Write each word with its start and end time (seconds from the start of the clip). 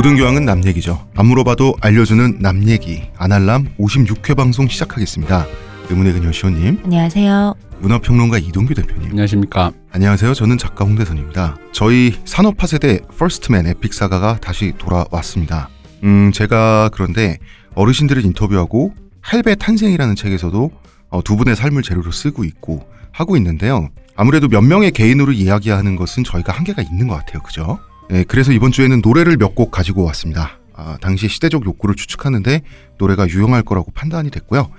모든 0.00 0.16
교양은 0.16 0.46
남 0.46 0.64
얘기죠. 0.64 1.06
안 1.14 1.26
물어봐도 1.26 1.74
알려주는 1.82 2.38
남 2.40 2.66
얘기. 2.66 3.02
아날람 3.18 3.68
56회 3.78 4.34
방송 4.34 4.66
시작하겠습니다. 4.66 5.44
의문의 5.90 6.14
그녀 6.14 6.32
시호님, 6.32 6.80
안녕하세요. 6.84 7.54
문화평론가 7.80 8.38
이동규 8.38 8.72
대표님. 8.72 9.10
안녕하십니까. 9.10 9.72
안녕하세요. 9.92 10.32
저는 10.32 10.56
작가 10.56 10.86
홍대선입니다. 10.86 11.58
저희 11.72 12.18
산업화 12.24 12.66
세대 12.66 13.00
first 13.18 13.48
man 13.48 13.66
epic 13.66 13.92
saga가 13.92 14.38
다시 14.38 14.72
돌아왔습니다. 14.78 15.68
음, 16.02 16.32
제가 16.32 16.88
그런데 16.94 17.36
어르신들을 17.74 18.24
인터뷰하고 18.24 18.94
할배 19.20 19.54
탄생이라는 19.56 20.16
책에서도 20.16 20.70
어, 21.10 21.22
두 21.22 21.36
분의 21.36 21.56
삶을 21.56 21.82
재료로 21.82 22.10
쓰고 22.10 22.44
있고 22.44 22.88
하고 23.12 23.36
있는데요. 23.36 23.90
아무래도 24.16 24.48
몇 24.48 24.62
명의 24.62 24.92
개인으로 24.92 25.32
이야기하는 25.32 25.96
것은 25.96 26.24
저희가 26.24 26.54
한계가 26.54 26.80
있는 26.80 27.06
것 27.06 27.16
같아요. 27.16 27.42
그죠? 27.42 27.78
네, 28.10 28.24
그래서 28.24 28.52
이번 28.52 28.72
주에는 28.72 29.00
노래를 29.04 29.36
몇 29.36 29.54
곡 29.54 29.70
가지고 29.70 30.04
왔습니다. 30.04 30.58
아, 30.74 30.96
당시 31.00 31.28
시대적 31.28 31.64
욕구를 31.66 31.94
추측하는데 31.94 32.62
노래가 32.98 33.28
유용할 33.28 33.62
거라고 33.62 33.90
판단이 33.92 34.30
됐고요. 34.30 34.70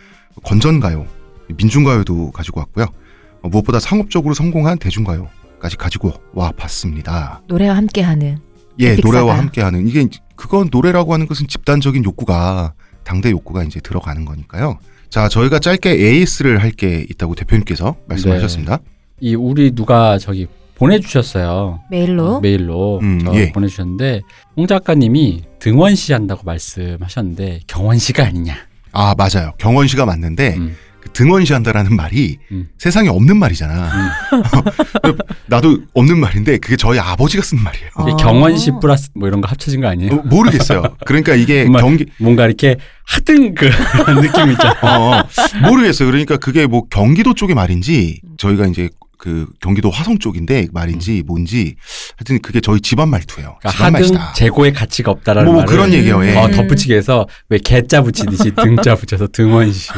건전가요, 0.44 1.06
민중가요도 1.56 2.32
가지고 2.32 2.62
왔고요. 2.62 2.88
어, 3.42 3.50
무엇보다 3.50 3.80
상업적으로 3.80 4.34
성공한 4.34 4.78
대중가요까지 4.80 5.78
가지고 5.78 6.14
와 6.34 6.52
봤습니다. 6.52 7.42
노래와 7.48 7.76
함께하는 7.76 8.38
예. 8.80 8.96
노래와 8.96 9.38
함께하는 9.38 9.88
이게 9.88 10.08
그건 10.36 10.70
노래라고 10.72 11.14
하는 11.14 11.28
것은 11.28 11.48
집단적인 11.48 12.04
욕구가 12.04 12.74
당대 13.04 13.30
욕구가 13.32 13.64
이제 13.64 13.80
들어가는 13.80 14.26
거니까요. 14.26 14.80
자, 15.10 15.28
저희가 15.28 15.60
짧게 15.60 15.90
AS를 15.92 16.62
할 16.64 16.72
게 16.72 17.06
있다고 17.10 17.36
대표님께서 17.36 17.96
말씀하셨습니다. 18.08 18.80
이 19.20 19.36
우리 19.36 19.72
누가 19.72 20.18
저기 20.18 20.48
보내주셨어요. 20.82 21.80
메일로 21.92 22.40
메일로 22.42 23.00
음, 23.04 23.22
저 23.24 23.36
예. 23.36 23.52
보내주셨는데 23.52 24.22
홍 24.58 24.66
작가님이 24.66 25.44
등원 25.60 25.94
시 25.96 26.12
한다고 26.12 26.42
말씀하셨는데 26.44 27.62
경원 27.68 28.00
시가 28.00 28.26
아니냐. 28.26 28.56
아, 28.92 29.14
맞아요. 29.16 29.54
경원 29.60 29.88
씨가 29.88 30.08
맞는데 30.08 30.56
음, 30.58 30.76
그 31.00 31.10
등원 31.12 31.46
시 31.46 31.54
한다라는 31.54 31.96
말이 31.96 32.40
음. 32.52 32.70
세상에 32.80 33.10
없는 33.10 33.38
말이잖아. 33.38 33.74
음. 33.74 35.14
나도 35.46 35.78
없는 35.94 36.20
말인데 36.20 36.58
그게 36.58 36.76
저희 36.76 36.98
아버지가 36.98 37.44
쓴 37.44 37.60
말이에요. 37.60 37.90
아. 37.94 38.06
경원 38.18 38.58
시 38.58 38.72
플러스 38.82 39.10
뭐 39.14 39.28
이런 39.28 39.40
거 39.40 39.48
합쳐진 39.50 39.82
거 39.82 39.88
아니에요? 39.88 40.14
어, 40.14 40.16
모르겠어요. 40.26 40.84
그러니까 41.06 41.36
이게 41.36 41.66
경기 41.80 42.06
뭔가 42.20 42.46
이렇게 42.46 42.78
하등 43.06 43.54
그런 43.54 44.22
느낌 44.22 44.52
있잖아. 44.52 44.80
어, 44.82 45.20
어, 45.20 45.70
모르겠어요. 45.70 46.10
그러니까 46.10 46.38
그게 46.38 46.66
뭐 46.66 46.88
경기도 46.90 47.36
쪽의 47.36 47.56
말인지 47.56 48.22
저희가 48.38 48.66
이제 48.66 48.90
그 49.22 49.46
경기도 49.60 49.92
화성 49.92 50.18
쪽인데 50.18 50.70
말인지 50.74 51.22
뭔지 51.28 51.76
하여튼 52.18 52.42
그게 52.42 52.60
저희 52.60 52.82
집안 52.82 53.10
말투예요. 53.10 53.56
그러니까 53.60 53.70
집안 53.70 53.96
하등 53.96 54.16
말이다. 54.16 54.34
재고의 54.34 54.74
가치가 54.74 55.12
없다라는 55.12 55.46
뭐, 55.46 55.54
뭐 55.54 55.62
말을 55.62 55.72
그런 55.72 55.94
얘기예요. 55.94 56.26
예. 56.26 56.36
어, 56.36 56.50
덧붙이게 56.50 56.96
해서 56.96 57.28
왜 57.48 57.60
개자 57.60 58.02
붙이듯이 58.02 58.50
등자 58.58 58.96
붙여서 58.96 59.28
등원시. 59.28 59.92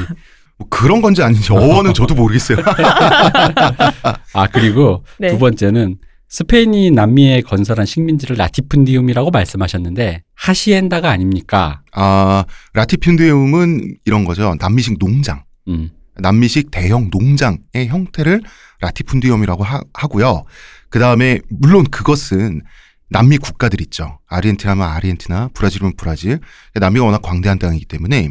뭐 0.57 0.67
그런 0.69 1.01
건지 1.01 1.23
아닌지 1.23 1.53
어원은 1.53 1.93
저도 1.93 2.15
모르겠어요. 2.15 2.57
아 4.33 4.47
그리고 4.51 5.05
네. 5.17 5.29
두 5.29 5.39
번째는 5.39 5.95
스페인이 6.27 6.91
남미에 6.91 7.43
건설한 7.43 7.85
식민지를 7.85 8.35
라티푼디움이라고 8.35 9.31
말씀하셨는데 9.31 10.23
하시엔다가 10.35 11.09
아닙니까? 11.09 11.81
아 11.93 12.43
라티핀디움은 12.73 13.99
이런 14.03 14.25
거죠. 14.25 14.53
남미식 14.59 14.99
농장, 14.99 15.45
음. 15.69 15.91
남미식 16.17 16.71
대형 16.71 17.09
농장의 17.11 17.87
형태를 17.87 18.41
라티푼디움이라고 18.81 19.63
하, 19.63 19.81
하고요. 19.93 20.43
그 20.89 20.99
다음에 20.99 21.39
물론 21.49 21.85
그것은 21.85 22.61
남미 23.09 23.37
국가들 23.37 23.81
있죠. 23.81 24.19
아르헨티나면 24.27 24.87
아르헨티나, 24.87 25.49
브라질이면 25.53 25.93
브라질. 25.97 26.39
남미가 26.73 27.05
워낙 27.05 27.21
광대한 27.21 27.59
땅이기 27.59 27.85
때문에 27.85 28.29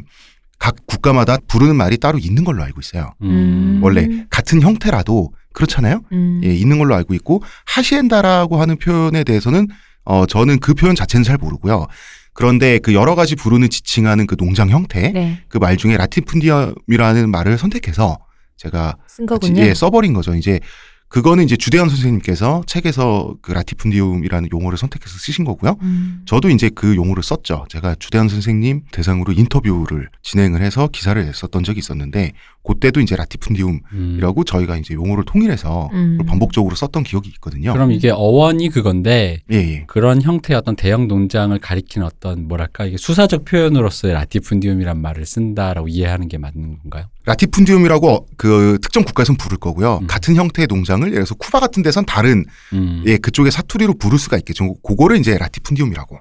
각 0.59 0.77
국가마다 0.87 1.39
부르는 1.49 1.77
말이 1.77 1.97
따로 1.99 2.19
있는 2.19 2.45
걸로 2.45 2.63
알고 2.63 2.81
있어요. 2.81 3.13
음. 3.23 3.81
원래 3.83 4.09
같은 4.31 4.61
형태라도 4.61 5.33
그렇잖아요. 5.53 6.03
음. 6.13 6.41
예, 6.45 6.55
있는 6.55 6.79
걸로 6.79 6.95
알고 6.95 7.15
있고 7.15 7.43
하시엔다라고 7.67 8.61
하는 8.61 8.77
표현에 8.77 9.25
대해서는 9.25 9.69
어 10.05 10.27
저는 10.27 10.61
그 10.61 10.75
표현 10.75 10.95
자체는 10.95 11.25
잘 11.25 11.37
모르고요. 11.37 11.87
그런데 12.35 12.79
그 12.79 12.95
여러 12.95 13.15
가지 13.15 13.37
부르는 13.37 13.69
지칭하는 13.71 14.27
그 14.27 14.37
농장 14.37 14.71
형태 14.71 15.11
네, 15.13 15.41
그 15.49 15.59
말 15.59 15.77
중에 15.77 15.97
라티푼디엄이라는 15.97 17.31
말을 17.31 17.59
선택해서 17.59 18.19
제가 18.57 18.97
쓴 19.09 19.27
거군요. 19.27 19.61
예, 19.63 19.75
써버린 19.75 20.13
거죠. 20.13 20.35
이제 20.35 20.61
그거는 21.09 21.45
이제 21.45 21.57
주대현 21.59 21.91
선생님께서 21.91 22.63
책에서 22.67 23.35
그 23.43 23.53
라티푼디움이라는 23.53 24.49
용어를 24.51 24.79
선택해서 24.79 25.19
쓰신 25.19 25.45
거고요. 25.45 25.77
음. 25.83 26.23
저도 26.25 26.49
이제 26.49 26.71
그 26.75 26.97
용어를 26.97 27.23
썼죠. 27.23 27.67
제가 27.69 27.97
주대한 27.99 28.31
선생님 28.31 28.85
대상으로 28.93 29.35
인터뷰를 29.35 30.09
진행을 30.23 30.63
해서 30.63 30.89
기사를 30.91 31.23
냈었던 31.23 31.65
적이 31.65 31.81
있었는데 31.81 32.33
그때도 32.65 33.01
이제 33.01 33.17
라티푼디움이라고 33.17 34.41
음. 34.41 34.45
저희가 34.45 34.77
이제 34.77 34.95
용어를 34.95 35.25
통일해서 35.25 35.91
음. 35.93 36.19
반복적으로 36.27 36.77
썼던 36.77 37.03
기억이 37.03 37.29
있거든요. 37.35 37.73
그럼 37.73 37.91
이게 37.91 38.11
어원이 38.11 38.69
그건데 38.69 39.41
예, 39.51 39.57
예. 39.57 39.85
그런 39.89 40.23
형태의 40.23 40.59
어떤 40.59 40.77
대형 40.77 41.09
농장을 41.09 41.59
가리키는 41.59 42.07
어떤 42.07 42.47
뭐랄까 42.47 42.85
이게 42.85 42.97
수사적 42.97 43.45
표현으로서의 43.45 44.15
라티푼디움이란 44.15 45.01
말을 45.01 45.27
쓴다라고 45.27 45.89
이해하는 45.89 46.29
게 46.29 46.39
맞는 46.39 46.79
건가요? 46.79 47.07
라티푼디움이라고 47.25 48.11
어, 48.11 48.27
그 48.37 48.79
특정 48.81 49.05
국가에선 49.05 49.37
부를 49.37 49.59
거고요. 49.59 49.99
음. 50.03 50.07
같은 50.07 50.37
형태의 50.37 50.69
농장을 50.69 51.03
예를 51.09 51.25
들어서 51.25 51.35
쿠바 51.35 51.59
같은 51.59 51.83
데선 51.83 52.07
다른 52.07 52.45
음. 52.73 53.03
예 53.07 53.17
그쪽의 53.17 53.51
사투리로 53.51 53.95
부를 53.95 54.19
수가 54.19 54.37
있겠죠. 54.39 54.75
그거를 54.83 55.19
이제 55.19 55.37
라티푼디움이라고 55.37 56.19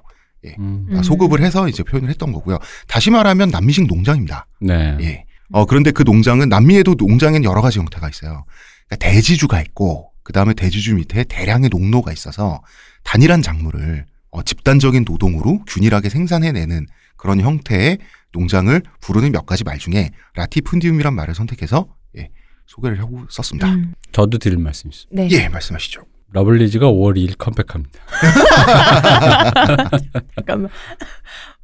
음. 0.58 0.86
음. 0.90 1.02
소급을 1.02 1.40
해서 1.40 1.68
이제 1.68 1.82
표현을 1.84 2.10
했던 2.10 2.32
거고요. 2.32 2.58
다시 2.88 3.10
말하면 3.10 3.50
남미식 3.50 3.86
농장입니다. 3.86 4.46
네. 4.60 4.96
예. 5.00 5.24
어, 5.52 5.66
그런데 5.66 5.90
그 5.90 6.02
농장은 6.02 6.48
남미에도 6.48 6.94
농장엔 6.98 7.44
여러 7.44 7.60
가지 7.60 7.78
형태가 7.78 8.08
있어요. 8.08 8.44
그러니까 8.88 9.10
대지주가 9.10 9.60
있고, 9.62 10.10
그 10.22 10.32
다음에 10.32 10.54
대지주 10.54 10.94
밑에 10.94 11.24
대량의 11.24 11.70
농로가 11.70 12.12
있어서 12.12 12.62
단일한 13.04 13.42
작물을 13.42 14.06
어, 14.30 14.42
집단적인 14.42 15.04
노동으로 15.06 15.62
균일하게 15.66 16.08
생산해내는 16.08 16.86
그런 17.16 17.40
형태의 17.40 17.98
농장을 18.32 18.82
부르는 19.00 19.32
몇 19.32 19.46
가지 19.46 19.62
말 19.62 19.78
중에 19.78 20.10
라티푼디움이란 20.34 21.14
말을 21.14 21.34
선택해서 21.34 21.86
예, 22.16 22.30
소개를 22.66 22.98
하고 23.00 23.24
썼습니다. 23.28 23.68
음. 23.68 23.94
저도 24.10 24.38
드릴 24.38 24.58
말씀이 24.58 24.90
있습니다. 24.92 25.22
네. 25.22 25.28
예, 25.30 25.48
말씀하시죠. 25.48 26.04
러블리즈가 26.32 26.86
5월 26.86 27.16
2일 27.16 27.36
컴백합니다. 27.36 28.00
잠깐만. 30.34 30.70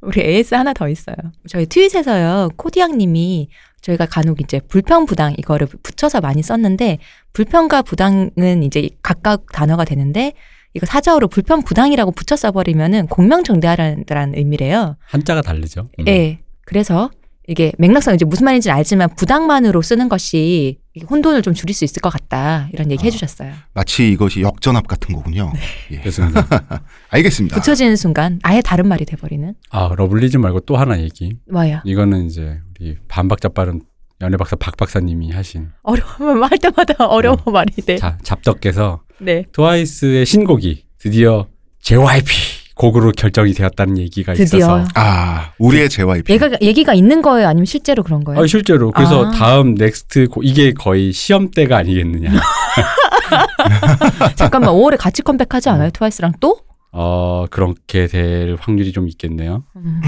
우리 0.01 0.21
AS 0.21 0.53
하나 0.53 0.73
더 0.73 0.87
있어요. 0.87 1.15
저희 1.47 1.65
트윗에서요. 1.65 2.51
코디양님이 2.55 3.49
저희가 3.81 4.05
간혹 4.05 4.41
이제 4.41 4.59
불평 4.67 5.05
부당 5.05 5.33
이거를 5.37 5.67
붙여서 5.67 6.21
많이 6.21 6.41
썼는데 6.41 6.99
불평과 7.33 7.81
부당은 7.81 8.63
이제 8.63 8.89
각각 9.01 9.45
단어가 9.51 9.85
되는데 9.85 10.33
이거 10.73 10.85
사자어로 10.85 11.27
불편부당이라고 11.27 12.11
붙여 12.11 12.35
써버리면은 12.35 13.07
공명정대하라는 13.07 14.33
의미래요. 14.37 14.97
한자가 15.01 15.41
다르죠. 15.41 15.89
음. 15.99 16.07
예. 16.07 16.39
그래서 16.65 17.09
이게 17.47 17.71
맥락상 17.79 18.13
이제 18.13 18.25
무슨 18.25 18.45
말인지 18.45 18.69
알지만 18.69 19.09
부당만으로 19.15 19.81
쓰는 19.81 20.07
것이 20.07 20.77
혼돈을 21.09 21.41
좀 21.41 21.55
줄일 21.55 21.73
수 21.73 21.83
있을 21.83 21.99
것 21.99 22.09
같다 22.11 22.69
이런 22.73 22.91
얘기 22.91 23.01
아. 23.01 23.05
해주셨어요. 23.05 23.51
마치 23.73 24.11
이것이 24.11 24.41
역전앞 24.41 24.85
같은 24.85 25.15
거군요. 25.15 25.51
예. 25.89 25.97
그렇습니다. 25.97 26.45
알겠습니다. 27.09 27.55
붙여지는 27.55 27.95
순간 27.95 28.39
아예 28.43 28.61
다른 28.61 28.87
말이 28.87 29.03
돼버리는 29.05 29.55
아 29.71 29.89
러블리즈 29.97 30.37
말고 30.37 30.59
또 30.61 30.77
하나 30.77 31.01
얘기. 31.01 31.37
뭐야? 31.51 31.81
이거는 31.85 32.27
이제 32.27 32.59
우리 32.79 32.95
반박자 33.07 33.49
빠른 33.49 33.81
연애 34.21 34.37
박사 34.37 34.55
박 34.55 34.75
박사님이 34.77 35.31
하신 35.31 35.69
어려우면 35.83 36.43
할 36.43 36.57
때마다 36.57 37.05
어려워 37.07 37.37
말이 37.51 37.71
돼. 37.85 37.97
자, 37.97 38.17
잡덕께서 38.23 39.01
네. 39.19 39.45
트와이스의 39.51 40.25
신곡이 40.25 40.85
드디어 40.97 41.47
JYP 41.81 42.27
곡으로 42.75 43.11
결정이 43.11 43.53
되었다는 43.53 43.97
얘기가 43.97 44.33
드디어. 44.33 44.57
있어서 44.57 44.87
아, 44.95 45.51
우리의 45.59 45.89
JYP. 45.89 46.31
얘가 46.33 46.49
얘기가 46.61 46.93
있는 46.93 47.21
거예요, 47.21 47.47
아니면 47.47 47.65
실제로 47.65 48.03
그런 48.03 48.23
거예요? 48.23 48.41
아, 48.41 48.47
실제로 48.47 48.91
그래서 48.91 49.27
아. 49.27 49.31
다음 49.31 49.75
next 49.75 50.27
곡 50.27 50.45
이게 50.45 50.73
거의 50.73 51.11
시험대가 51.11 51.77
아니겠느냐. 51.77 52.31
잠깐만 54.35 54.71
5월에 54.71 54.97
같이 54.97 55.21
컴백하지 55.21 55.69
않아요, 55.69 55.89
트와이스랑 55.91 56.33
또? 56.39 56.59
어 56.91 57.45
그렇게 57.51 58.07
될 58.07 58.57
확률이 58.59 58.91
좀 58.91 59.07
있겠네요. 59.07 59.63
음. 59.75 60.01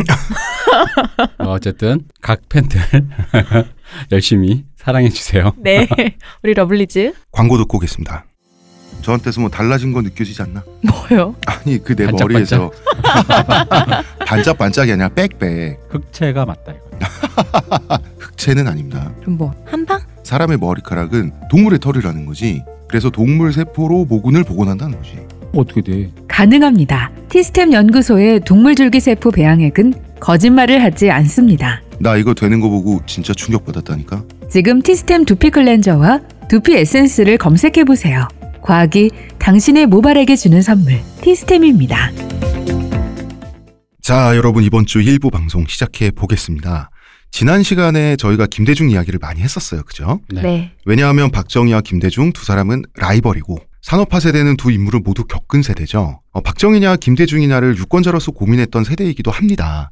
어, 1.40 1.50
어쨌든 1.54 2.02
각 2.22 2.42
팬들 2.50 2.80
열심히 4.12 4.66
사랑해 4.76 5.10
주세요. 5.10 5.54
네, 5.62 5.88
우리 6.44 6.54
러블리즈 6.54 7.14
광고 7.32 7.58
듣고 7.58 7.78
오겠습니다. 7.78 8.26
저한테서 9.04 9.42
뭐 9.42 9.50
달라진 9.50 9.94
거 9.94 10.02
느껴지지 10.02 10.42
않나? 10.44 10.64
뭐요? 10.84 11.36
아니 11.48 11.84
그 11.84 11.96
내? 11.96 12.06
머리에서 12.08 12.72
반짝반짝이 14.28 14.92
아니라 14.92 15.10
빽빽 15.10 15.80
흑채가 15.90 16.46
맞다 16.46 16.72
이거. 16.74 18.00
흑채는 18.20 18.68
아닙니다. 18.68 19.12
그럼 19.22 19.38
뭐 19.38 19.54
한방? 19.66 20.00
사람의 20.24 20.58
머리카락은 20.58 21.32
동물의 21.50 21.80
털이라는 21.80 22.26
거지. 22.28 22.64
그래서 22.88 23.10
동물 23.10 23.54
세포로 23.54 24.06
모근을 24.06 24.44
복원한다는 24.44 24.98
거지. 24.98 25.20
어떻게 25.54 25.82
돼? 25.82 26.12
가능합니다. 26.28 27.12
티스템 27.30 27.74
연구소의 27.74 28.42
동물줄기세포 28.42 29.32
배양액은 29.32 29.94
거짓말을 30.20 30.84
하지 30.84 31.10
않습니다. 31.10 31.82
나 32.00 32.16
이거 32.16 32.34
되는 32.34 32.60
거 32.60 32.70
보고 32.70 33.00
진짜 33.06 33.34
충격받았다니까. 33.34 34.24
지금 34.50 34.82
티스템 34.82 35.26
두피 35.26 35.50
클렌저와 35.50 36.22
두피 36.50 36.76
에센스를 36.76 37.38
검색해 37.38 37.84
보세요. 37.86 38.28
과학이 38.62 39.10
당신의 39.40 39.88
모발에게 39.88 40.36
주는 40.36 40.62
선물 40.62 41.00
티스템입니다. 41.22 42.12
자, 44.02 44.36
여러분 44.36 44.64
이번 44.64 44.86
주 44.86 45.00
1부 45.00 45.32
방송 45.32 45.66
시작해 45.68 46.12
보겠습니다. 46.12 46.90
지난 47.32 47.64
시간에 47.64 48.18
저희가 48.18 48.46
김대중 48.48 48.90
이야기를 48.90 49.20
많이 49.22 49.40
했었어요. 49.42 49.84
그죠? 49.84 50.20
네. 50.30 50.42
네. 50.42 50.72
왜냐하면 50.86 51.32
박정희와 51.32 51.82
김대중 51.82 52.34
두 52.34 52.44
사람은 52.44 52.84
라이벌이고 52.96 53.58
산업화 53.82 54.20
세대는 54.20 54.58
두 54.58 54.72
인물을 54.72 55.02
모두 55.02 55.26
겪은 55.26 55.64
세대죠. 55.64 56.22
어, 56.32 56.42
박정희냐 56.42 56.98
김대중이냐를 56.98 57.78
유권자로서 57.78 58.32
고민했던 58.32 58.84
세대이기도 58.84 59.32
합니다. 59.32 59.92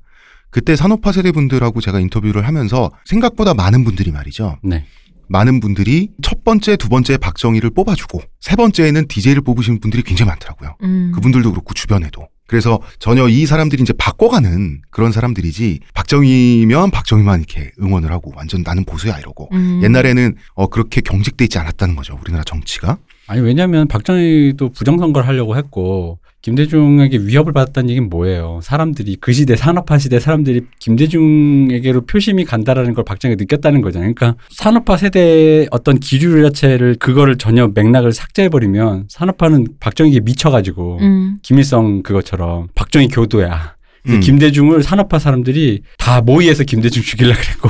그때 0.51 0.75
산업화 0.75 1.11
세대 1.11 1.31
분들하고 1.31 1.81
제가 1.81 1.99
인터뷰를 1.99 2.47
하면서 2.47 2.91
생각보다 3.05 3.53
많은 3.53 3.83
분들이 3.83 4.11
말이죠. 4.11 4.57
네. 4.63 4.85
많은 5.27 5.59
분들이 5.59 6.09
첫 6.23 6.43
번째, 6.43 6.75
두 6.75 6.89
번째 6.89 7.17
박정희를 7.17 7.69
뽑아주고 7.71 8.19
세 8.39 8.55
번째에는 8.55 9.07
DJ를 9.07 9.43
뽑으신 9.43 9.79
분들이 9.79 10.01
굉장히 10.01 10.29
많더라고요. 10.29 10.75
음. 10.81 11.11
그분들도 11.13 11.51
그렇고 11.51 11.73
주변에도. 11.73 12.27
그래서 12.49 12.79
전혀 12.97 13.27
이 13.27 13.45
사람들이 13.45 13.83
이제 13.83 13.93
바꿔가는 13.93 14.81
그런 14.89 15.11
사람들이지 15.11 15.81
박정희면 15.93 16.89
박정희만 16.89 17.41
이렇게 17.41 17.71
응원을 17.79 18.11
하고 18.11 18.33
완전 18.35 18.63
나는 18.63 18.85
보수야 18.85 19.19
이러고 19.19 19.49
음. 19.53 19.81
옛날에는 19.83 20.35
어 20.55 20.65
그렇게 20.67 20.99
경직돼 21.01 21.45
있지 21.45 21.59
않았다는 21.59 21.95
거죠 21.95 22.17
우리나라 22.19 22.43
정치가 22.43 22.97
아니 23.27 23.41
왜냐하면 23.41 23.87
박정희도 23.87 24.69
부정선거를 24.69 25.27
하려고 25.27 25.57
했고 25.57 26.17
김대중에게 26.41 27.17
위협을 27.19 27.53
받았다는 27.53 27.89
얘기는 27.89 28.09
뭐예요? 28.09 28.59
사람들이 28.63 29.17
그 29.19 29.33
시대 29.33 29.55
산업화 29.55 29.97
시대 29.97 30.19
사람들이 30.19 30.61
김대중에게로 30.79 32.01
표심이 32.05 32.45
간다라는 32.45 32.93
걸 32.93 33.03
박정희가 33.03 33.37
느꼈다는 33.39 33.81
거잖아요. 33.81 34.13
그러니까 34.13 34.41
산업화 34.49 34.97
세대의 34.97 35.67
어떤 35.71 35.99
기류 35.99 36.41
자체를 36.43 36.95
그거를 36.95 37.37
전혀 37.37 37.67
맥락을 37.67 38.11
삭제해 38.13 38.49
버리면 38.49 39.05
산업화는 39.09 39.67
박정희에게 39.79 40.21
미쳐가지고 40.21 40.97
음. 41.01 41.39
김일성 41.41 42.03
그것처럼 42.03 42.67
박정희 42.75 43.09
교도야. 43.09 43.78
음. 44.07 44.19
김대중을 44.21 44.83
산업화 44.83 45.19
사람들이 45.19 45.81
다 45.97 46.21
모의해서 46.21 46.63
김대중 46.63 47.03
죽이려 47.03 47.33
그랬고. 47.35 47.69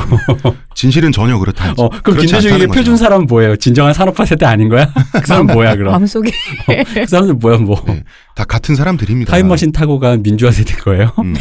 진실은 0.76 1.12
전혀 1.12 1.38
그렇다. 1.38 1.74
어, 1.78 1.90
그럼 2.04 2.20
김대중에게. 2.20 2.68
표준 2.68 2.98
사람은 2.98 3.26
뭐예요? 3.28 3.56
진정한 3.56 3.94
산업화 3.94 4.26
세대 4.26 4.46
아닌 4.46 4.70
거야? 4.70 4.92
그 5.14 5.26
사람 5.26 5.48
뭐야 5.48 5.76
그럼? 5.76 5.92
마음속에 5.92 6.32
그 6.94 7.06
사람들 7.08 7.36
뭐야 7.36 7.58
뭐? 7.58 7.84
네. 7.88 8.04
다 8.36 8.46
같은 8.46 8.76
사람들입니다. 8.76 9.32
타임머신 9.32 9.72
타고 9.72 10.00
간 10.00 10.24
민주화 10.24 10.52
세대 10.52 10.76
거예요? 10.76 11.12
음. 11.20 11.36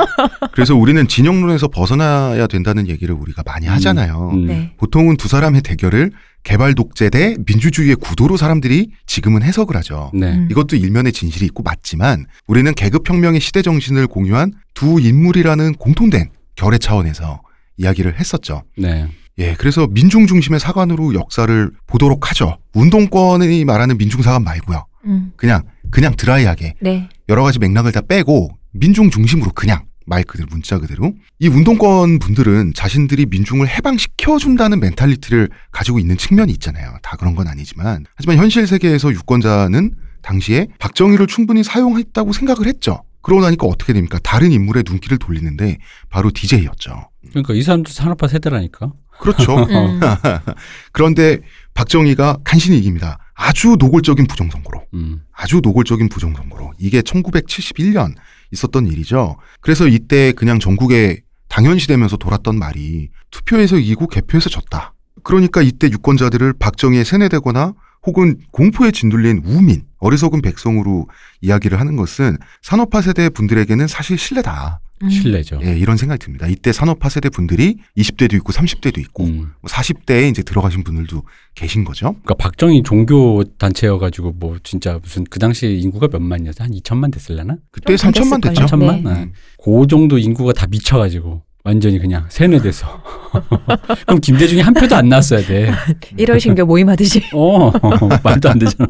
그래서 0.52 0.76
우리는 0.76 1.08
진영론에서 1.08 1.68
벗어나야 1.68 2.46
된다는 2.46 2.88
얘기를 2.88 3.14
우리가 3.14 3.42
많이 3.44 3.66
하잖아요. 3.66 4.30
음. 4.34 4.46
네. 4.46 4.72
보통은 4.76 5.16
두 5.16 5.28
사람의 5.28 5.62
대결을 5.62 6.12
개발 6.46 6.76
독재 6.76 7.10
대 7.10 7.36
민주주의의 7.44 7.96
구도로 7.96 8.36
사람들이 8.36 8.90
지금은 9.06 9.42
해석을 9.42 9.74
하죠. 9.78 10.12
네. 10.14 10.32
음. 10.32 10.48
이것도 10.48 10.76
일면의 10.76 11.12
진실이 11.12 11.44
있고 11.46 11.64
맞지만 11.64 12.26
우리는 12.46 12.72
계급혁명의 12.72 13.40
시대 13.40 13.62
정신을 13.62 14.06
공유한 14.06 14.52
두 14.72 15.00
인물이라는 15.00 15.74
공통된 15.74 16.30
결의 16.54 16.78
차원에서 16.78 17.42
이야기를 17.78 18.20
했었죠. 18.20 18.62
네. 18.78 19.08
예, 19.38 19.54
그래서 19.54 19.88
민중 19.88 20.28
중심의 20.28 20.60
사관으로 20.60 21.14
역사를 21.14 21.70
보도록 21.88 22.30
하죠. 22.30 22.58
운동권이 22.74 23.64
말하는 23.64 23.98
민중 23.98 24.22
사관 24.22 24.44
말고요. 24.44 24.86
음. 25.06 25.32
그냥 25.36 25.62
그냥 25.90 26.14
dry하게 26.14 26.74
네. 26.80 27.08
여러 27.28 27.42
가지 27.42 27.58
맥락을 27.58 27.90
다 27.90 28.02
빼고 28.02 28.50
민중 28.70 29.10
중심으로 29.10 29.50
그냥 29.50 29.82
말 30.06 30.22
그대로 30.22 30.48
문자 30.50 30.78
그대로 30.78 31.12
이 31.38 31.48
운동권 31.48 32.18
분들은 32.20 32.72
자신들이 32.74 33.26
민중을 33.26 33.68
해방시켜 33.68 34.38
준다는 34.38 34.80
mentality를 34.80 35.50
가지고 35.72 35.98
있는 35.98 36.16
측면이 36.16 36.52
있잖아요. 36.52 36.96
다 37.02 37.16
그런 37.16 37.34
건 37.34 37.48
아니지만 37.48 38.06
하지만 38.14 38.38
현실 38.38 38.66
세계에서 38.66 39.12
유권자는 39.12 39.94
당시에 40.22 40.68
박정희를 40.78 41.26
충분히 41.26 41.62
사용했다고 41.62 42.32
생각을 42.32 42.66
했죠. 42.66 43.02
그러고 43.22 43.42
나니까 43.42 43.66
어떻게 43.66 43.92
됩니까? 43.92 44.20
다른 44.22 44.52
인물의 44.52 44.84
눈길을 44.86 45.18
돌리는데 45.18 45.78
바로 46.08 46.30
DJ였죠. 46.30 47.10
그러니까 47.30 47.54
이 47.54 47.62
사람도 47.62 47.90
산업화 47.90 48.28
세대라니까. 48.28 48.92
그렇죠. 49.20 49.56
음. 49.66 50.00
그런데 50.92 51.40
박정희가 51.74 52.38
간신히 52.44 52.78
이깁니다. 52.78 53.18
아주 53.34 53.76
노골적인 53.78 54.26
부정선거로. 54.28 54.84
음. 54.94 55.22
아주 55.32 55.60
노골적인 55.60 56.08
부정선거로. 56.08 56.74
이게 56.78 57.00
1971년 57.02 58.14
있었던 58.52 58.86
일이죠. 58.86 59.36
그래서 59.60 59.88
이때 59.88 60.32
그냥 60.32 60.58
전국에 60.58 61.22
당연시 61.48 61.88
되면서 61.88 62.16
돌았던 62.16 62.58
말이 62.58 63.10
투표에서 63.30 63.76
이기고 63.76 64.08
개표에서 64.08 64.50
졌다. 64.50 64.94
그러니까 65.22 65.62
이때 65.62 65.88
유권자들을 65.90 66.54
박정희에 66.58 67.04
세뇌되거나 67.04 67.74
혹은 68.06 68.36
공포에 68.52 68.90
진둘린 68.92 69.42
우민, 69.44 69.82
어리석은 69.98 70.42
백성으로 70.42 71.08
이야기를 71.40 71.80
하는 71.80 71.96
것은 71.96 72.38
산업화 72.62 73.02
세대 73.02 73.28
분들에게는 73.28 73.86
사실 73.88 74.16
신뢰다. 74.16 74.80
음. 75.02 75.10
신뢰죠. 75.10 75.60
예, 75.62 75.76
이런 75.76 75.96
생각이 75.98 76.18
듭니다. 76.18 76.46
이때 76.46 76.72
산업화 76.72 77.10
세대 77.10 77.28
분들이 77.28 77.76
20대도 77.98 78.34
있고 78.34 78.52
30대도 78.52 78.98
있고 78.98 79.24
음. 79.24 79.52
40대에 79.66 80.30
이제 80.30 80.42
들어가신 80.42 80.84
분들도 80.84 81.22
계신 81.54 81.84
거죠. 81.84 82.12
그러니까 82.22 82.34
박정희 82.34 82.82
종교 82.82 83.44
단체여 83.58 83.98
가지고 83.98 84.32
뭐 84.32 84.56
진짜 84.62 84.98
무슨 85.02 85.24
그 85.24 85.38
당시 85.38 85.66
인구가 85.66 86.08
몇만이었어? 86.10 86.64
한 86.64 86.70
2천만 86.70 87.12
됐을라나? 87.12 87.56
그때 87.70 87.96
좀 87.96 88.10
3천만 88.10 88.42
됐을걸요? 88.42 88.54
됐죠. 88.54 88.76
3천만? 88.76 89.02
네. 89.02 89.14
네. 89.14 89.32
그 89.62 89.86
정도 89.88 90.16
인구가 90.16 90.52
다 90.54 90.66
미쳐 90.66 90.96
가지고 90.96 91.42
완전히 91.66 91.98
그냥 91.98 92.24
세뇌돼서. 92.28 93.02
그럼 94.06 94.20
김대중이 94.20 94.60
한 94.60 94.72
표도 94.72 94.94
안 94.94 95.08
나왔어야 95.08 95.44
돼. 95.44 95.72
1월 96.16 96.38
신교 96.38 96.64
모임 96.64 96.88
하듯이. 96.88 97.20
어, 97.34 97.72
말도 98.22 98.48
안 98.48 98.58
되잖아. 98.60 98.88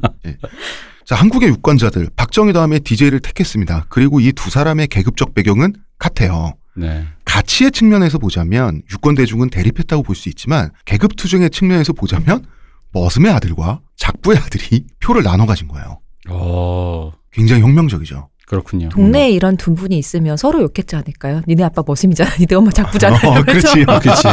자, 1.07 1.15
한국의 1.15 1.49
유권자들 1.49 2.11
박정희 2.17 2.53
다음에 2.53 2.79
DJ를 2.79 3.21
택했습니다. 3.21 3.87
그리고 3.89 4.21
이 4.21 4.33
두 4.33 4.51
사람의 4.51 4.89
계급적 4.89 5.35
배경은 5.35 5.73
같아요. 5.99 6.53
네. 6.77 7.05
가치의 7.25 7.71
측면에서 7.73 8.19
보자면 8.19 8.83
유권 8.93 9.15
대중은 9.15 9.49
대립했다고 9.49 10.03
볼 10.03 10.15
수 10.15 10.29
있지만 10.29 10.71
계급 10.85 11.17
투쟁의 11.17 11.49
측면에서 11.51 11.95
보자면 11.95 12.45
머슴의 12.93 13.33
아들과 13.33 13.81
작부의 13.97 14.37
아들이 14.37 14.85
표를 15.01 15.23
나눠 15.23 15.47
가진 15.47 15.67
거예요. 15.69 16.01
어, 16.29 17.11
굉장히 17.33 17.63
혁명적이죠. 17.63 18.29
그렇군요. 18.47 18.89
동네에 18.91 19.31
이런 19.31 19.57
두 19.57 19.75
분이 19.75 19.99
있으면 19.99 20.37
서로 20.37 20.63
욕했지 20.63 20.95
않을까요? 20.95 21.43
니네 21.49 21.65
아빠 21.65 21.83
머슴이잖아. 21.85 22.31
니네 22.39 22.55
엄마 22.55 22.71
작부잖아. 22.71 23.17
어, 23.25 23.43
그렇지. 23.43 23.85
아, 23.89 23.99
그치. 23.99 24.23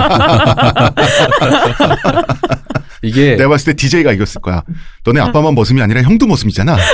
이게 3.02 3.36
내가 3.36 3.50
봤을 3.50 3.74
때 3.74 3.76
DJ가 3.76 4.12
이겼을 4.14 4.40
거야. 4.42 4.62
너네 5.04 5.20
아빠만 5.20 5.56
머슴이 5.56 5.82
아니라 5.82 6.04
형도 6.04 6.28
머슴이잖아. 6.28 6.78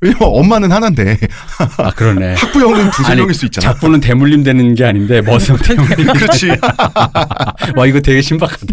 왜냐면 0.00 0.22
엄마는 0.28 0.72
하나인데 0.72 1.18
아 1.78 1.90
그러네. 1.92 2.34
학부 2.34 2.60
형은 2.60 2.90
두세 2.90 3.12
아니, 3.12 3.20
명일 3.20 3.32
수 3.34 3.44
있잖아. 3.46 3.72
작부는 3.72 4.00
대물림 4.00 4.42
되는 4.42 4.74
게 4.74 4.84
아닌데 4.84 5.22
머슴 5.22 5.56
대물림. 5.56 6.12
그렇지. 6.12 6.48
와 7.76 7.86
이거 7.86 8.00
되게 8.00 8.20
신박하다. 8.20 8.66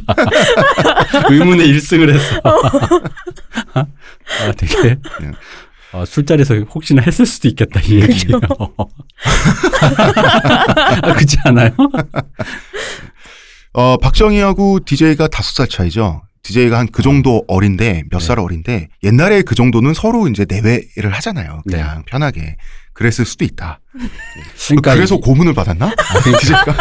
의문의 1.30 1.68
1승을 1.74 2.14
했어. 2.14 2.42
아 3.76 3.86
되게 4.58 4.82
네. 4.90 4.98
어, 5.94 6.06
술자리에서 6.06 6.56
혹시나 6.74 7.02
했을 7.06 7.26
수도 7.26 7.48
있겠다 7.50 7.80
이 7.82 8.02
얘기. 8.02 8.28
아 11.02 11.14
그렇지 11.14 11.38
않아요? 11.46 11.72
어, 13.74 13.98
박정희하고 13.98 14.80
DJ가 14.86 15.28
다섯 15.28 15.54
살 15.54 15.68
차이죠. 15.68 16.22
DJ가 16.44 16.80
한 16.80 16.88
그 16.92 17.02
정도 17.04 17.44
어린데 17.48 18.04
몇 18.10 18.20
네. 18.20 18.26
살 18.26 18.40
어린데 18.40 18.88
옛날에 19.04 19.42
그 19.44 19.54
정도는 19.56 19.94
서로 19.94 20.28
이제 20.28 20.46
내외를 20.48 21.12
하잖아요. 21.14 21.62
그냥 21.70 21.98
네. 22.00 22.04
편하게. 22.08 22.56
그랬을 22.94 23.26
수도 23.26 23.46
있다. 23.46 23.80
그러니까 24.68 24.94
그래서 24.96 25.16
이- 25.16 25.22
고문을 25.22 25.54
받았나? 25.54 25.94
DJ가? 26.24 26.74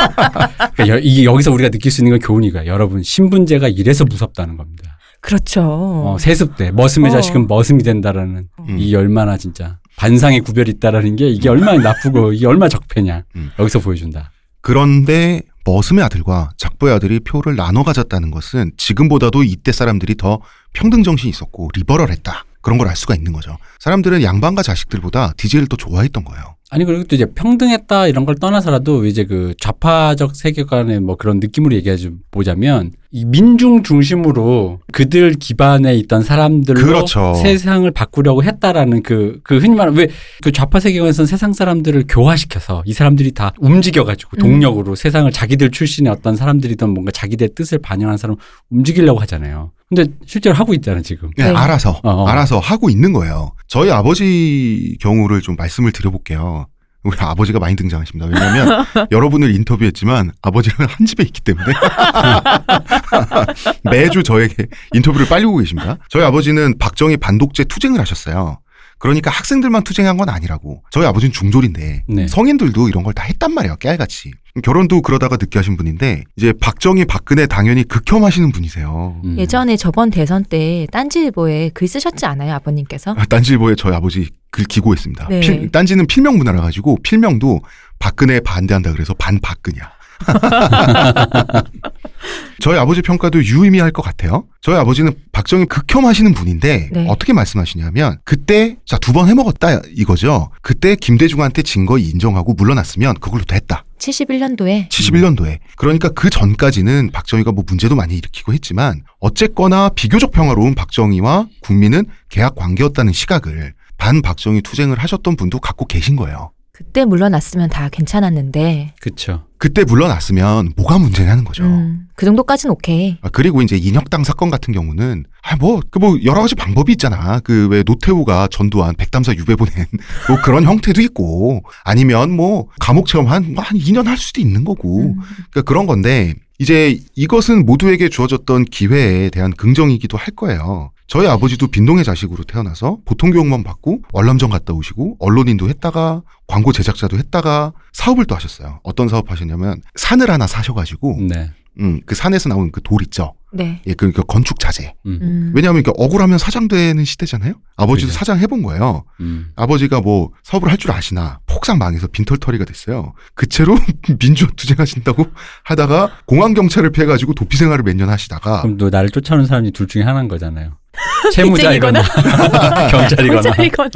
그러니까 0.75 0.89
여, 0.89 0.99
이게 0.99 1.25
여기서 1.25 1.53
우리가 1.53 1.69
느낄 1.71 1.93
수 1.93 2.01
있는 2.01 2.19
건 2.19 2.27
교훈이가 2.27 2.67
여러분 2.67 3.03
신분제가 3.03 3.69
이래서 3.69 4.05
무섭다는 4.05 4.57
겁니다. 4.57 4.90
그렇죠. 5.21 5.63
어, 5.63 6.17
세습 6.19 6.57
때 6.57 6.71
머슴의 6.71 7.11
어. 7.11 7.13
자식은 7.15 7.47
머슴이 7.47 7.83
된다라는 7.83 8.49
음. 8.69 8.79
이 8.79 8.95
얼마나 8.95 9.37
진짜 9.37 9.79
반상의 9.97 10.41
구별이 10.41 10.71
있다라는 10.77 11.17
게 11.17 11.29
이게 11.29 11.49
얼마나 11.49 11.79
나쁘고 11.79 12.33
이게 12.33 12.47
얼마나 12.47 12.69
적폐냐 12.69 13.25
음. 13.37 13.51
여기서 13.59 13.81
보여준다. 13.81 14.31
그런데 14.63 15.43
머슴의 15.67 16.03
아들과 16.05 16.51
작부의 16.57 16.95
아들이 16.95 17.21
표를 17.21 17.55
나눠 17.57 17.83
가졌다는 17.83 18.31
것은 18.31 18.73
지금보다도 18.79 19.43
이때 19.43 19.73
사람들이 19.73 20.17
더 20.17 20.41
평등 20.73 21.03
정신이 21.03 21.31
있었고 21.31 21.69
리버럴했다. 21.75 22.45
그런 22.63 22.79
걸 22.79 22.89
알 22.89 22.97
수가 22.97 23.15
있는 23.15 23.33
거죠. 23.33 23.57
사람들은 23.79 24.23
양반과 24.23 24.63
자식들보다 24.63 25.33
DJ를 25.37 25.67
더 25.67 25.77
좋아했던 25.77 26.25
거예요. 26.25 26.57
아니 26.73 26.85
그리고 26.85 27.03
또 27.05 27.17
이제 27.17 27.27
평등했다 27.27 28.07
이런 28.07 28.25
걸 28.25 28.37
떠나서라도 28.37 29.05
이제 29.07 29.25
그 29.25 29.55
좌파적 29.61 30.37
세계관의 30.37 31.01
뭐 31.01 31.17
그런 31.17 31.41
느낌으로 31.41 31.75
얘기해 31.75 31.97
보자면 32.31 32.93
이 33.11 33.25
민중 33.25 33.83
중심으로 33.83 34.79
그들 34.93 35.33
기반에 35.33 35.97
있던 35.97 36.23
사람들로 36.23 36.81
그렇죠. 36.81 37.35
세상을 37.35 37.91
바꾸려고 37.91 38.45
했다라는 38.45 39.03
그, 39.03 39.41
그 39.43 39.59
흔히 39.59 39.75
말하는 39.75 39.99
왜 39.99 40.07
그 40.43 40.53
좌파 40.53 40.79
세계관에서는 40.81 41.27
세상 41.27 41.53
사람들을 41.53 42.05
교화시켜서 42.09 42.83
이 42.87 42.93
사람들이 42.93 43.33
다 43.33 43.53
움직여가지고 43.59 44.37
음. 44.37 44.39
동력으로 44.39 44.95
세상을 44.95 45.31
자기들 45.33 45.71
출신의 45.71 46.13
어떤 46.13 46.37
사람들이든 46.37 46.89
뭔가 46.91 47.11
자기들의 47.11 47.51
뜻을 47.55 47.79
반영한 47.79 48.17
사람 48.17 48.37
움직이려고 48.71 49.21
하잖아요. 49.21 49.73
근데 49.95 50.13
실제로 50.25 50.55
하고 50.55 50.73
있잖아요, 50.75 51.03
지금. 51.03 51.31
네, 51.37 51.45
네. 51.45 51.51
알아서 51.51 52.01
어, 52.05 52.11
어. 52.11 52.29
알아서 52.29 52.61
하고 52.61 52.89
있는 52.89 53.13
거예요. 53.13 53.53
저희 53.67 53.91
아버지 53.91 54.97
경우를 55.01 55.41
좀 55.41 55.57
말씀을 55.57 55.91
드려볼게요. 55.91 56.67
우리 57.03 57.17
아버지가 57.19 57.59
많이 57.59 57.75
등장하십니다. 57.77 58.27
왜냐하면 58.27 58.85
여러분을 59.11 59.53
인터뷰했지만 59.55 60.33
아버지는 60.43 60.89
한 60.89 61.07
집에 61.07 61.25
있기 61.25 61.41
때문에 61.41 61.73
매주 63.91 64.23
저에게 64.23 64.67
인터뷰를 64.93 65.27
빨리고 65.27 65.57
계십니다. 65.57 65.97
저희 66.09 66.23
아버지는 66.23 66.79
박정희 66.79 67.17
반독재 67.17 67.65
투쟁을 67.65 67.99
하셨어요. 68.01 68.59
그러니까 69.01 69.31
학생들만 69.31 69.83
투쟁한 69.83 70.17
건 70.19 70.29
아니라고. 70.29 70.83
저희 70.91 71.07
아버지는 71.07 71.33
중졸인데 71.33 72.05
네. 72.07 72.29
성인들도 72.29 72.89
이런 72.89 73.03
걸 73.03 73.11
다 73.15 73.25
했단 73.25 73.53
말이에요. 73.53 73.77
깨알같이. 73.77 74.31
결혼도 74.63 75.03
그러다가 75.03 75.37
늦게 75.41 75.59
하신 75.59 75.77
분인데 75.77 76.25
이제 76.37 76.53
박정희 76.53 77.07
박근혜 77.07 77.47
당연히 77.47 77.83
극혐하시는 77.85 78.53
분이세요. 78.53 79.21
음. 79.25 79.39
예전에 79.39 79.77
저번 79.77 80.11
대선 80.11 80.45
때 80.45 80.87
딴지일보에 80.93 81.71
글 81.75 81.89
쓰셨지 81.89 82.27
않아요, 82.27 82.55
아버님께서? 82.55 83.15
아, 83.17 83.25
딴지일보에 83.25 83.75
저희 83.77 83.95
아버지 83.95 84.29
글 84.51 84.65
기고했습니다. 84.65 85.29
네. 85.29 85.41
필- 85.41 85.71
딴지는 85.73 86.07
필명 86.07 86.37
문화라 86.39 86.61
가지고 86.61 86.97
필명도 87.03 87.63
박근혜 87.99 88.39
반대한다 88.41 88.93
그래서 88.93 89.15
반박근이야. 89.15 89.91
저희 92.61 92.79
아버지 92.79 93.01
평가도 93.01 93.43
유의미할 93.43 93.91
것 93.91 94.03
같아요. 94.03 94.45
저희 94.61 94.77
아버지는 94.77 95.15
박정희 95.33 95.65
극혐하시는 95.67 96.35
분인데 96.35 96.91
네. 96.93 97.07
어떻게 97.09 97.33
말씀하시냐면 97.33 98.19
그때 98.25 98.77
자 98.87 98.99
두 98.99 99.13
번 99.15 99.29
해먹었다 99.29 99.81
이거죠. 99.97 100.51
그때 100.63 100.95
김대중한테 100.95 101.63
진 101.63 101.87
거 101.87 101.97
인정하고 101.99 102.53
물러났으면 102.55 103.15
그걸로 103.21 103.43
됐다. 103.45 103.85
71년도에 103.99 104.89
71년도에. 104.91 105.59
그러니까 105.77 106.11
그 106.11 106.29
전까지는 106.31 107.11
박정희가 107.13 107.53
뭐 107.53 107.65
문제도 107.67 107.95
많이 107.97 108.15
일으키고 108.17 108.53
했지만 108.53 109.03
어쨌거나 109.21 109.89
비교적 109.91 110.31
평화로운 110.31 110.75
박정희와 110.75 111.47
국민은 111.63 112.05
계약 112.29 112.55
관계였다는 112.57 113.13
시각을 113.15 113.73
반 113.97 114.21
박정희 114.23 114.61
투쟁을 114.63 114.99
하셨던 114.99 115.37
분도 115.37 115.59
갖고 115.59 115.87
계신 115.87 116.17
거예요. 116.17 116.53
그때 116.81 117.05
물러났으면 117.05 117.69
다 117.69 117.89
괜찮았는데 117.91 118.95
그쵸. 119.01 119.45
그때 119.59 119.85
물러났으면 119.85 120.73
뭐가 120.77 120.99
문제냐는 120.99 121.45
거죠. 121.45 121.63
음, 121.65 122.09
그 122.17 122.25
정도까지는 122.25 122.73
오케이. 122.73 123.19
아, 123.21 123.29
그리고 123.29 123.61
이제 123.61 123.77
인혁당 123.77 124.25
사건 124.25 124.49
같은 124.49 124.73
경우는 124.73 125.25
아 125.43 125.57
뭐 125.57 125.81
그 125.91 125.99
뭐 126.01 126.17
여러 126.25 126.41
가지 126.41 126.55
방법이 126.55 126.93
있잖아. 126.93 127.41
그 127.41 127.69
왜 127.71 127.83
노태우가 127.87 128.49
전두환 128.51 128.95
백담사 128.97 129.35
유배 129.35 129.57
보낸 129.57 129.87
뭐 130.29 130.39
그런 130.43 130.65
형태도 130.65 131.03
있고 131.03 131.63
아니면 131.85 132.31
뭐 132.31 132.69
감옥 132.81 133.07
체험 133.07 133.27
한한 133.29 133.55
2년 133.55 134.05
할 134.07 134.17
수도 134.17 134.41
있는 134.41 134.65
거고 134.65 135.01
음. 135.01 135.17
그러니까 135.51 135.63
그런 135.63 135.87
건데 135.87 136.35
이제 136.61 137.01
이것은 137.17 137.65
모두에게 137.65 138.11
주어졌던 138.11 138.67
기회에 138.67 139.31
대한 139.31 139.51
긍정이기도 139.51 140.19
할 140.19 140.27
거예요. 140.37 140.93
저희 141.07 141.27
아버지도 141.27 141.69
빈동의 141.69 142.05
자식으로 142.05 142.45
태어나서 142.45 142.99
보통 143.07 143.31
교육만 143.31 143.65
받고 143.65 144.03
월남전 144.13 144.51
갔다 144.51 144.75
오시고 144.75 145.17
언론인도 145.21 145.71
했다가 145.71 146.23
광고 146.47 146.73
제작자도 146.73 147.17
했다가 147.17 147.73
사업을 147.93 148.27
또 148.27 148.35
하셨어요. 148.37 148.81
어떤 148.83 149.09
사업 149.09 149.31
하셨냐면 149.31 149.81
산을 149.95 150.31
하나 150.31 150.47
사셔가지고 150.47 151.21
네. 151.31 151.51
음, 151.81 152.03
그 152.05 152.15
산에서 152.15 152.51
나오는 152.51 152.71
그돌 152.71 153.03
있죠. 153.05 153.33
네. 153.53 153.83
예, 153.87 153.95
그, 153.95 154.13
그 154.13 154.23
건축 154.23 154.59
자재. 154.61 154.95
음. 155.07 155.19
음. 155.23 155.53
왜냐하면 155.55 155.83
그 155.83 155.93
억울하면 155.97 156.39
사장 156.39 156.69
되는 156.69 157.05
시대잖아요. 157.05 157.55
아버지도 157.77 158.09
그죠. 158.09 158.19
사장 158.19 158.39
해본 158.39 158.63
거예요. 158.63 159.05
음. 159.21 159.51
아버지가 159.57 160.01
뭐 160.01 160.31
사업을 160.45 160.71
할 160.71 160.77
줄 160.79 160.93
아시나 160.93 161.41
폭삭 161.47 161.77
망해서 161.79 162.07
빈털터리가 162.07 162.65
됐어요. 162.65 163.13
그 163.35 163.47
채로 163.49 163.77
민주화 164.21 164.51
투쟁하신다고 164.57 165.27
하다가 165.65 166.11
공안 166.27 166.55
경찰을 166.55 166.91
피해가지고 166.91 167.35
도피 167.35 167.57
생활을 167.57 167.83
몇 167.85 167.95
년 167.97 168.09
하시다가 168.09 168.63
그럼 168.63 168.77
또 168.79 168.89
나를 168.89 169.11
쫓아오는 169.11 169.45
사람이 169.47 169.73
둘 169.73 169.87
중에 169.89 170.03
하나인 170.05 170.29
거잖아요. 170.29 170.79
채무자이거나 171.33 172.03
경찰이거나. 172.91 173.41
경찰이거나 173.43 173.91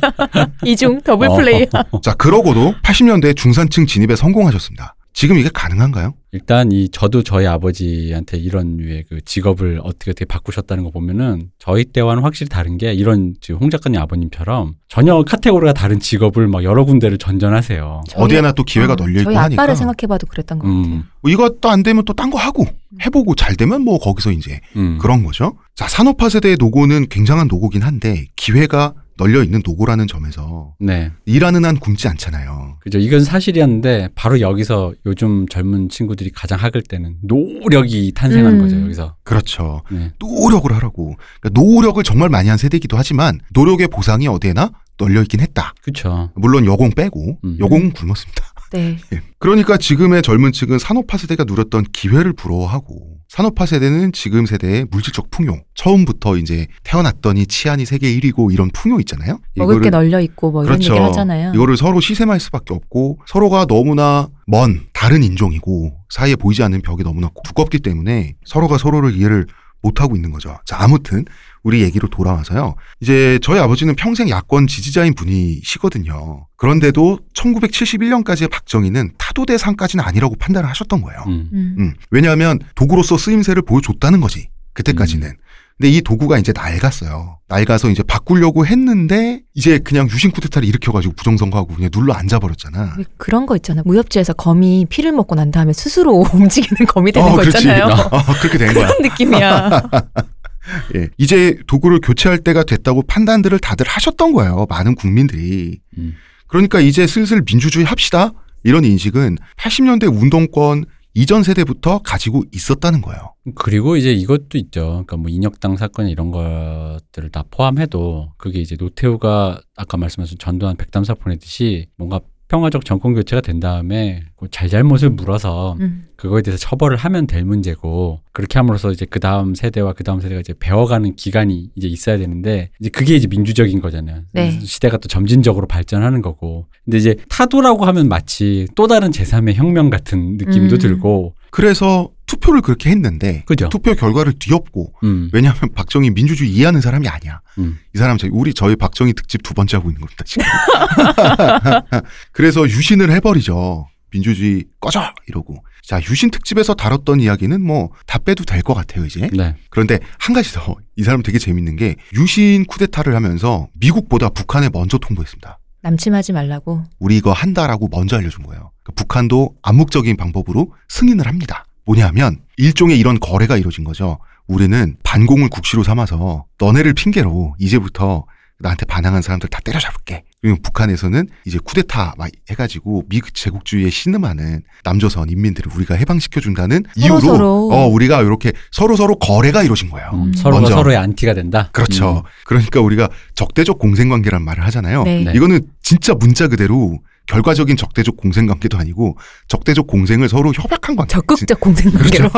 이중 0.64 1.00
더블 1.00 1.28
어. 1.28 1.36
플레이. 1.36 1.66
자 2.02 2.14
그러고도 2.14 2.74
80년대 2.82 3.36
중산층 3.36 3.86
진입에 3.86 4.14
성공하셨습니다. 4.16 4.94
지금 5.16 5.38
이게 5.38 5.48
가능한가요? 5.48 6.14
일단 6.32 6.72
이 6.72 6.88
저도 6.88 7.22
저희 7.22 7.46
아버지한테 7.46 8.36
이런 8.36 8.76
류의 8.78 9.04
그 9.08 9.20
직업을 9.24 9.80
어떻게 9.84 10.10
어떻게 10.10 10.24
바꾸셨다는 10.24 10.82
거 10.82 10.90
보면은 10.90 11.50
저희 11.60 11.84
때와는 11.84 12.24
확실히 12.24 12.48
다른 12.48 12.76
게 12.78 12.92
이런 12.92 13.34
지금 13.40 13.60
홍 13.60 13.70
작가님 13.70 14.00
아버님처럼 14.00 14.74
전혀 14.88 15.22
카테고리가 15.22 15.72
다른 15.72 16.00
직업을 16.00 16.48
막 16.48 16.64
여러 16.64 16.84
군데를 16.84 17.18
전전하세요. 17.18 18.02
어디에나 18.16 18.52
또 18.52 18.64
기회가 18.64 18.94
어, 18.94 18.96
널려 18.96 19.20
있고 19.20 19.30
저희 19.30 19.36
하니까 19.36 19.62
아빠를 19.62 19.76
생각해봐도 19.76 20.26
그랬던 20.26 20.58
것 20.58 20.66
같아요. 20.66 20.82
음, 20.84 21.04
뭐 21.22 21.30
이것도 21.30 21.68
안 21.70 21.84
되면 21.84 22.04
또 22.04 22.12
딴 22.12 22.30
거 22.30 22.38
하고 22.38 22.66
해보고 23.06 23.36
잘 23.36 23.54
되면 23.54 23.82
뭐 23.82 24.00
거기서 24.00 24.32
이제 24.32 24.60
음. 24.74 24.98
그런 25.00 25.22
거죠. 25.22 25.56
자 25.76 25.86
산업화 25.86 26.28
세대의 26.28 26.56
노고는 26.58 27.06
굉장한 27.08 27.46
노고긴 27.46 27.82
한데 27.82 28.26
기회가 28.34 28.94
널려 29.16 29.42
있는 29.44 29.62
노고라는 29.64 30.06
점에서 30.06 30.74
네. 30.80 31.12
일하는 31.24 31.64
한 31.64 31.76
굶지 31.76 32.08
않잖아요. 32.08 32.78
그죠. 32.80 32.98
이건 32.98 33.22
사실이었는데 33.24 34.08
바로 34.14 34.40
여기서 34.40 34.94
요즘 35.06 35.46
젊은 35.48 35.88
친구들이 35.88 36.30
가장 36.30 36.58
학을 36.58 36.82
때는 36.82 37.16
노력이 37.22 38.12
탄생하는 38.14 38.58
음. 38.58 38.62
거죠. 38.62 38.80
여기서. 38.80 39.16
그렇죠. 39.22 39.82
네. 39.90 40.12
노력을 40.18 40.70
하라고. 40.72 41.16
그러니까 41.40 41.60
노력을 41.60 42.02
정말 42.02 42.28
많이 42.28 42.48
한 42.48 42.58
세대이기도 42.58 42.96
하지만 42.96 43.38
노력의 43.52 43.88
보상이 43.88 44.26
어디에나 44.26 44.70
널려 44.98 45.22
있긴 45.22 45.40
했다. 45.40 45.74
그렇죠. 45.82 46.30
물론 46.36 46.66
여공 46.66 46.90
빼고 46.90 47.38
음. 47.44 47.56
여공은 47.60 47.92
굶었습니다. 47.92 48.42
네. 48.72 48.96
예. 49.12 49.20
그러니까 49.38 49.76
지금의 49.76 50.22
젊은 50.22 50.50
층은 50.52 50.78
산업화 50.78 51.16
세대가 51.18 51.44
누렸던 51.44 51.84
기회를 51.92 52.32
부러워하고 52.32 53.14
산업화 53.28 53.66
세대는 53.66 54.12
지금 54.12 54.46
세대의 54.46 54.86
물질적 54.90 55.30
풍요. 55.30 55.60
처음부터 55.74 56.36
이제 56.36 56.66
태어났더니 56.84 57.46
치안이 57.46 57.84
세계 57.84 58.08
1위고 58.18 58.52
이런 58.52 58.70
풍요 58.72 58.98
있잖아요. 59.00 59.38
먹을 59.56 59.80
게 59.80 59.88
이거를- 59.88 59.90
널려 59.90 60.20
있고 60.20 60.50
뭐 60.50 60.64
이런 60.64 60.78
그렇죠. 60.78 60.94
얘기 60.94 61.02
하잖아요. 61.04 61.52
이거를 61.54 61.76
서로 61.76 62.00
시샘할 62.00 62.40
수밖에 62.40 62.74
없고 62.74 63.18
서로가 63.26 63.66
너무나 63.66 64.28
먼 64.46 64.80
다른 64.92 65.22
인종이고 65.22 65.92
사이에 66.10 66.36
보이지 66.36 66.62
않는 66.62 66.82
벽이 66.82 67.02
너무나 67.02 67.30
두껍기 67.44 67.78
때문에 67.80 68.34
서로가 68.44 68.78
서로를 68.78 69.14
이해를 69.14 69.46
못하고 69.84 70.16
있는 70.16 70.32
거죠. 70.32 70.58
자, 70.64 70.78
아무튼 70.80 71.24
우리 71.62 71.82
얘기로 71.82 72.08
돌아와서요. 72.08 72.74
이제 73.00 73.38
저희 73.42 73.58
아버지는 73.60 73.94
평생 73.94 74.28
야권 74.30 74.66
지지자인 74.66 75.14
분이시거든요. 75.14 76.46
그런데도 76.56 77.20
1971년까지의 77.34 78.50
박정희는 78.50 79.12
타도 79.18 79.44
대상까지는 79.46 80.04
아니라고 80.04 80.36
판단을 80.36 80.68
하셨던 80.70 81.02
거예요. 81.02 81.22
음. 81.26 81.50
음. 81.52 81.76
음, 81.78 81.94
왜냐하면 82.10 82.58
도구로서 82.74 83.18
쓰임새를 83.18 83.62
보여줬다는 83.62 84.20
거지. 84.20 84.48
그때까지는. 84.72 85.28
음. 85.28 85.43
근데 85.78 85.90
이 85.90 86.00
도구가 86.02 86.38
이제 86.38 86.52
낡았어요. 86.54 87.38
낡아서 87.48 87.90
이제 87.90 88.02
바꾸려고 88.04 88.64
했는데 88.64 89.42
이제 89.54 89.78
그냥 89.78 90.08
유신 90.08 90.30
쿠데타를 90.30 90.66
일으켜가지고 90.68 91.14
부정선거하고 91.14 91.74
그냥 91.74 91.90
눌러 91.90 92.12
앉아버렸잖아. 92.14 92.94
왜 92.98 93.04
그런 93.16 93.44
거 93.46 93.56
있잖아요. 93.56 93.82
무협지에서 93.84 94.34
거미 94.34 94.86
피를 94.88 95.10
먹고 95.12 95.34
난 95.34 95.50
다음에 95.50 95.72
스스로 95.72 96.24
움직이는 96.32 96.86
거미 96.86 97.10
되는 97.10 97.26
어, 97.26 97.32
거 97.32 97.38
그렇지. 97.38 97.58
있잖아요. 97.58 97.86
어, 97.86 98.22
그렇게 98.40 98.58
된 98.58 98.72
거야. 98.72 98.86
그런 98.86 99.02
느낌이야. 99.02 99.82
예. 100.96 101.08
이제 101.18 101.58
도구를 101.66 102.00
교체할 102.00 102.38
때가 102.38 102.62
됐다고 102.64 103.02
판단들을 103.06 103.58
다들 103.58 103.86
하셨던 103.88 104.32
거예요. 104.32 104.66
많은 104.68 104.94
국민들이. 104.94 105.80
음. 105.98 106.14
그러니까 106.46 106.80
이제 106.80 107.06
슬슬 107.06 107.42
민주주의 107.44 107.84
합시다. 107.84 108.30
이런 108.62 108.84
인식은 108.84 109.36
80년대 109.58 110.10
운동권 110.10 110.84
이전 111.14 111.44
세대부터 111.44 112.00
가지고 112.00 112.42
있었다는 112.52 113.00
거예요. 113.00 113.34
그리고 113.54 113.96
이제 113.96 114.12
이것도 114.12 114.58
있죠. 114.58 114.86
그러니까 114.86 115.16
뭐 115.16 115.30
인혁당 115.30 115.76
사건 115.76 116.08
이런 116.08 116.32
것들을 116.32 117.30
다 117.30 117.44
포함해도 117.50 118.32
그게 118.36 118.60
이제 118.60 118.76
노태우가 118.78 119.60
아까 119.76 119.96
말씀하신 119.96 120.38
전두환 120.38 120.76
백담사 120.76 121.14
보내듯이 121.14 121.86
뭔가 121.96 122.20
평화적 122.54 122.84
정권 122.84 123.14
교체가 123.14 123.40
된 123.40 123.58
다음에 123.58 124.22
그 124.36 124.46
잘잘못을 124.48 125.10
물어서 125.10 125.76
음. 125.80 126.06
그거에 126.14 126.40
대해서 126.40 126.60
처벌을 126.60 126.96
하면 126.96 127.26
될 127.26 127.44
문제고 127.44 128.20
그렇게 128.32 128.60
함으로써 128.60 128.92
이제 128.92 129.06
그 129.10 129.18
다음 129.18 129.56
세대와 129.56 129.94
그 129.94 130.04
다음 130.04 130.20
세대가 130.20 130.40
이제 130.40 130.54
배워가는 130.56 131.16
기간이 131.16 131.70
이제 131.74 131.88
있어야 131.88 132.16
되는데 132.16 132.70
이제 132.78 132.90
그게 132.90 133.16
이제 133.16 133.26
민주적인 133.26 133.80
거잖아요. 133.80 134.22
네. 134.32 134.60
시대가 134.60 134.98
또 134.98 135.08
점진적으로 135.08 135.66
발전하는 135.66 136.22
거고. 136.22 136.66
근데 136.84 136.98
이제 136.98 137.16
타도라고 137.28 137.86
하면 137.86 138.08
마치 138.08 138.68
또 138.76 138.86
다른 138.86 139.10
제3의 139.10 139.54
혁명 139.54 139.90
같은 139.90 140.36
느낌도 140.36 140.76
음. 140.76 140.78
들고 140.78 141.34
그래서 141.50 142.10
투표를 142.44 142.60
그렇게 142.60 142.90
했는데 142.90 143.42
그죠? 143.46 143.68
투표 143.70 143.94
결과를 143.94 144.34
뒤엎고 144.38 144.92
음. 145.02 145.30
왜냐하면 145.32 145.72
박정희 145.74 146.10
민주주의 146.10 146.50
이해하는 146.50 146.80
사람이 146.80 147.08
아니야. 147.08 147.40
음. 147.58 147.78
이 147.94 147.98
사람 147.98 148.18
저희 148.18 148.30
우리 148.32 148.52
저희 148.52 148.76
박정희 148.76 149.14
특집 149.14 149.42
두 149.42 149.54
번째 149.54 149.78
하고 149.78 149.88
있는 149.88 150.00
겁니다 150.00 150.24
지금. 150.26 150.44
그래서 152.32 152.64
유신을 152.64 153.10
해버리죠. 153.12 153.86
민주주의 154.10 154.64
꺼져 154.80 155.02
이러고. 155.26 155.64
자 155.82 156.00
유신 156.08 156.30
특집에서 156.30 156.72
다뤘던 156.74 157.20
이야기는 157.20 157.60
뭐 157.62 157.90
다 158.06 158.18
빼도 158.18 158.44
될 158.44 158.62
것 158.62 158.74
같아요 158.74 159.04
이제. 159.06 159.28
네. 159.32 159.56
그런데 159.70 159.98
한 160.18 160.34
가지 160.34 160.52
더 160.52 160.76
이 160.96 161.02
사람 161.02 161.22
되게 161.24 161.38
재밌는 161.40 161.74
게 161.76 161.96
유신 162.14 162.64
쿠데타를 162.66 163.14
하면서 163.16 163.66
미국보다 163.74 164.28
북한에 164.28 164.68
먼저 164.72 164.96
통보했습니다. 164.98 165.58
남침하지 165.82 166.32
말라고. 166.32 166.84
우리 167.00 167.16
이거 167.16 167.32
한다라고 167.32 167.88
먼저 167.90 168.16
알려준 168.16 168.44
거예요. 168.44 168.70
그러니까 168.84 168.92
북한도 169.02 169.56
암묵적인 169.62 170.16
방법으로 170.16 170.72
승인을 170.88 171.26
합니다. 171.26 171.64
뭐냐면 171.86 172.38
일종의 172.56 172.98
이런 172.98 173.18
거래가 173.20 173.56
이루어진 173.56 173.84
거죠. 173.84 174.18
우리는 174.46 174.96
반공을 175.02 175.48
국시로 175.48 175.82
삼아서 175.82 176.44
너네를 176.58 176.94
핑계로 176.94 177.54
이제부터 177.58 178.26
나한테 178.60 178.86
반항한 178.86 179.20
사람들 179.20 179.48
다 179.48 179.58
때려잡을게. 179.64 180.22
그리고 180.40 180.58
북한에서는 180.62 181.26
이제 181.44 181.58
쿠데타 181.62 182.14
막 182.16 182.30
해가지고 182.48 183.04
미국 183.08 183.34
제국주의에 183.34 183.90
신음하는 183.90 184.62
남조선 184.84 185.28
인민들을 185.28 185.72
우리가 185.74 185.94
해방시켜준다는 185.96 186.84
이유로. 186.96 187.72
어 187.72 187.86
우리가 187.88 188.22
이렇게 188.22 188.52
서로 188.70 188.96
서로 188.96 189.16
거래가 189.16 189.62
이루어진 189.62 189.90
거예요. 189.90 190.10
음, 190.14 190.22
음. 190.28 190.32
서로가 190.34 190.60
먼저. 190.60 190.76
서로의 190.76 190.96
안티가 190.98 191.34
된다. 191.34 191.70
그렇죠. 191.72 192.22
그러니까 192.44 192.80
우리가 192.80 193.08
적대적 193.34 193.78
공생관계란 193.78 194.42
말을 194.42 194.64
하잖아요. 194.66 195.02
네. 195.02 195.24
네. 195.24 195.32
이거는 195.34 195.60
진짜 195.82 196.14
문자 196.14 196.46
그대로 196.46 196.98
결과적인 197.26 197.76
적대적 197.76 198.16
공생 198.16 198.46
관계도 198.46 198.76
아니고 198.78 199.16
적대적 199.48 199.86
공생을 199.86 200.28
서로 200.28 200.52
협약한 200.54 200.96
관계. 200.96 201.12
적극적 201.12 201.58
공생 201.60 201.90
관계로. 201.92 202.30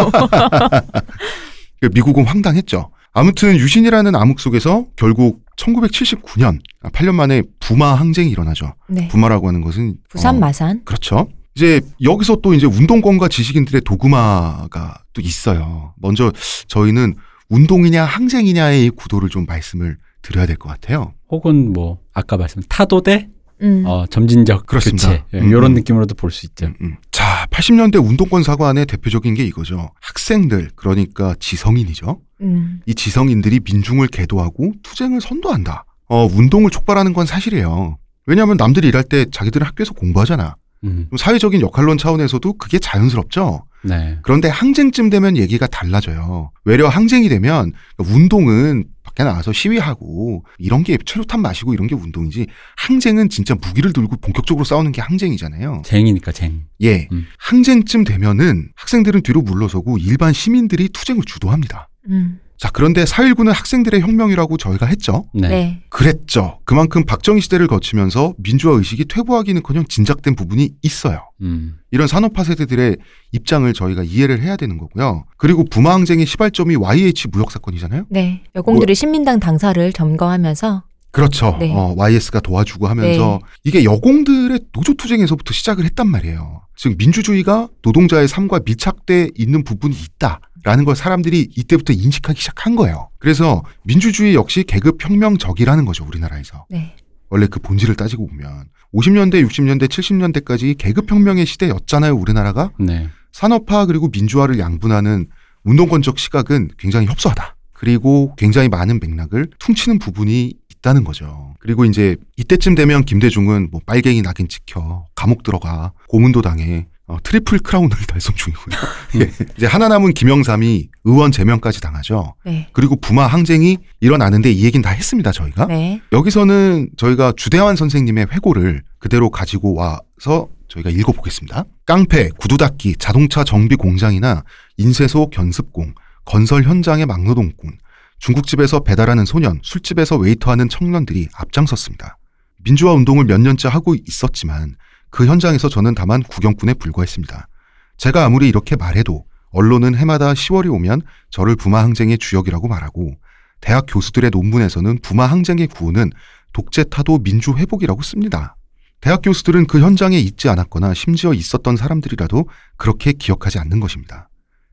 그 1.81 1.89
미국은 1.95 2.25
황당했죠. 2.25 2.91
아무튼 3.13 3.57
유신이라는 3.57 4.15
암흑 4.15 4.39
속에서 4.41 4.87
결국 4.97 5.41
1979년 5.57 6.59
8년 6.83 7.15
만에 7.15 7.43
부마 7.61 7.95
항쟁이 7.95 8.31
일어나죠. 8.31 8.75
네. 8.89 9.09
부마라고 9.09 9.49
하는 9.49 9.63
것은 9.63 9.97
부산 10.09 10.37
어, 10.37 10.39
마산. 10.39 10.83
그렇죠. 10.85 11.29
이제 11.55 11.81
여기서 12.03 12.37
또 12.43 12.53
이제 12.53 12.67
운동권과 12.67 13.29
지식인들의 13.29 13.81
도구마가 13.87 14.99
또 15.15 15.23
있어요. 15.23 15.95
먼저 15.97 16.31
저희는 16.69 17.15
운동이냐 17.49 18.05
항쟁이냐의 18.05 18.91
구도를 18.91 19.31
좀 19.31 19.47
말씀을 19.47 19.97
드려야 20.21 20.45
될 20.47 20.57
것 20.57 20.69
같아요. 20.69 21.15
혹은 21.31 21.73
뭐 21.73 21.99
아까 22.13 22.37
말씀 22.37 22.61
타도 22.69 23.01
대 23.01 23.29
음. 23.63 23.85
어, 23.87 24.05
점진적 24.07 24.67
그렇습니다. 24.67 25.09
교체 25.09 25.25
예, 25.35 25.39
음, 25.41 25.49
이런 25.49 25.65
음. 25.67 25.75
느낌으로도 25.75 26.15
볼 26.15 26.31
수 26.31 26.47
있죠. 26.47 26.67
음, 26.67 26.75
음. 26.83 26.97
자, 27.11 27.47
80년대 27.51 28.05
운동권 28.05 28.43
사관의 28.43 28.87
대표적인 28.87 29.35
게 29.35 29.45
이거죠. 29.45 29.91
학생들, 30.01 30.71
그러니까 30.77 31.35
지성인이죠. 31.41 32.21
음. 32.43 32.81
이 32.87 32.95
지성인들이 32.95 33.61
민중을 33.65 34.09
계도하고 34.09 34.73
투쟁을 34.83 35.21
선도한다. 35.21 35.85
어, 36.09 36.27
운동을 36.27 36.71
촉발하는 36.71 37.13
건 37.15 37.27
사실이에요. 37.27 37.97
왜냐하면 38.27 38.57
남들이 38.57 38.89
일할 38.89 39.05
때 39.05 39.25
자기들은 39.31 39.67
학교에서 39.67 39.95
공부하잖아. 39.95 40.57
음, 40.87 41.09
사회적인 41.17 41.61
역할론 41.61 41.99
차원에서도 41.99 42.55
그게 42.55 42.79
자연스럽죠. 42.79 43.65
네. 43.83 44.19
그런데 44.23 44.49
항쟁쯤 44.49 45.11
되면 45.11 45.37
얘기가 45.37 45.67
달라져요. 45.67 46.51
외려 46.65 46.89
항쟁이 46.89 47.29
되면 47.29 47.73
운동은 47.99 48.85
밖에 49.03 49.23
나가서 49.23 49.53
시위하고 49.53 50.45
이런 50.59 50.83
게 50.83 50.99
최루탄 51.05 51.41
마시고 51.41 51.73
이런 51.73 51.87
게 51.87 51.95
운동이지 51.95 52.47
항쟁은 52.77 53.29
진짜 53.29 53.55
무기를 53.55 53.93
들고 53.93 54.17
본격적으로 54.17 54.65
싸우는 54.65 54.93
게 54.93 55.01
항쟁이잖아요. 55.01 55.83
쟁이니까 55.85 56.33
쟁. 56.33 56.65
예. 56.83 57.09
음. 57.13 57.27
항쟁쯤 57.39 58.05
되면은 58.05 58.71
학생들은 58.75 59.23
뒤로 59.23 59.43
물러서고 59.43 59.99
일반 59.99 60.33
시민들이 60.33 60.89
투쟁을 60.89 61.23
주도합니다. 61.25 61.89
음. 62.11 62.41
자, 62.59 62.71
그런데 62.73 63.05
4.19는 63.05 63.53
학생들의 63.53 64.01
혁명이라고 64.01 64.57
저희가 64.57 64.87
했죠. 64.87 65.25
네. 65.35 65.49
네. 65.49 65.83
그랬죠. 65.91 66.59
그만큼 66.65 67.05
박정희 67.05 67.41
시대를 67.43 67.67
거치면서 67.67 68.35
민주화 68.39 68.75
의식이 68.77 69.07
퇴보하기는 69.07 69.63
커녕 69.63 69.85
진작된 69.85 70.37
부분이 70.37 70.71
있어요. 70.83 71.21
음, 71.43 71.77
이런 71.91 72.07
산업화 72.07 72.45
세대들의 72.45 72.97
입장을 73.33 73.71
저희가 73.73 74.03
이해를 74.05 74.41
해야 74.43 74.57
되는 74.57 74.79
거고요. 74.79 75.25
그리고 75.37 75.65
부마 75.65 75.93
항쟁의 75.95 76.25
시발점이 76.25 76.77
YH 76.77 77.29
무역 77.31 77.51
사건이잖아요. 77.51 78.07
네. 78.09 78.43
여공들이 78.55 78.95
신민당 78.95 79.39
당사를 79.39 79.93
점거하면서 79.93 80.85
그렇죠. 81.11 81.57
네. 81.59 81.73
어, 81.75 81.95
YS가 81.97 82.41
도와주고 82.41 82.89
하면서 82.89 83.39
이게 83.65 83.85
여공들의 83.85 84.61
노조 84.73 84.93
투쟁에서부터 84.95 85.53
시작을 85.53 85.85
했단 85.85 86.09
말이에요. 86.09 86.63
즉 86.77 86.95
민주주의가 86.99 87.69
노동자의 87.83 88.29
삶과 88.29 88.61
밀착돼 88.67 89.31
있는 89.35 89.65
부분이 89.65 89.97
있다 89.97 90.41
라는 90.67 90.85
걸 90.85 90.97
사람들이 90.97 91.51
이때부터 91.57 91.93
인식하기 91.93 92.41
시작한 92.41 92.75
거예요. 92.75 93.09
그래서 93.21 93.63
민주주의 93.85 94.35
역시 94.35 94.65
계급 94.65 94.99
혁명적이라는 95.01 95.85
거죠 95.85 96.05
우리나라에서. 96.05 96.67
네. 96.69 96.97
원래 97.29 97.47
그 97.47 97.61
본질을 97.61 97.95
따지고 97.95 98.27
보면 98.27 98.65
50년대, 98.93 99.47
60년대, 99.47 99.87
70년대까지 99.87 100.77
계급 100.77 101.09
혁명의 101.09 101.47
시대였잖아요 101.47 102.17
우리나라가. 102.17 102.73
네. 102.81 103.09
산업화 103.31 103.87
그리고 103.87 104.09
민주화를 104.09 104.59
양분하는 104.59 105.29
운동권적 105.63 106.19
시각은 106.19 106.71
굉장히 106.79 107.07
협소하다. 107.07 107.55
그리고 107.73 108.35
굉장히 108.37 108.69
많은 108.69 108.99
맥락을 108.99 109.47
퉁치는 109.61 110.01
부분이 110.01 110.53
있다는 110.69 111.05
거죠. 111.05 111.55
그리고 111.61 111.85
이제 111.85 112.17
이때쯤 112.39 112.75
되면 112.75 113.05
김대중은 113.05 113.69
뭐 113.71 113.81
빨갱이 113.87 114.23
낙인 114.23 114.49
찍혀 114.49 115.05
감옥 115.15 115.45
들어가 115.45 115.93
고문도 116.09 116.43
당해 116.43 116.89
어, 117.09 117.19
트리플 117.23 117.61
크라운을 117.61 117.97
달성 118.09 118.35
중이고요. 118.35 118.77
예. 119.21 119.33
이제 119.57 119.67
하나 119.67 119.89
남은 119.89 120.13
김영삼이 120.13 120.89
의원 121.05 121.31
제명까지 121.31 121.81
당하죠. 121.81 122.35
네. 122.45 122.69
그리고 122.73 122.97
부마 122.97 123.27
항쟁이 123.27 123.79
일어나는데 124.01 124.51
이 124.51 124.65
얘기는 124.65 124.83
다 124.83 124.91
했습니다 124.91 125.31
저희가. 125.31 125.67
네. 125.67 126.01
여기서는 126.13 126.91
저희가 126.97 127.33
주대환 127.37 127.77
선생님의 127.77 128.29
회고를 128.33 128.83
그대로 128.99 129.31
가지고 129.31 129.75
와서 129.75 130.49
저희가 130.69 130.91
읽어보겠습니다. 130.91 131.65
깡패, 131.85 132.29
구두닦이, 132.39 132.97
자동차 132.97 133.45
정비 133.45 133.77
공장이나 133.77 134.43
인쇄소 134.77 135.31
견습공, 135.31 135.95
건설 136.25 136.65
현장의 136.65 137.07
막노동꾼, 137.07 137.79
중국집에서 138.19 138.81
배달하는 138.81 139.25
소년, 139.25 139.61
술집에서 139.63 140.17
웨이터하는 140.17 140.69
청년들이 140.69 141.29
앞장섰습니다. 141.35 142.19
민주화 142.65 142.93
운동을 142.95 143.27
몇 143.27 143.41
년째 143.41 143.69
하고 143.69 143.95
있었지만 143.95 144.75
그 145.11 145.27
현장에서 145.27 145.69
저는 145.69 145.95
다만 145.95 146.23
구경꾼에 146.23 146.75
불과했습니다. 146.75 147.49
제가 147.97 148.25
아무리 148.25 148.49
이렇게 148.49 148.77
말해도 148.77 149.25
언론은 149.51 149.95
해마다 149.95 150.33
10월이 150.33 150.73
오면 150.73 151.03
저를 151.31 151.57
부마 151.57 151.83
항쟁의 151.83 152.19
주역이라고 152.19 152.69
말하고 152.69 153.15
대학 153.61 153.87
교수들의 153.89 154.31
논문에서는 154.31 154.99
부마 155.01 155.27
항쟁의 155.27 155.69
구호는 155.69 156.11
독재 156.53 156.85
타도 156.85 157.19
민주 157.19 157.55
회복이라고 157.57 158.03
씁니다. 158.03 158.57
대학 159.01 159.21
교수들은 159.23 159.67
그 159.67 159.81
현장에 159.81 160.19
있지 160.19 160.49
않았거나 160.49 160.95
심지어 160.95 161.33
있었던 161.33 161.77
사람들이라도 161.77 162.49
그렇게 162.77 163.13
기억하지 163.13 163.59
않는 163.59 163.81
것입니다. 163.81 164.29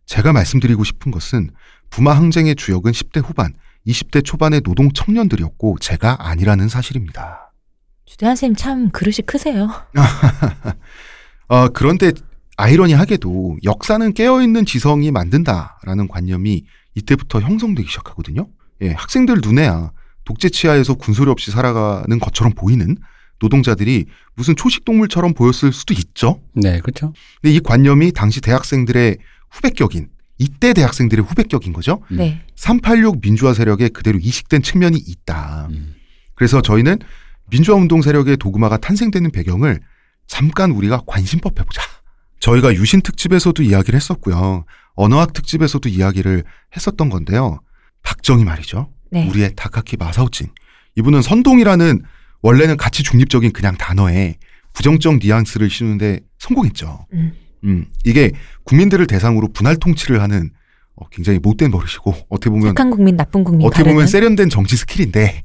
제가 0.06 0.34
말씀드리고 0.34 0.84
싶은 0.84 1.12
것은 1.12 1.52
부마 1.90 2.14
항쟁의 2.14 2.56
주역은 2.56 2.92
10대 2.92 3.24
후반, 3.24 3.54
20대 3.88 4.24
초반의 4.24 4.62
노동 4.62 4.92
청년들이었고 4.92 5.78
제가 5.80 6.18
아니라는 6.20 6.68
사실입니다. 6.68 7.43
주대한 8.14 8.36
선생님 8.36 8.56
참 8.56 8.90
그릇이 8.92 9.26
크세요. 9.26 9.72
아, 11.50 11.68
그런데 11.74 12.12
아이러니하게도 12.58 13.58
역사는 13.64 14.14
깨어있는 14.14 14.68
지성이 14.68 15.10
만든다라는 15.10 16.08
관념이 16.08 16.64
이때부터 16.94 17.40
형성되기 17.40 17.90
시작하거든요. 17.90 18.48
예, 18.84 18.92
학생들 18.92 19.40
눈에야 19.42 19.92
독재 20.26 20.50
치하에서 20.50 20.94
군소리 20.94 21.32
없이 21.32 21.50
살아가는 21.50 22.20
것처럼 22.20 22.54
보이는 22.54 22.98
노동자들이 23.40 24.06
무슨 24.36 24.56
초식 24.56 24.86
동물처럼 24.86 25.34
보였을 25.34 25.74
수도 25.74 25.96
있죠. 25.96 26.40
네, 26.54 26.82
그렇죠. 26.82 27.14
근데 27.42 27.56
이 27.56 27.60
관념이 27.60 28.12
당시 28.12 28.42
대학생들의 28.42 29.18
후배격인 29.50 30.10
이때 30.38 30.74
대학생들의 30.74 31.26
후배격인 31.26 31.74
거죠. 31.74 32.04
음. 32.12 32.18
네. 32.18 32.42
386 32.58 33.22
민주화 33.22 33.56
세력에 33.56 33.90
그대로 33.90 34.20
이식된 34.20 34.62
측면이 34.62 35.00
있다. 35.00 35.70
음. 35.72 35.96
그래서 36.36 36.62
저희는 36.62 37.00
민주화 37.54 37.78
운동 37.78 38.02
세력의 38.02 38.38
도구마가 38.38 38.78
탄생되는 38.78 39.30
배경을 39.30 39.80
잠깐 40.26 40.72
우리가 40.72 41.04
관심법 41.06 41.60
해보자. 41.60 41.84
저희가 42.40 42.74
유신 42.74 43.02
특집에서도 43.02 43.62
이야기를 43.62 43.96
했었고요. 43.96 44.66
언어학 44.96 45.34
특집에서도 45.34 45.88
이야기를 45.88 46.44
했었던 46.76 47.10
건데요. 47.10 47.60
박정희 48.02 48.44
말이죠. 48.44 48.90
네. 49.12 49.30
우리의 49.30 49.54
다카키 49.56 49.98
마사오진. 49.98 50.48
이분은 50.96 51.22
선동이라는 51.22 52.02
원래는 52.42 52.76
가치 52.76 53.04
중립적인 53.04 53.54
그냥 53.54 53.78
단어에 53.78 54.38
부정적 54.74 55.20
뉘앙스를 55.20 55.70
씌우는데 55.70 56.22
성공했죠. 56.40 57.06
음. 57.14 57.34
음, 57.66 57.86
이게 58.04 58.32
국민들을 58.64 59.06
대상으로 59.06 59.50
분할 59.54 59.78
통치를 59.78 60.22
하는 60.24 60.50
어, 60.96 61.08
굉장히 61.10 61.38
못된 61.38 61.70
버릇이고 61.70 62.14
어떻게 62.30 62.50
보면 62.50 62.70
착한 62.70 62.90
국민, 62.90 63.16
나쁜 63.16 63.44
국민 63.44 63.68
어떻게. 63.68 63.84
보면 63.84 64.08
세련된 64.08 64.50
정치 64.50 64.76
스킬인데 64.76 65.44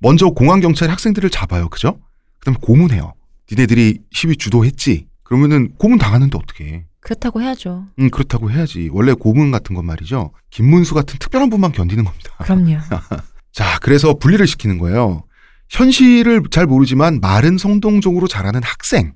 먼저 0.00 0.30
공안 0.30 0.60
경찰 0.60 0.90
학생들을 0.90 1.28
잡아요, 1.30 1.68
그죠? 1.68 1.98
그다음에 2.40 2.58
고문해요. 2.60 3.12
니네들이 3.52 4.00
시위 4.12 4.36
주도했지? 4.36 5.06
그러면은 5.22 5.72
고문 5.78 5.98
당하는데 5.98 6.36
어떻게? 6.36 6.86
그렇다고 7.00 7.40
해야죠. 7.42 7.86
음, 7.98 8.10
그렇다고 8.10 8.50
해야지. 8.50 8.88
원래 8.92 9.12
고문 9.12 9.50
같은 9.50 9.74
건 9.74 9.86
말이죠. 9.86 10.32
김문수 10.50 10.94
같은 10.94 11.18
특별한 11.18 11.50
분만 11.50 11.72
견디는 11.72 12.04
겁니다. 12.04 12.30
그럼요. 12.38 12.78
자, 13.52 13.78
그래서 13.80 14.14
분리를 14.14 14.46
시키는 14.46 14.78
거예요. 14.78 15.24
현실을 15.68 16.42
잘 16.50 16.66
모르지만 16.66 17.20
말은 17.20 17.58
성동적으로 17.58 18.26
잘하는 18.26 18.62
학생. 18.62 19.14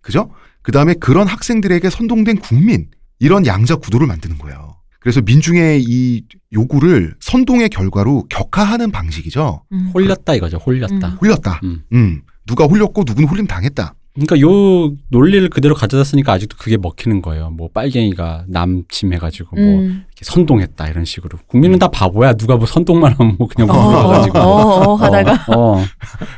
그죠? 0.00 0.30
그 0.62 0.70
다음에 0.72 0.94
그런 0.94 1.26
학생들에게 1.26 1.88
선동된 1.90 2.38
국민. 2.38 2.90
이런 3.18 3.46
양자 3.46 3.76
구도를 3.76 4.06
만드는 4.06 4.36
거예요. 4.38 4.75
그래서 5.06 5.20
민중의 5.20 5.84
이 5.86 6.24
요구를 6.52 7.14
선동의 7.20 7.68
결과로 7.68 8.24
격하하는 8.28 8.90
방식이죠. 8.90 9.62
음. 9.70 9.90
홀렸다 9.94 10.34
이거죠. 10.34 10.56
홀렸다. 10.56 10.94
음. 10.94 11.16
홀렸다. 11.20 11.60
음. 11.62 11.82
음. 11.92 12.22
누가 12.44 12.64
홀렸고 12.64 13.04
누구는 13.06 13.28
홀림 13.28 13.46
당했다. 13.46 13.94
그러니까 14.14 14.40
요 14.40 14.92
논리를 15.10 15.48
그대로 15.48 15.76
가져다 15.76 16.02
쓰니까 16.02 16.32
아직도 16.32 16.56
그게 16.58 16.76
먹히는 16.76 17.22
거예요. 17.22 17.50
뭐 17.50 17.68
빨갱이가 17.72 18.46
남침해가지고 18.48 19.54
뭐 19.54 19.64
음. 19.64 20.04
이렇게 20.08 20.24
선동했다 20.24 20.88
이런 20.88 21.04
식으로. 21.04 21.38
국민은 21.46 21.78
다 21.78 21.86
바보야. 21.86 22.32
누가 22.32 22.56
뭐 22.56 22.66
선동만 22.66 23.14
하면 23.16 23.36
뭐 23.38 23.46
그냥 23.46 23.70
어, 23.70 23.74
어, 23.74 23.86
물러가지고. 23.86 24.38
어, 24.38 24.42
어, 24.42 24.94
하다가 24.96 25.44
어, 25.54 25.76
어, 25.78 25.84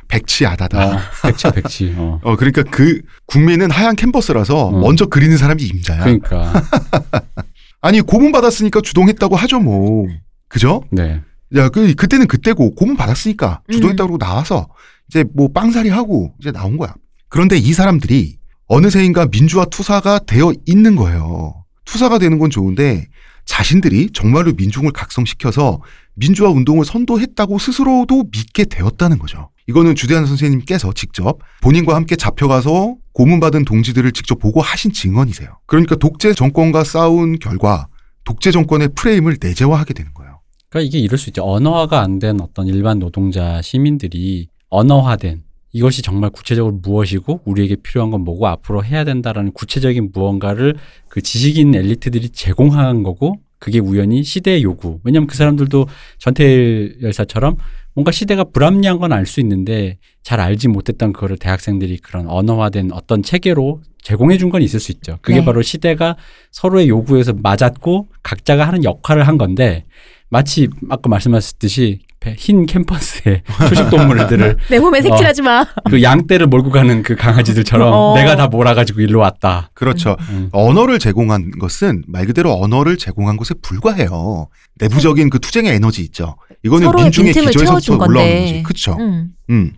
백치아다다. 0.08 0.94
어, 0.94 0.98
백치 1.22 1.50
백치. 1.54 1.94
어. 1.96 2.20
어, 2.22 2.36
그러니까 2.36 2.64
그 2.64 3.00
국민은 3.24 3.70
하얀 3.70 3.96
캔버스라서 3.96 4.66
어. 4.66 4.70
먼저 4.72 5.06
그리는 5.06 5.38
사람이 5.38 5.62
임자야. 5.62 6.00
그러니까 6.00 6.52
아니 7.80 8.00
고문 8.00 8.32
받았으니까 8.32 8.80
주동했다고 8.80 9.36
하죠 9.36 9.60
뭐. 9.60 10.06
그죠? 10.48 10.82
네. 10.90 11.20
야, 11.56 11.68
그 11.68 11.94
그때는 11.94 12.26
그때고 12.26 12.74
고문 12.74 12.96
받았으니까 12.96 13.62
음. 13.68 13.72
주동했다고 13.72 14.18
나와서 14.18 14.68
이제 15.08 15.24
뭐 15.34 15.48
빵살이 15.52 15.88
하고 15.88 16.34
이제 16.40 16.50
나온 16.52 16.76
거야. 16.76 16.94
그런데 17.28 17.56
이 17.56 17.72
사람들이 17.72 18.38
어느새인가 18.66 19.26
민주화 19.26 19.64
투사가 19.66 20.20
되어 20.20 20.52
있는 20.66 20.96
거예요. 20.96 21.64
투사가 21.84 22.18
되는 22.18 22.38
건 22.38 22.50
좋은데 22.50 23.08
자신들이 23.46 24.10
정말로 24.12 24.52
민중을 24.52 24.92
각성시켜서 24.92 25.80
민주화 26.18 26.50
운동을 26.50 26.84
선도했다고 26.84 27.58
스스로도 27.58 28.24
믿게 28.32 28.64
되었다는 28.64 29.18
거죠. 29.18 29.50
이거는 29.68 29.94
주대한 29.94 30.26
선생님께서 30.26 30.92
직접 30.92 31.38
본인과 31.60 31.94
함께 31.94 32.16
잡혀가서 32.16 32.96
고문받은 33.12 33.64
동지들을 33.64 34.10
직접 34.12 34.38
보고 34.38 34.60
하신 34.60 34.92
증언이세요. 34.92 35.58
그러니까 35.66 35.94
독재 35.96 36.34
정권과 36.34 36.84
싸운 36.84 37.38
결과 37.38 37.86
독재 38.24 38.50
정권의 38.50 38.90
프레임을 38.94 39.36
내재화하게 39.40 39.94
되는 39.94 40.12
거예요. 40.14 40.40
그러니까 40.70 40.86
이게 40.88 40.98
이럴 40.98 41.18
수 41.18 41.30
있죠. 41.30 41.44
언어화가 41.44 42.00
안 42.00 42.18
된 42.18 42.40
어떤 42.40 42.66
일반 42.66 42.98
노동자 42.98 43.62
시민들이 43.62 44.48
언어화된 44.70 45.42
이것이 45.72 46.02
정말 46.02 46.30
구체적으로 46.30 46.74
무엇이고 46.82 47.42
우리에게 47.44 47.76
필요한 47.76 48.10
건 48.10 48.22
뭐고 48.22 48.46
앞으로 48.48 48.84
해야 48.84 49.04
된다라는 49.04 49.52
구체적인 49.52 50.10
무언가를 50.12 50.76
그 51.08 51.20
지식인 51.22 51.74
엘리트들이 51.74 52.30
제공한 52.30 53.02
거고 53.02 53.36
그게 53.58 53.78
우연히 53.78 54.22
시대의 54.22 54.62
요구. 54.62 55.00
왜냐하면 55.04 55.26
그 55.26 55.36
사람들도 55.36 55.86
전태일 56.18 56.98
열사처럼 57.02 57.56
뭔가 57.94 58.12
시대가 58.12 58.44
불합리한 58.44 58.98
건 58.98 59.12
알 59.12 59.26
수 59.26 59.40
있는데 59.40 59.98
잘 60.22 60.40
알지 60.40 60.68
못했던 60.68 61.12
그거를 61.12 61.36
대학생들이 61.36 61.98
그런 61.98 62.28
언어화된 62.28 62.92
어떤 62.92 63.22
체계로 63.22 63.82
제공해 64.02 64.38
준 64.38 64.50
건 64.50 64.62
있을 64.62 64.78
수 64.80 64.92
있죠. 64.92 65.18
그게 65.22 65.40
네. 65.40 65.44
바로 65.44 65.60
시대가 65.62 66.16
서로의 66.52 66.88
요구에서 66.88 67.32
맞았고 67.32 68.08
각자가 68.22 68.66
하는 68.66 68.84
역할을 68.84 69.26
한 69.26 69.36
건데 69.38 69.84
마치 70.30 70.68
아까 70.90 71.08
말씀하셨듯이 71.08 72.00
흰 72.36 72.66
캠퍼스에 72.66 73.42
초식 73.68 73.90
동물들을 73.90 74.56
내 74.68 74.78
몸에 74.78 75.00
색칠하지 75.02 75.42
마. 75.42 75.66
그 75.88 76.02
양떼를 76.02 76.46
몰고 76.46 76.70
가는 76.70 77.02
그 77.02 77.16
강아지들처럼 77.16 77.92
어. 77.92 78.14
내가 78.16 78.36
다 78.36 78.48
몰아가지고 78.48 79.00
일로 79.00 79.20
왔다. 79.20 79.70
그렇죠. 79.74 80.16
음. 80.30 80.48
언어를 80.52 80.98
제공한 80.98 81.50
것은 81.58 82.04
말 82.06 82.26
그대로 82.26 82.60
언어를 82.60 82.96
제공한 82.96 83.36
것에 83.36 83.54
불과해요. 83.62 84.48
내부적인 84.76 85.30
그 85.30 85.38
투쟁의 85.38 85.74
에너지 85.74 86.02
있죠. 86.02 86.36
이거는 86.64 86.90
민중의 86.94 87.32
채워준 87.34 88.00
올라오는. 88.00 88.40
거지. 88.42 88.62
그렇죠. 88.62 88.96
음. 88.98 89.30
음. 89.50 89.72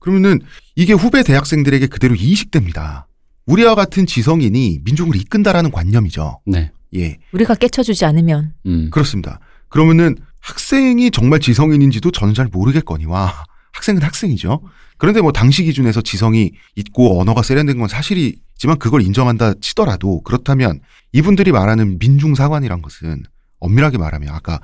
그러면은 0.00 0.40
이게 0.76 0.92
후배 0.92 1.22
대학생들에게 1.22 1.86
그대로 1.86 2.14
이식됩니다. 2.14 3.06
우리와 3.46 3.74
같은 3.74 4.06
지성인이 4.06 4.80
민중을 4.84 5.16
이끈다라는 5.16 5.70
관념이죠. 5.70 6.40
네. 6.46 6.70
예, 6.96 7.18
우리가 7.32 7.54
깨쳐주지 7.54 8.04
않으면 8.04 8.52
음. 8.66 8.88
그렇습니다. 8.90 9.40
그러면은 9.68 10.16
학생이 10.40 11.10
정말 11.10 11.40
지성인인지도 11.40 12.10
저는 12.10 12.34
잘 12.34 12.46
모르겠거니와 12.46 13.44
학생은 13.72 14.02
학생이죠. 14.02 14.62
그런데 14.98 15.20
뭐 15.20 15.32
당시 15.32 15.64
기준에서 15.64 16.02
지성이 16.02 16.52
있고 16.76 17.20
언어가 17.20 17.42
세련된 17.42 17.78
건 17.78 17.88
사실이지만 17.88 18.78
그걸 18.78 19.02
인정한다 19.02 19.54
치더라도 19.60 20.22
그렇다면 20.22 20.80
이분들이 21.12 21.52
말하는 21.52 21.98
민중사관이란 21.98 22.82
것은 22.82 23.22
엄밀하게 23.60 23.98
말하면 23.98 24.28
아까 24.30 24.60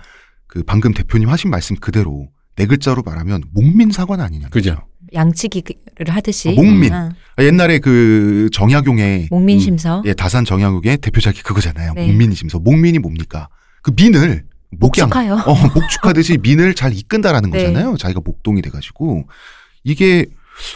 그 0.47 0.63
방금 0.63 0.93
대표님 0.93 1.29
하신 1.29 1.51
말씀 1.51 1.77
그대로 1.77 2.29
네 2.57 2.67
글자로 2.67 3.03
말하면 3.03 3.45
목민사관 3.53 4.21
아니냐. 4.21 4.49
그죠. 4.49 4.77
양치기를 5.13 6.09
하듯이 6.09 6.51
아, 6.51 6.53
목민. 6.53 6.93
응. 6.93 7.11
옛날에 7.39 7.79
그 7.79 8.49
정약용의 8.53 9.29
목민심서 9.31 10.03
예, 10.07 10.15
다산 10.15 10.45
정약용의 10.45 10.99
대표작이 10.99 11.43
그거잖아요. 11.43 11.93
네. 11.95 12.07
목민이 12.07 12.35
심서. 12.35 12.59
목민이 12.59 12.99
뭡니까? 12.99 13.49
그 13.83 13.93
민을 13.95 14.45
목양 14.79 15.09
축하요. 15.09 15.35
어, 15.35 15.55
목축하듯이 15.75 16.39
민을 16.43 16.75
잘 16.75 16.93
이끈다라는 16.93 17.51
네. 17.51 17.65
거잖아요. 17.65 17.97
자기가 17.97 18.21
목동이 18.25 18.63
돼가지고 18.63 19.29
이게 19.85 20.27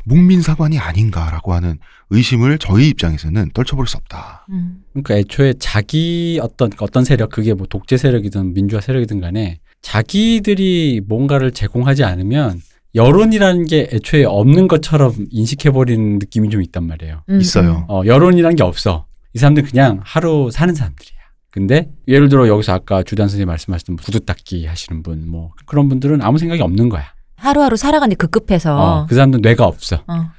목민사관이 0.05 0.79
아닌가라고 0.79 1.55
하는 1.55 1.79
의심을 2.11 2.59
저희 2.59 2.89
입장에서는 2.89 3.51
떨쳐버릴 3.55 3.89
수 3.89 3.97
없다. 3.97 4.47
음. 4.51 4.83
그러니까 4.93 5.17
애초에 5.17 5.55
자기 5.59 6.39
어떤 6.43 6.71
어떤 6.81 7.05
세력 7.05 7.31
그게 7.31 7.55
뭐 7.55 7.67
독재 7.69 7.97
세력이든 7.97 8.55
민주화 8.55 8.81
세력이든 8.81 9.21
간에 9.21 9.61
자기들이 9.81 11.03
뭔가를 11.07 11.53
제공하지 11.53 12.05
않으면 12.05 12.61
여론이라는 12.95 13.67
게 13.67 13.89
애초에 13.93 14.25
없는 14.25 14.67
것처럼 14.67 15.15
인식해버리는 15.31 16.19
느낌이 16.19 16.51
좀 16.51 16.61
있단 16.63 16.85
말이에요. 16.85 17.23
음, 17.29 17.41
있어요. 17.41 17.87
어, 17.89 18.03
여론이란 18.05 18.57
게 18.57 18.65
없어. 18.65 19.07
이 19.33 19.39
사람들 19.39 19.63
그냥 19.63 20.01
하루 20.03 20.51
사는 20.53 20.75
사람들이야. 20.75 21.20
근데 21.51 21.91
예를 22.07 22.29
들어 22.29 22.47
여기서 22.49 22.73
아까 22.75 23.03
주단 23.03 23.27
선생님 23.29 23.49
말씀하셨던 23.49 23.97
구두 23.97 24.21
닦기 24.21 24.67
하시는 24.67 25.03
분, 25.03 25.29
뭐 25.29 25.53
그런 25.67 25.89
분들은 25.89 26.23
아무 26.23 26.39
생각이 26.39 26.63
없는 26.63 26.89
거야. 26.89 27.13
하루하루 27.37 27.77
살아가는데 27.77 28.17
급급해서 28.17 28.77
어, 28.79 29.07
그 29.07 29.15
사람들 29.15 29.41
뇌가 29.43 29.65
없어. 29.65 30.05
어. 30.07 30.31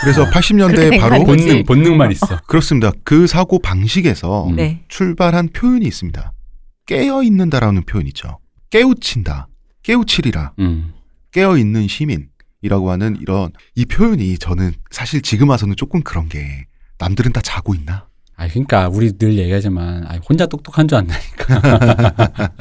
그래서 0.00 0.24
80년대에 0.30 0.74
그렇게 0.76 0.98
바로. 0.98 1.24
본능, 1.24 1.64
본능만 1.64 2.12
있어. 2.12 2.40
그렇습니다. 2.46 2.92
그 3.04 3.26
사고 3.26 3.58
방식에서 3.58 4.48
음. 4.48 4.56
네. 4.56 4.84
출발한 4.88 5.48
표현이 5.48 5.84
있습니다. 5.86 6.32
깨어 6.86 7.22
있는다라는 7.22 7.84
표현이죠. 7.84 8.38
깨우친다, 8.70 9.48
깨우치리라, 9.82 10.52
음. 10.60 10.94
깨어 11.32 11.56
있는 11.58 11.88
시민이라고 11.88 12.90
하는 12.90 13.16
이런 13.20 13.50
이 13.74 13.84
표현이 13.84 14.38
저는 14.38 14.72
사실 14.90 15.22
지금 15.22 15.48
와서는 15.50 15.76
조금 15.76 16.02
그런 16.02 16.28
게 16.28 16.66
남들은 16.98 17.32
다 17.32 17.40
자고 17.40 17.74
있나? 17.74 18.06
아, 18.42 18.48
그러니까 18.48 18.88
우리 18.88 19.16
늘 19.16 19.38
얘기하지만 19.38 20.04
아, 20.08 20.18
혼자 20.28 20.46
똑똑한 20.46 20.88
줄 20.88 20.98
안다니까. 20.98 21.62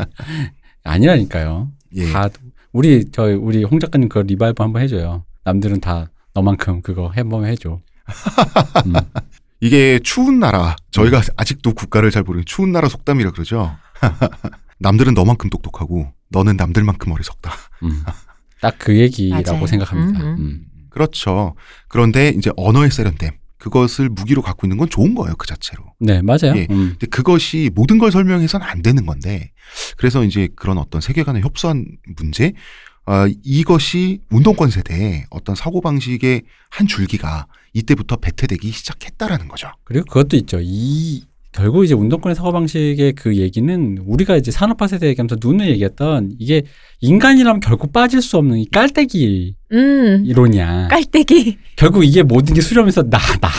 아니라니까요. 0.83 1.71
예. 1.95 2.11
다 2.11 2.29
우리 2.71 3.09
저 3.11 3.23
우리 3.23 3.63
홍 3.63 3.79
작가님 3.79 4.07
그 4.07 4.19
revive 4.19 4.61
한번 4.61 4.83
해줘요. 4.83 5.25
남들은 5.43 5.81
다 5.81 6.11
너만큼 6.35 6.83
그거 6.83 7.11
해보면 7.17 7.49
해줘. 7.49 7.79
음. 8.85 8.93
이게 9.59 9.99
추운 10.03 10.39
나라, 10.39 10.75
저희가 10.91 11.21
아직도 11.37 11.73
국가를 11.73 12.11
잘 12.11 12.23
모르는 12.23 12.45
추운 12.45 12.71
나라 12.71 12.87
속담이라 12.87 13.31
그러죠. 13.31 13.75
남들은 14.79 15.13
너만큼 15.15 15.49
똑똑하고 15.49 16.11
너는 16.29 16.57
남들만큼 16.57 17.11
어리석다. 17.11 17.51
음. 17.83 18.03
딱 18.61 18.83
그 18.83 18.99
얘기라고 18.99 19.51
맞아요. 19.51 19.67
생각합니다. 19.67 20.19
음. 20.19 20.65
그렇죠. 20.89 21.55
그런데 21.87 22.29
이제 22.29 22.51
언어의 22.55 22.91
세련됨, 22.91 23.31
그것을 23.61 24.09
무기로 24.09 24.41
갖고 24.41 24.65
있는 24.65 24.77
건 24.77 24.89
좋은 24.89 25.13
거예요, 25.13 25.35
그 25.37 25.45
자체로. 25.45 25.83
네, 25.99 26.21
맞아요. 26.23 26.55
예. 26.55 26.67
음. 26.71 26.95
근데 26.97 27.05
그것이 27.07 27.69
모든 27.75 27.99
걸 27.99 28.11
설명해서는 28.11 28.65
안 28.65 28.81
되는 28.81 29.05
건데, 29.05 29.51
그래서 29.97 30.23
이제 30.23 30.49
그런 30.55 30.79
어떤 30.79 30.99
세계관의 30.99 31.43
협소한 31.43 31.85
문제, 32.17 32.53
아, 33.05 33.27
이것이 33.43 34.21
운동권 34.31 34.71
세대의 34.71 35.25
어떤 35.29 35.55
사고 35.55 35.79
방식의 35.79 36.41
한 36.71 36.87
줄기가 36.87 37.45
이때부터 37.73 38.15
배태되기 38.15 38.71
시작했다라는 38.71 39.47
거죠. 39.47 39.71
그리고 39.83 40.05
그것도 40.05 40.37
있죠. 40.37 40.57
이 40.59 41.23
결국 41.53 41.83
이제 41.83 41.93
운동권의 41.93 42.35
사고 42.35 42.51
방식의 42.53 43.13
그 43.13 43.35
얘기는 43.35 43.97
우리가 44.05 44.37
이제 44.37 44.51
산업화 44.51 44.87
세대 44.87 45.07
얘기하면서 45.07 45.35
눈을 45.43 45.67
얘기했던 45.71 46.31
이게 46.39 46.63
인간이라면 47.01 47.59
결국 47.59 47.91
빠질 47.91 48.21
수 48.21 48.37
없는 48.37 48.57
이 48.57 48.69
깔때기 48.69 49.55
음. 49.73 50.23
이론이야. 50.25 50.87
깔때기 50.89 51.57
결국 51.75 52.05
이게 52.05 52.23
모든 52.23 52.53
게 52.53 52.61
수렴해서 52.61 53.03
나, 53.03 53.17
나, 53.41 53.49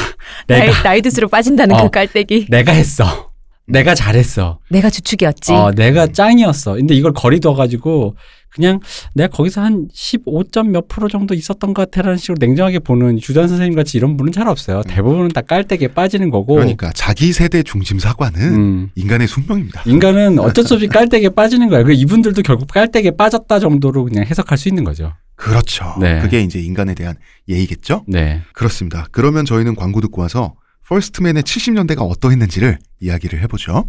내가, 0.46 0.82
나이, 0.82 1.02
들수록 1.02 1.30
빠진다는 1.30 1.76
어. 1.76 1.82
그 1.84 1.90
깔때기 1.90 2.46
내가 2.48 2.72
했어. 2.72 3.30
내가 3.66 3.94
잘했어. 3.94 4.58
내가 4.70 4.88
주축이었지 4.88 5.52
어, 5.52 5.72
내가 5.72 6.06
짱이었어. 6.06 6.74
근데 6.74 6.94
이걸 6.94 7.12
거리 7.12 7.40
둬가지고 7.40 8.16
그냥 8.54 8.80
내가 9.14 9.34
거기서 9.34 9.62
한 9.62 9.88
15점 9.88 10.68
몇 10.68 10.88
프로 10.88 11.08
정도 11.08 11.34
있었던 11.34 11.72
것 11.74 11.90
같아라는 11.90 12.18
식으로 12.18 12.36
냉정하게 12.38 12.80
보는 12.80 13.18
주단 13.18 13.48
선생님 13.48 13.74
같이 13.74 13.96
이런 13.96 14.16
분은 14.16 14.32
잘 14.32 14.48
없어요. 14.48 14.82
대부분은 14.82 15.28
다 15.28 15.40
깔때기에 15.40 15.88
빠지는 15.88 16.30
거고. 16.30 16.54
그러니까 16.54 16.92
자기 16.94 17.32
세대 17.32 17.62
중심 17.62 17.98
사과는 17.98 18.40
음. 18.40 18.90
인간의 18.94 19.26
숙명입니다. 19.26 19.82
인간은 19.86 20.38
어쩔 20.40 20.64
수 20.64 20.74
없이 20.74 20.86
깔때기에 20.86 21.30
빠지는 21.30 21.68
거야. 21.68 21.82
그 21.82 21.92
이분들도 21.92 22.42
결국 22.42 22.68
깔때기에 22.68 23.12
빠졌다 23.12 23.58
정도로 23.58 24.04
그냥 24.04 24.24
해석할 24.24 24.58
수 24.58 24.68
있는 24.68 24.84
거죠. 24.84 25.12
그렇죠. 25.34 25.96
네. 25.98 26.20
그게 26.20 26.40
이제 26.42 26.60
인간에 26.60 26.94
대한 26.94 27.16
예의겠죠? 27.48 28.04
네. 28.06 28.42
그렇습니다. 28.52 29.06
그러면 29.10 29.44
저희는 29.44 29.74
광고 29.74 30.00
듣고 30.00 30.20
와서 30.20 30.54
first 30.88 31.15
man의 31.15 31.42
70년대가 31.42 32.02
어떠했는지를 32.02 32.78
이야기를 33.00 33.40
해보죠. 33.42 33.88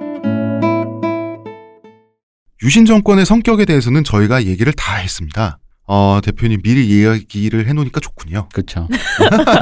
유신 2.63 2.85
정권의 2.85 3.25
성격에 3.25 3.65
대해서는 3.65 4.03
저희가 4.03 4.45
얘기를 4.45 4.71
다 4.73 4.95
했습니다. 4.95 5.57
어, 5.87 6.19
대표님 6.23 6.61
미리 6.61 6.87
이야기를 6.87 7.67
해놓으니까 7.67 7.99
좋군요. 7.99 8.47
그렇죠. 8.53 8.87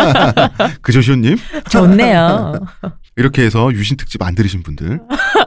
그죠, 0.81 1.01
시호님? 1.01 1.37
좋네요. 1.71 2.53
이렇게 3.15 3.43
해서 3.43 3.71
유신 3.73 3.97
특집 3.97 4.21
안 4.21 4.35
들으신 4.35 4.61
분들 4.63 4.99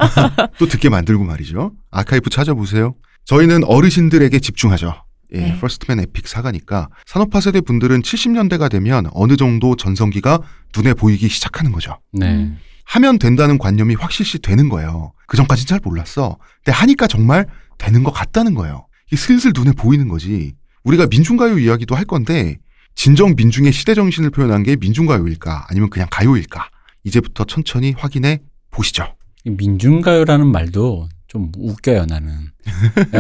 또 0.59 0.67
듣게 0.67 0.89
만들고 0.89 1.25
말이죠. 1.25 1.73
아카이브 1.91 2.31
찾아보세요. 2.31 2.95
저희는 3.27 3.65
어르신들에게 3.65 4.39
집중하죠. 4.41 4.95
예, 5.35 5.39
네. 5.41 5.59
first 5.61 5.86
man 5.86 6.01
epic 6.01 6.29
saga니까 6.29 6.89
산업화 7.07 7.41
세대 7.41 7.61
분들은 7.61 8.03
70년대가 8.03 8.71
되면 8.71 9.07
어느 9.13 9.37
정도 9.37 9.77
전성기가 9.77 10.41
눈에 10.77 10.95
보이기 10.95 11.29
시작하는 11.29 11.73
거죠. 11.73 11.99
네. 12.13 12.53
음. 12.83 12.85
하면 12.85 13.19
된다는 13.19 13.59
관념이 13.59 13.95
확실시 13.95 14.39
되는 14.39 14.69
거예요. 14.69 15.13
그 15.27 15.37
전까진 15.37 15.67
잘 15.67 15.81
몰랐어. 15.83 16.39
근데 16.65 16.73
하니까 16.73 17.07
정말 17.07 17.47
되는 17.79 18.05
것 18.05 18.13
같다는 18.13 18.55
거예요. 18.55 18.87
이게 19.07 19.17
슬슬 19.17 19.53
눈에 19.55 19.73
보이는 19.73 20.09
거지. 20.09 20.55
우리가 20.85 21.07
민중가요 21.11 21.59
이야기도 21.59 21.95
할 21.95 22.05
건데 22.05 22.59
진정 22.95 23.35
민중의 23.37 23.73
시대 23.73 23.95
정신을 23.95 24.31
표현한 24.31 24.63
게 24.63 24.77
민중가요일까 24.77 25.67
아니면 25.69 25.91
그냥 25.91 26.09
가요일까 26.11 26.69
이제부터 27.05 27.45
천천히 27.45 27.95
확인해 27.97 28.41
보시죠. 28.71 29.15
이 29.45 29.51
민중가요라는 29.51 30.47
말도 30.47 31.09
좀 31.33 31.51
웃겨요 31.57 32.05
나는. 32.05 32.31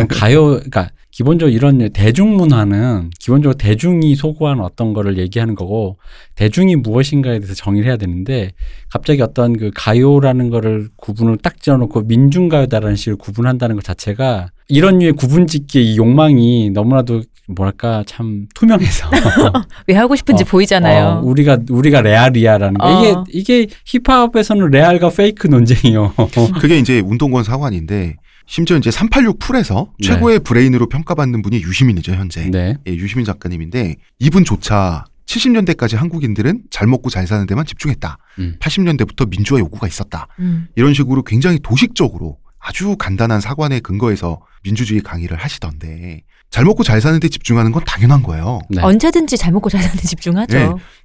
가요, 0.08 0.48
그러니까 0.50 0.90
기본적으로 1.10 1.54
이런 1.54 1.90
대중문화는 1.90 3.08
기본적으로 3.18 3.56
대중이 3.56 4.14
소구하는 4.16 4.62
어떤 4.62 4.92
거를 4.92 5.16
얘기하는 5.16 5.54
거고 5.54 5.96
대중이 6.34 6.76
무엇인가에 6.76 7.38
대해서 7.38 7.54
정의를 7.54 7.88
해야 7.88 7.96
되는데 7.96 8.50
갑자기 8.90 9.22
어떤 9.22 9.56
그 9.56 9.70
가요라는 9.74 10.50
거를 10.50 10.90
구분을 10.96 11.38
딱 11.38 11.58
지어놓고 11.62 12.02
민중가요다라는 12.02 12.96
식으로 12.96 13.16
구분한다는 13.16 13.76
것 13.76 13.84
자체가 13.84 14.50
이런 14.72 14.98
류의 14.98 15.12
구분짓기의 15.12 15.92
이 15.92 15.96
욕망이 15.96 16.70
너무나도 16.70 17.22
뭐랄까 17.48 18.04
참 18.06 18.46
투명해서 18.54 19.10
왜 19.86 19.94
하고 19.94 20.16
싶은지 20.16 20.44
어, 20.44 20.46
보이잖아요. 20.46 21.06
어, 21.06 21.20
우리가 21.22 21.58
우리가 21.68 22.00
레알이야라는 22.00 22.78
거 22.78 22.86
어. 22.86 23.24
이게 23.28 23.66
이게 23.66 23.74
힙합에서는 23.84 24.70
레알과 24.70 25.10
페이크 25.10 25.46
논쟁이요. 25.48 26.14
그게 26.60 26.78
이제 26.78 27.00
운동권 27.00 27.44
사관인데 27.44 28.16
심지어 28.46 28.76
이제 28.76 28.90
386 28.90 29.38
풀에서 29.38 29.92
네. 30.00 30.08
최고의 30.08 30.40
브레인으로 30.40 30.88
평가받는 30.88 31.42
분이 31.42 31.56
유시민이죠 31.62 32.12
현재. 32.12 32.48
네. 32.50 32.76
예, 32.86 32.92
유시민 32.92 33.26
작가님인데 33.26 33.96
이분조차 34.20 35.04
70년대까지 35.26 35.96
한국인들은 35.96 36.62
잘 36.70 36.86
먹고 36.86 37.10
잘 37.10 37.26
사는 37.26 37.46
데만 37.46 37.64
집중했다. 37.64 38.18
음. 38.38 38.56
80년대부터 38.60 39.28
민주화 39.30 39.60
요구가 39.60 39.86
있었다. 39.86 40.28
음. 40.38 40.68
이런 40.76 40.94
식으로 40.94 41.22
굉장히 41.22 41.58
도식적으로 41.62 42.38
아주 42.62 42.96
간단한 42.96 43.40
사관에 43.40 43.80
근거해서 43.80 44.40
민주주의 44.62 45.00
강의를 45.00 45.36
하시던데 45.36 46.22
잘 46.48 46.64
먹고 46.64 46.84
잘 46.84 47.00
사는 47.00 47.18
데 47.18 47.28
집중하는 47.28 47.72
건 47.72 47.82
당연한 47.84 48.22
거예요. 48.22 48.60
네. 48.68 48.82
언제든지 48.82 49.38
잘 49.38 49.52
먹고 49.52 49.70
잘 49.70 49.82
사는 49.82 49.96
데 49.96 50.02
집중하죠. 50.02 50.56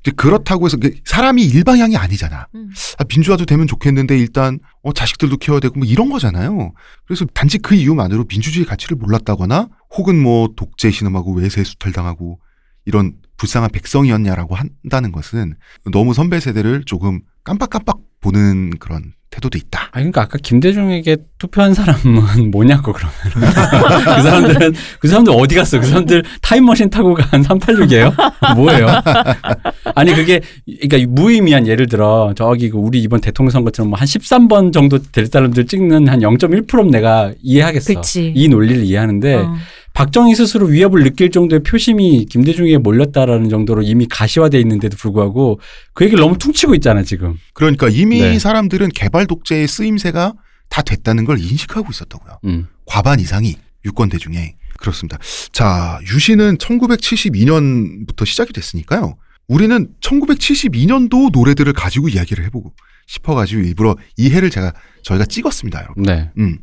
네. 0.04 0.12
그렇다고 0.12 0.66
해서 0.66 0.78
그 0.78 0.94
사람이 1.06 1.44
일방향이 1.44 1.96
아니잖아. 1.96 2.48
음. 2.54 2.70
아, 3.00 3.06
민주화도 3.08 3.46
되면 3.46 3.66
좋겠는데 3.66 4.18
일단 4.20 4.60
어, 4.84 4.92
자식들도 4.94 5.38
키워야 5.38 5.62
되고 5.62 5.80
뭐 5.80 5.88
이런 5.88 6.10
거잖아요. 6.10 6.74
그래서 7.06 7.26
단지 7.34 7.58
그 7.58 7.76
이유만으로 7.76 8.26
민주주의 8.28 8.66
가치를 8.66 8.98
몰랐다거나 8.98 9.70
혹은 9.96 10.22
뭐 10.22 10.50
독재 10.56 10.92
신음하고 10.92 11.34
외세 11.34 11.64
수탈당하고 11.64 12.40
이런 12.86 13.14
불쌍한 13.38 13.70
백성이었냐라고 13.72 14.56
한다는 14.56 15.12
것은 15.12 15.56
너무 15.92 16.14
선배 16.14 16.40
세대를 16.40 16.84
조금 16.86 17.22
깜빡깜빡 17.48 17.98
보는 18.20 18.72
그런 18.78 19.14
태도도 19.30 19.58
있다. 19.58 19.84
아 19.92 19.92
그러니까 19.94 20.22
아까 20.24 20.38
김대중에게 20.42 21.16
투표한 21.38 21.74
사람은 21.74 22.50
뭐냐고 22.52 22.92
그러면 22.92 23.14
그 23.24 24.22
사람들은 24.22 24.74
그 25.00 25.08
사람들 25.08 25.34
어디 25.34 25.56
갔어? 25.56 25.80
그 25.80 25.86
사람들 25.86 26.24
타임머신 26.42 26.90
타고 26.90 27.14
간 27.14 27.42
386이에요? 27.44 28.14
뭐예요? 28.56 28.88
아니 29.96 30.14
그게 30.14 30.42
그러니까 30.82 31.12
무의미한 31.12 31.68
예를 31.68 31.88
들어 31.88 32.34
저기 32.36 32.70
그 32.70 32.78
우리 32.78 33.02
이번 33.02 33.22
대통령 33.22 33.52
선거처럼 33.52 33.90
뭐 33.92 33.98
한 33.98 34.06
13번 34.08 34.74
정도 34.74 34.98
될 35.00 35.26
사람들 35.28 35.68
찍는 35.68 36.08
한 36.10 36.20
0.1%는 36.20 36.92
내가 36.92 37.32
이해하겠어. 37.42 37.94
그치. 37.96 38.34
이 38.36 38.48
논리를 38.50 38.84
이해하는데 38.84 39.36
어. 39.36 39.56
박정희 39.98 40.36
스스로 40.36 40.68
위협을 40.68 41.04
느낄 41.04 41.32
정도의 41.32 41.64
표심이 41.64 42.26
김대중에게 42.26 42.78
몰렸다라는 42.78 43.50
정도로 43.50 43.82
이미 43.82 44.06
가시화돼 44.08 44.60
있는데도 44.60 44.96
불구하고 44.96 45.60
그 45.96 46.06
얘기를 46.06 46.22
너무 46.22 46.38
퉁치고 46.38 46.76
있잖아 46.76 47.02
지금. 47.02 47.36
그러니까 47.54 47.90
이미 47.90 48.22
네. 48.22 48.38
사람들은 48.38 48.90
개발 48.90 49.26
독재의 49.26 49.68
쓰임새가 49.68 50.36
다 50.70 50.82
됐다는 50.84 51.26
걸 51.26 51.40
인식하고 51.40 51.88
있었다고요. 51.90 52.38
음. 52.46 52.68
과반 52.86 53.20
이상이 53.20 53.56
유권 53.86 54.10
대 54.10 54.20
중에 54.20 54.54
그렇습니다. 54.78 55.18
자, 55.52 56.00
유신은 56.14 56.60
1972년부터 56.60 58.24
시작이 58.24 58.54
됐으니까요. 58.54 59.18
우리는 59.48 59.88
1972년도 60.02 61.32
노래들을 61.32 61.74
가지고 61.74 62.10
이야기를 62.10 62.46
해보고 62.46 62.72
싶어가지고 63.08 63.62
일부러 63.62 63.96
이 64.16 64.30
해를 64.30 64.52
제가 64.52 64.74
저희가 65.02 65.26
찍었습니다, 65.26 65.82
여러분. 65.82 66.04
네. 66.04 66.30
음. 66.38 66.60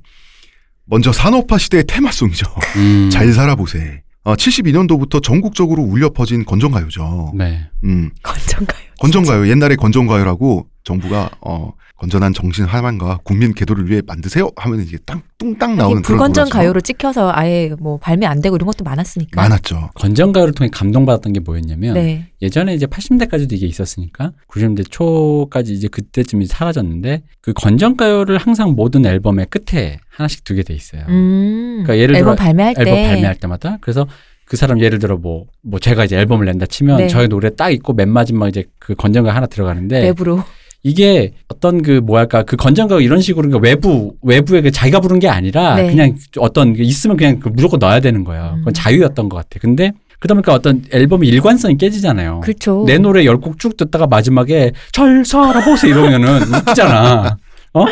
먼저 0.87 1.13
산업화 1.13 1.59
시대의 1.59 1.85
테마송이죠. 1.87 2.47
음. 2.77 3.09
잘 3.13 3.33
살아보세. 3.33 4.03
어, 4.25 4.35
72년도부터 4.35 5.23
전국적으로 5.23 5.83
울려 5.83 6.11
퍼진 6.11 6.45
건전가요죠. 6.45 7.33
네. 7.37 7.69
음, 7.85 8.11
건전가요. 8.23 8.81
건전가요. 8.99 9.49
옛날에 9.49 9.77
건전가요라고 9.77 10.67
정부가 10.85 11.31
어, 11.41 11.73
건전한 11.97 12.35
정신 12.35 12.65
하만과 12.67 13.21
국민 13.25 13.55
계도를 13.55 13.89
위해 13.89 14.03
만드세요 14.07 14.51
하면 14.57 14.81
이제 14.81 14.99
땅 15.07 15.23
뚱땅 15.39 15.77
나오는 15.77 16.03
그런 16.03 16.19
불건전. 16.19 16.51
가요로 16.51 16.81
찍혀서 16.83 17.33
아예 17.35 17.73
뭐 17.81 17.99
발매 17.99 18.27
안 18.27 18.41
되고 18.43 18.55
이런 18.57 18.67
것도 18.67 18.85
많았으니까. 18.85 19.41
많았죠. 19.41 19.91
건전 19.95 20.33
가요를 20.33 20.53
통해 20.55 20.69
감동받았던 20.73 21.33
게 21.33 21.41
뭐였냐면 21.41 21.95
네. 21.95 22.29
예전에 22.43 22.75
이제 22.75 22.87
80년대까지도 22.87 23.53
이게 23.55 23.67
있었으니까 23.67 24.33
90년대 24.49 24.91
초까지 24.91 25.73
이제 25.73 25.89
그때쯤 25.89 26.43
이 26.43 26.47
사라졌는데 26.47 27.23
그 27.41 27.53
건전 27.55 27.97
가요를 27.97 28.37
항상 28.39 28.73
모든 28.73 29.07
앨범의 29.07 29.47
끝에 29.47 29.99
하나씩 30.11 30.45
두게 30.45 30.63
돼 30.63 30.75
있어요. 30.75 31.05
음. 31.09 31.83
그러니까 31.85 31.99
예를 31.99 32.17
앨범 32.17 32.37
들어 32.37 32.45
발매할 32.45 32.75
때. 32.75 32.81
앨범 32.83 32.95
발매할 33.03 33.35
때마다 33.37 33.79
그래서 33.81 34.07
그 34.45 34.59
사람 34.59 34.81
예를 34.81 34.99
들어 34.99 35.17
뭐 35.17 35.47
뭐 35.63 35.81
제가 35.81 36.05
이제 36.05 36.17
앨범을 36.19 36.45
낸다 36.45 36.67
치면 36.67 36.99
네. 36.99 37.09
저의 37.09 37.29
노래 37.29 37.55
딱 37.55 37.71
있고 37.71 37.95
맨 37.95 38.11
마지막 38.11 38.49
이제 38.49 38.65
그 38.79 38.95
건전가 38.95 39.35
하나 39.35 39.47
들어가는데 39.47 40.13
랩으로. 40.13 40.45
이게 40.87 41.33
어떤 41.49 41.83
그 41.83 41.93
뭐랄까 42.05 42.43
그 42.43 42.57
건전가 42.57 43.01
이런 43.01 43.21
식으로 43.21 43.49
그러니까 43.49 43.67
외부 43.67 44.15
외부에 44.23 44.61
그 44.61 44.71
자기가 44.71 45.01
부른 45.01 45.19
게 45.19 45.29
아니라 45.29 45.77
네. 45.77 45.89
그냥 45.89 46.15
어떤 46.39 46.75
그 46.75 46.83
있으면 46.83 47.17
그냥 47.17 47.41
그 47.41 47.49
무조건 47.49 47.79
넣어야 47.81 48.01
되는 48.01 48.23
거예요. 48.23 48.53
음. 48.55 48.59
그건 48.59 48.75
자유였던 48.75 49.29
것 49.31 49.37
같아. 49.39 49.59
근데 49.61 49.93
그러다 50.21 50.35
보니까 50.35 50.53
어떤 50.53 50.85
앨범의 50.93 51.29
일관성이 51.29 51.77
깨지잖아요. 51.79 52.41
그렇죠. 52.41 52.85
내 52.87 52.99
노래 52.99 53.25
열 53.25 53.39
곡 53.41 53.59
쭉 53.59 53.77
듣다가 53.79 54.07
마지막에 54.07 54.73
절 54.93 55.25
살아보세요 55.25 55.91
이러면은 55.91 56.43
웃기잖아. 56.55 57.39
어? 57.73 57.85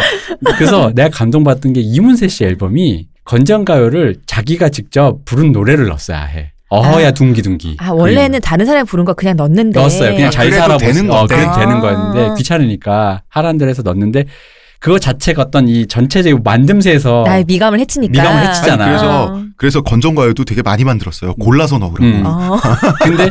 그래서 0.58 0.92
내가 0.94 1.08
감동받던 1.08 1.72
게 1.72 1.80
이문세 1.80 2.28
씨 2.28 2.44
앨범이 2.44 3.08
건전가요를 3.24 4.16
자기가 4.26 4.68
직접 4.68 5.24
부른 5.24 5.52
노래를 5.52 5.86
넣었어야 5.86 6.22
해. 6.24 6.51
어허야 6.76 7.08
아. 7.08 7.10
둥기둥기. 7.12 7.76
아, 7.80 7.90
원래는 7.92 8.40
다른 8.40 8.64
사람이 8.66 8.86
부른 8.86 9.04
거 9.04 9.12
그냥 9.14 9.36
넣는데. 9.36 9.78
넣었어요. 9.78 10.12
그냥 10.14 10.28
아, 10.28 10.30
잘 10.30 10.46
그래도 10.46 10.62
살아보세요. 10.62 10.92
되는 10.94 11.10
어, 11.10 11.14
건데. 11.18 11.34
그래도 11.36 11.52
되는 11.54 11.76
아. 11.76 11.80
거였는데 11.80 12.34
귀찮으니까 12.38 13.22
하라는 13.28 13.58
대로 13.58 13.68
해서 13.70 13.82
넣었는데 13.82 14.24
그거 14.82 14.98
자체가 14.98 15.42
어떤 15.42 15.68
이 15.68 15.86
전체적인 15.86 16.42
만듦새에서 16.42 17.22
나의 17.24 17.44
미감을 17.46 17.78
해치니까. 17.78 18.10
미감을 18.20 18.48
해치잖아. 18.48 18.84
아니, 18.84 18.90
그래서 18.92 19.24
어. 19.26 19.42
그래서 19.56 19.80
건전가요도 19.82 20.44
되게 20.44 20.60
많이 20.60 20.82
만들었어요. 20.82 21.34
골라서 21.34 21.78
넣으라고. 21.78 22.02
음. 22.04 22.22
어. 22.26 22.58
근데 23.04 23.30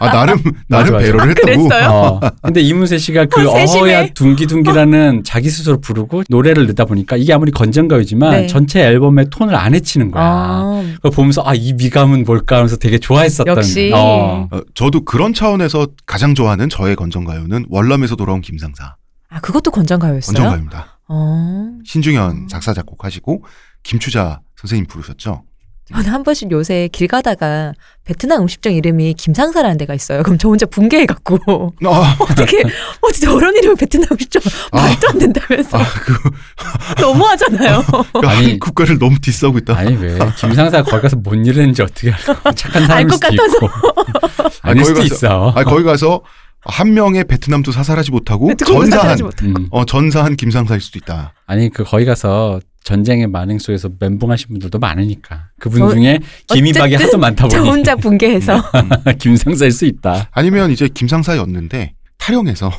아 0.00 0.10
나름 0.10 0.38
나름 0.66 0.94
맞아. 0.94 1.04
배려를 1.04 1.30
했다고. 1.30 1.44
그랬어요? 1.68 1.88
어. 1.90 2.20
근데 2.42 2.62
이문세 2.62 2.96
씨가 2.96 3.26
그 3.26 3.46
어. 3.46 3.52
어허야 3.52 4.14
둥기둥기라는 4.14 5.22
자기 5.24 5.50
스스로 5.50 5.80
부르고 5.82 6.22
노래를 6.30 6.66
내다 6.66 6.86
보니까 6.86 7.16
이게 7.18 7.34
아무리 7.34 7.52
건전가요지만 7.52 8.30
네. 8.30 8.46
전체 8.46 8.80
앨범의 8.80 9.26
톤을 9.30 9.54
안 9.54 9.74
해치는 9.74 10.10
거야. 10.10 10.24
아. 10.24 10.82
그걸 10.96 11.10
보면서 11.10 11.42
아 11.44 11.52
이 11.54 11.74
미감은 11.74 12.24
뭘까 12.24 12.56
하면서 12.56 12.76
되게 12.76 12.98
좋아했었던. 12.98 13.54
역시. 13.54 13.90
어. 13.94 14.48
어, 14.50 14.60
저도 14.74 15.04
그런 15.04 15.34
차원에서 15.34 15.88
가장 16.06 16.34
좋아하는 16.34 16.68
저의 16.70 16.96
건전가요는 16.96 17.66
월남에서 17.68 18.16
돌아온 18.16 18.40
김상사 18.40 18.94
아, 19.30 19.40
그것도 19.40 19.70
건전가요였어요? 19.70 20.34
건전가요입니다. 20.34 20.98
어. 21.08 21.68
신중현 21.84 22.48
작사 22.48 22.72
작곡하시고 22.74 23.44
김추자 23.82 24.40
선생님 24.56 24.86
부르셨죠. 24.86 25.44
저는 25.90 26.04
한 26.10 26.22
번씩 26.22 26.50
요새 26.50 26.90
길 26.92 27.08
가다가 27.08 27.72
베트남 28.04 28.42
음식점 28.42 28.74
이름이 28.74 29.14
김상사라는 29.14 29.78
데가 29.78 29.94
있어요. 29.94 30.22
그럼 30.22 30.36
저 30.36 30.48
혼자 30.48 30.66
붕괴해갖고 30.66 31.38
아, 31.86 32.16
어떻게 32.20 32.62
어떻게 33.00 33.24
저런 33.24 33.56
이름이 33.56 33.74
베트남 33.76 34.06
음식점 34.12 34.42
아. 34.72 34.82
말도 34.82 35.08
안 35.08 35.18
된다면서 35.18 35.78
아, 35.78 35.84
그, 36.04 36.30
너무하잖아요. 37.00 37.82
그 38.20 38.26
아니. 38.28 38.42
한국 38.50 38.60
국가를 38.66 38.98
너무 38.98 39.18
디스하고 39.18 39.56
있다. 39.58 39.78
아니 39.78 39.96
왜 39.96 40.18
김상사 40.36 40.82
거기 40.82 41.00
가서 41.00 41.16
뭔 41.16 41.46
일을 41.46 41.62
했는지 41.62 41.80
어떻게 41.80 42.12
알고 42.12 42.52
착한 42.54 42.86
사람일 42.86 43.06
것 43.08 43.14
수도 43.14 43.28
같아서. 43.30 43.56
있고 43.56 44.50
아닐 44.60 44.82
거기 44.82 45.00
가서- 45.00 45.04
있어. 45.06 45.52
아, 45.56 45.64
거기 45.64 45.84
가서 45.84 46.22
한 46.68 46.94
명의 46.94 47.24
베트남도 47.24 47.72
사살하지 47.72 48.10
못하고 48.10 48.46
그것도 48.48 48.64
전사한. 48.64 49.18
음. 49.42 49.54
어, 49.70 49.84
전사한 49.84 50.36
김상사일 50.36 50.80
수도 50.80 50.98
있다. 50.98 51.32
아니 51.46 51.70
그 51.70 51.82
거기 51.82 52.04
가서 52.04 52.60
전쟁의 52.84 53.26
만행 53.26 53.58
속에서 53.58 53.90
멘붕하신 53.98 54.48
분들도 54.48 54.78
많으니까 54.78 55.48
그분 55.58 55.82
어, 55.82 55.90
중에 55.90 56.20
김이박이 56.46 56.94
하도 56.94 57.18
많다 57.18 57.48
저 57.48 57.58
보니 57.58 57.70
혼자 57.70 57.96
붕괴해서 57.96 58.62
김상사일 59.18 59.72
수 59.72 59.86
있다. 59.86 60.28
아니면 60.30 60.70
이제 60.70 60.88
김상사였는데 60.88 61.94
탈영해서 62.18 62.70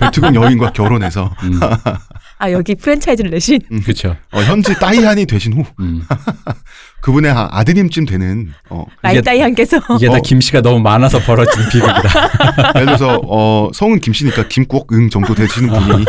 베트남 0.00 0.34
여인과 0.34 0.72
결혼해서 0.72 1.30
음, 1.44 1.60
아 2.38 2.50
여기 2.52 2.74
프랜차이즈를 2.74 3.30
내신 3.30 3.60
그렇죠. 3.82 4.16
어, 4.32 4.40
현지 4.40 4.74
따이한이 4.78 5.24
되신 5.26 5.54
후 5.54 5.64
음. 5.80 6.02
그분의 7.02 7.30
아- 7.32 7.48
아드님쯤 7.52 8.04
되는 8.04 8.52
어, 8.68 8.84
라이 9.02 9.22
따이한께서 9.22 9.78
이게 9.96 10.08
다 10.08 10.16
어. 10.16 10.20
김씨가 10.20 10.60
너무 10.60 10.80
많아서 10.80 11.18
벌어진 11.20 11.62
비극이다. 11.70 12.72
예를 12.76 12.86
들어서 12.86 13.20
어, 13.26 13.70
성은 13.72 14.00
김씨니까 14.00 14.48
김국응 14.48 15.08
정도 15.10 15.34
되시는 15.34 15.68
분이 15.70 16.04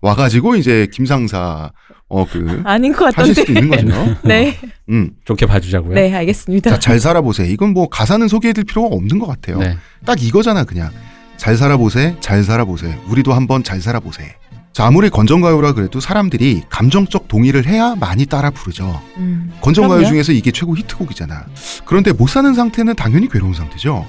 와가지고 0.00 0.56
이제 0.56 0.86
김상사 0.92 1.70
어그 2.08 2.62
아닌 2.64 2.92
것 2.92 3.06
하실 3.16 3.34
같던데. 3.34 3.40
수도 3.40 3.52
있는 3.52 3.70
거죠. 3.90 4.16
네, 4.22 4.58
음. 4.90 5.10
좋게 5.24 5.46
봐주자고요. 5.46 5.94
네 5.94 6.14
알겠습니다. 6.14 6.70
자, 6.70 6.78
잘 6.78 7.00
살아보세. 7.00 7.46
이건 7.46 7.72
뭐 7.72 7.88
가사는 7.88 8.26
소개해드릴 8.28 8.64
필요가 8.66 8.94
없는 8.94 9.18
것 9.18 9.26
같아요. 9.26 9.58
네. 9.58 9.76
딱 10.04 10.22
이거잖아, 10.22 10.64
그냥. 10.64 10.90
잘 11.38 11.56
살아보세, 11.56 12.16
잘 12.20 12.44
살아보세. 12.44 12.98
우리도 13.08 13.32
한번 13.32 13.64
잘 13.64 13.80
살아보세. 13.80 14.36
자, 14.72 14.86
아무리 14.86 15.10
건전가요라 15.10 15.74
그래도 15.74 16.00
사람들이 16.00 16.62
감정적 16.70 17.28
동의를 17.28 17.66
해야 17.66 17.94
많이 17.94 18.24
따라 18.24 18.50
부르죠. 18.50 19.00
음, 19.18 19.52
건전가요 19.60 19.98
그럼요. 19.98 20.08
중에서 20.12 20.32
이게 20.32 20.50
최고 20.50 20.76
히트곡이잖아. 20.76 21.44
그런데 21.84 22.12
못 22.12 22.28
사는 22.28 22.52
상태는 22.54 22.94
당연히 22.96 23.28
괴로운 23.28 23.52
상태죠. 23.52 24.06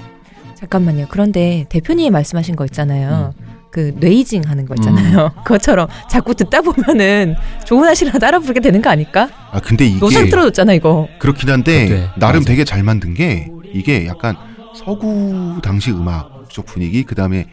잠깐만요. 0.58 1.06
그런데 1.10 1.66
대표님이 1.68 2.08
말씀하신 2.10 2.56
거 2.56 2.64
있잖아요. 2.64 3.34
음. 3.38 3.44
그 3.70 3.92
뇌이징 3.98 4.44
하는 4.46 4.64
거 4.66 4.74
있잖아요. 4.78 5.32
그것처럼 5.44 5.88
자꾸 6.08 6.34
듣다 6.34 6.62
보면은 6.62 7.34
좋은 7.66 7.86
아시나 7.86 8.12
따라 8.12 8.38
부르게 8.38 8.60
되는 8.60 8.80
거 8.80 8.88
아닐까? 8.88 9.28
아, 9.50 9.60
근데 9.60 9.84
이게 9.84 9.98
노상 9.98 10.30
틀어줬잖아 10.30 10.72
이거. 10.72 11.08
그렇긴 11.18 11.50
한데 11.50 11.88
네, 11.88 12.08
나름 12.16 12.40
맞아. 12.40 12.50
되게 12.52 12.64
잘 12.64 12.82
만든 12.84 13.12
게 13.12 13.50
이게 13.74 14.06
약간 14.06 14.36
서구 14.74 15.60
당시 15.62 15.90
음악적 15.90 16.64
분위기 16.66 17.02
그다음에 17.02 17.48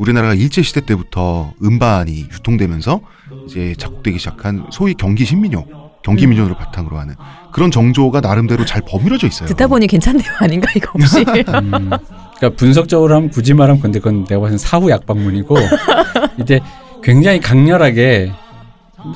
우리나라가 0.00 0.32
일제 0.32 0.62
시대 0.62 0.80
때부터 0.80 1.52
음반이 1.62 2.28
유통되면서 2.32 3.02
이제 3.46 3.74
작곡되기 3.76 4.18
시작한 4.18 4.66
소위 4.70 4.94
경기 4.94 5.26
신민요, 5.26 5.66
경기 6.02 6.24
음. 6.24 6.30
민요를 6.30 6.56
바탕으로 6.56 6.98
하는 6.98 7.14
그런 7.52 7.70
정조가 7.70 8.22
나름대로 8.22 8.64
잘 8.64 8.80
버무려져 8.88 9.26
있어요. 9.26 9.46
듣다 9.50 9.66
보니 9.66 9.86
괜찮네요 9.86 10.24
아닌가 10.40 10.70
이거 10.74 10.90
혹시? 10.98 11.18
음, 11.18 11.34
그러니까 11.34 12.56
분석적으로 12.56 13.14
하면 13.14 13.28
굳이 13.28 13.52
말하면 13.52 13.82
근데 13.82 13.98
그건 13.98 14.24
내가 14.24 14.40
봐서는 14.40 14.56
사후 14.56 14.90
약방문이고 14.90 15.54
이제 16.40 16.60
굉장히 17.02 17.38
강렬하게 17.38 18.32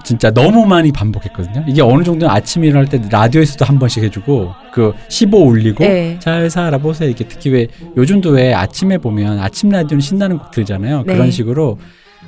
진짜 0.04 0.30
너무 0.30 0.66
많이 0.66 0.92
반복했거든요. 0.92 1.64
이게 1.66 1.82
어느 1.82 2.02
정도는 2.02 2.34
아침에 2.34 2.66
일어날 2.68 2.88
때 2.88 3.00
라디오에서도 3.10 3.64
한 3.64 3.78
번씩 3.78 4.02
해주고 4.04 4.52
그 4.72 4.92
15 5.08 5.38
올리고 5.38 5.84
네. 5.84 6.18
잘 6.20 6.50
살아보세요. 6.50 7.10
이게 7.10 7.26
특히 7.28 7.50
왜 7.50 7.66
요즘도 7.96 8.30
왜 8.30 8.54
아침에 8.54 8.98
보면 8.98 9.38
아침 9.40 9.70
라디오는 9.70 10.00
신나는 10.00 10.38
곡 10.38 10.50
들잖아요. 10.50 11.04
네. 11.06 11.14
그런 11.14 11.30
식으로 11.30 11.78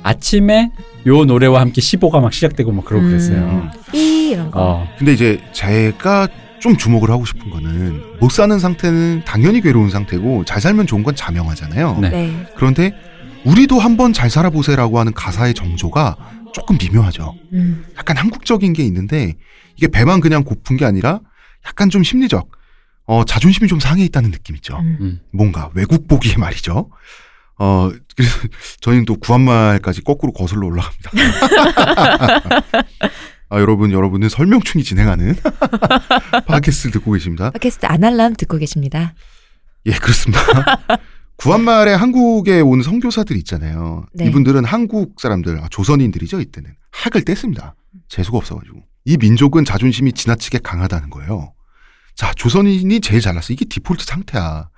아침에 0.03 0.71
요 1.07 1.25
노래와 1.25 1.61
함께 1.61 1.81
15가 1.81 2.21
막 2.21 2.33
시작되고 2.33 2.71
막 2.71 2.85
그러고 2.85 3.07
그랬어요. 3.07 3.37
음, 3.37 3.69
이 3.93 4.29
이런 4.31 4.51
거. 4.51 4.61
어. 4.61 4.87
근데 4.97 5.13
이제 5.13 5.39
제가 5.51 6.27
좀 6.59 6.75
주목을 6.75 7.09
하고 7.09 7.25
싶은 7.25 7.49
거는 7.49 8.01
못 8.19 8.31
사는 8.31 8.57
상태는 8.59 9.23
당연히 9.25 9.61
괴로운 9.61 9.89
상태고 9.89 10.45
잘 10.45 10.61
살면 10.61 10.87
좋은 10.87 11.03
건 11.03 11.15
자명하잖아요. 11.15 11.99
네. 12.01 12.09
네. 12.09 12.45
그런데 12.55 12.93
우리도 13.45 13.79
한번 13.79 14.13
잘 14.13 14.29
살아보세라고 14.29 14.99
하는 14.99 15.13
가사의 15.13 15.53
정조가 15.53 16.15
조금 16.57 16.75
미묘하죠. 16.81 17.35
음, 17.53 17.85
약간 17.99 18.17
한국적인 18.17 18.73
게 18.73 18.83
있는데 18.83 19.35
이게 19.75 19.87
배만 19.87 20.21
그냥 20.21 20.43
고픈 20.43 20.75
게 20.75 20.85
아니라 20.85 21.19
약간 21.67 21.91
좀 21.91 22.01
심리적 22.01 22.49
어 23.05 23.23
자존심이 23.23 23.67
좀 23.67 23.79
상해 23.79 24.03
있다는 24.05 24.31
느낌 24.31 24.55
있죠. 24.55 24.79
음. 24.79 24.97
음. 24.99 25.19
뭔가 25.31 25.69
외국 25.75 26.07
보기에 26.07 26.37
말이죠. 26.41 26.89
어 27.59 27.91
그래서 28.15 28.39
저희는 28.81 29.05
또 29.05 29.17
구한말까지 29.17 30.03
거꾸로 30.03 30.33
거슬러 30.33 30.65
올라갑니다. 30.65 31.11
아 33.49 33.59
여러분 33.59 33.91
여러분은 33.91 34.27
설명충이 34.27 34.83
진행하는 34.83 35.35
팟캐스트를 36.47 36.91
듣고 36.93 37.11
계십니다. 37.11 37.51
팟캐스트 37.51 37.85
아날람 37.85 38.33
듣고 38.35 38.57
계십니다. 38.57 39.13
예 39.85 39.91
그렇습니다. 39.91 40.41
구한말에 41.37 41.93
한국에 41.93 42.59
온 42.61 42.81
선교사들 42.81 43.37
있잖아요. 43.37 44.05
네. 44.13 44.25
이분들은 44.25 44.65
한국 44.65 45.19
사람들, 45.19 45.59
아, 45.59 45.67
조선인들이죠 45.69 46.41
이때는 46.41 46.73
학을 46.91 47.21
뗐습니다. 47.21 47.73
재수가 48.09 48.37
없어가지고 48.37 48.83
이 49.05 49.17
민족은 49.17 49.63
자존심이 49.63 50.11
지나치게 50.13 50.59
강하다는 50.59 51.09
거예요. 51.09 51.53
자 52.15 52.33
조선인이 52.33 52.99
제일 53.01 53.21
잘났어. 53.21 53.53
이게 53.53 53.65
디폴트 53.65 54.03
상태야. 54.05 54.69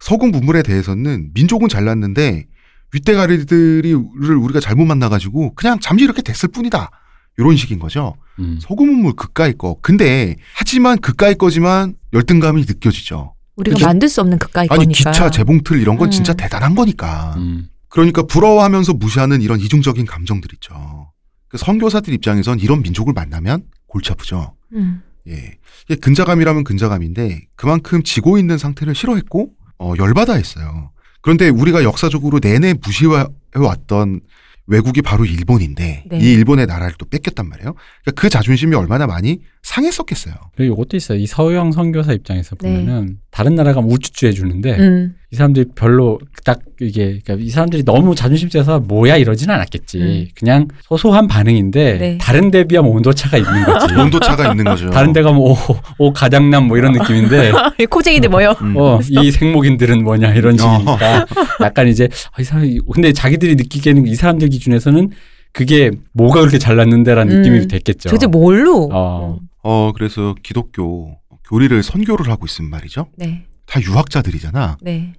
서구 0.00 0.26
문물에 0.28 0.62
대해서는 0.62 1.30
민족은 1.34 1.68
잘났는데 1.68 2.46
윗대가리들이 2.92 3.92
를 3.92 4.36
우리가 4.36 4.60
잘못 4.60 4.86
만나가지고 4.86 5.54
그냥 5.54 5.78
잠시 5.80 6.04
이렇게 6.04 6.22
됐을 6.22 6.48
뿐이다. 6.48 6.90
이런 7.38 7.56
식인 7.56 7.78
거죠. 7.78 8.16
음. 8.38 8.58
서구 8.60 8.86
문물 8.86 9.12
그까이 9.14 9.52
거. 9.52 9.76
근데 9.82 10.36
하지만 10.54 10.98
그까이 10.98 11.34
거지만 11.34 11.94
열등감이 12.12 12.62
느껴지죠. 12.62 13.35
우리가 13.56 13.74
그죠? 13.74 13.86
만들 13.86 14.08
수 14.08 14.20
없는 14.20 14.38
그까이 14.38 14.66
아니 14.70 14.84
거니까. 14.84 15.10
기차 15.10 15.30
재봉틀 15.30 15.80
이런 15.80 15.96
건 15.96 16.10
진짜 16.10 16.32
음. 16.32 16.36
대단한 16.36 16.74
거니까. 16.74 17.34
음. 17.38 17.68
그러니까 17.88 18.22
부러워하면서 18.22 18.94
무시하는 18.94 19.40
이런 19.42 19.60
이중적인 19.60 20.04
감정들 20.06 20.50
있죠. 20.54 21.12
그 21.48 21.56
선교사들 21.56 22.12
입장에선 22.12 22.60
이런 22.60 22.82
민족을 22.82 23.12
만나면 23.14 23.64
골치 23.86 24.12
아프죠. 24.12 24.54
음. 24.72 25.02
예. 25.28 25.56
근자감이라면 25.96 26.64
근자감인데 26.64 27.46
그만큼 27.56 28.02
지고 28.02 28.38
있는 28.38 28.58
상태를 28.58 28.94
싫어했고 28.94 29.50
어, 29.78 29.94
열받아 29.98 30.34
했어요. 30.34 30.90
그런데 31.22 31.48
우리가 31.48 31.82
역사적으로 31.82 32.38
내내 32.40 32.74
무시해왔던 32.74 34.20
외국이 34.68 35.00
바로 35.00 35.24
일본인데 35.24 36.04
네. 36.08 36.18
이 36.18 36.32
일본의 36.32 36.66
나라를 36.66 36.94
또 36.98 37.06
뺏겼단 37.06 37.48
말이에요. 37.48 37.74
그러니까 38.02 38.20
그 38.20 38.28
자존심이 38.28 38.74
얼마나 38.74 39.06
많이 39.06 39.40
상했었겠어요. 39.62 40.34
그리고 40.56 40.74
이것도 40.74 40.96
있어요. 40.96 41.18
이 41.18 41.26
서양 41.26 41.70
선교사 41.72 42.12
입장에서 42.12 42.56
네. 42.56 42.80
보면은 42.80 43.18
다른 43.36 43.54
나라 43.54 43.74
가면 43.74 43.90
우쭈쭈 43.90 44.28
해주는데 44.28 44.78
음. 44.78 45.14
이 45.30 45.36
사람들이 45.36 45.66
별로 45.74 46.18
딱 46.42 46.60
이게 46.80 47.20
그러니까 47.22 47.34
이 47.44 47.50
사람들이 47.50 47.84
너무 47.84 48.14
자존심 48.14 48.48
세서 48.48 48.80
뭐야 48.80 49.18
이러지는 49.18 49.54
않았겠지. 49.54 49.98
음. 49.98 50.26
그냥 50.34 50.68
소소한 50.80 51.26
반응인데 51.26 51.98
네. 51.98 52.18
다른 52.18 52.50
데 52.50 52.64
비하면 52.64 52.90
온도차가 52.92 53.36
있는 53.36 53.64
거지. 53.64 53.92
온도차가 54.00 54.52
있는 54.52 54.64
거죠. 54.64 54.88
다른 54.88 55.12
데 55.12 55.20
가면 55.20 55.38
오, 55.38 55.54
오 55.98 56.14
가장남 56.14 56.66
뭐 56.66 56.78
이런 56.78 56.92
느낌인데 56.92 57.52
코쟁이들 57.90 58.30
뭐요? 58.30 58.54
음. 58.62 58.74
어, 58.74 59.00
이 59.06 59.30
생목인들은 59.30 60.02
뭐냐 60.02 60.32
이런 60.32 60.56
식이니까 60.56 61.26
약간 61.60 61.88
이제 61.88 62.08
아, 62.32 62.40
이 62.40 62.44
사람이 62.44 62.80
근데 62.90 63.12
자기들이 63.12 63.56
느끼기에는 63.56 64.06
이 64.06 64.14
사람들 64.14 64.48
기준에서는 64.48 65.10
그게 65.52 65.90
뭐가 66.14 66.40
그렇게 66.40 66.56
잘났는데라는 66.56 67.34
음. 67.34 67.42
느낌이 67.42 67.68
됐겠죠. 67.68 68.08
도대체 68.08 68.28
뭘로? 68.28 68.88
어. 68.90 69.36
어 69.62 69.92
그래서 69.94 70.34
기독교 70.42 71.18
교리를 71.48 71.82
선교를 71.82 72.28
하고 72.30 72.46
있으면 72.46 72.70
말이죠. 72.70 73.08
네. 73.16 73.46
다 73.66 73.80
유학자들이잖아. 73.80 74.78
네. 74.80 75.12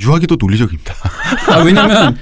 유학이 0.00 0.26
더 0.26 0.36
논리적입니다. 0.38 0.94
아, 1.48 1.58
왜냐면 1.58 2.18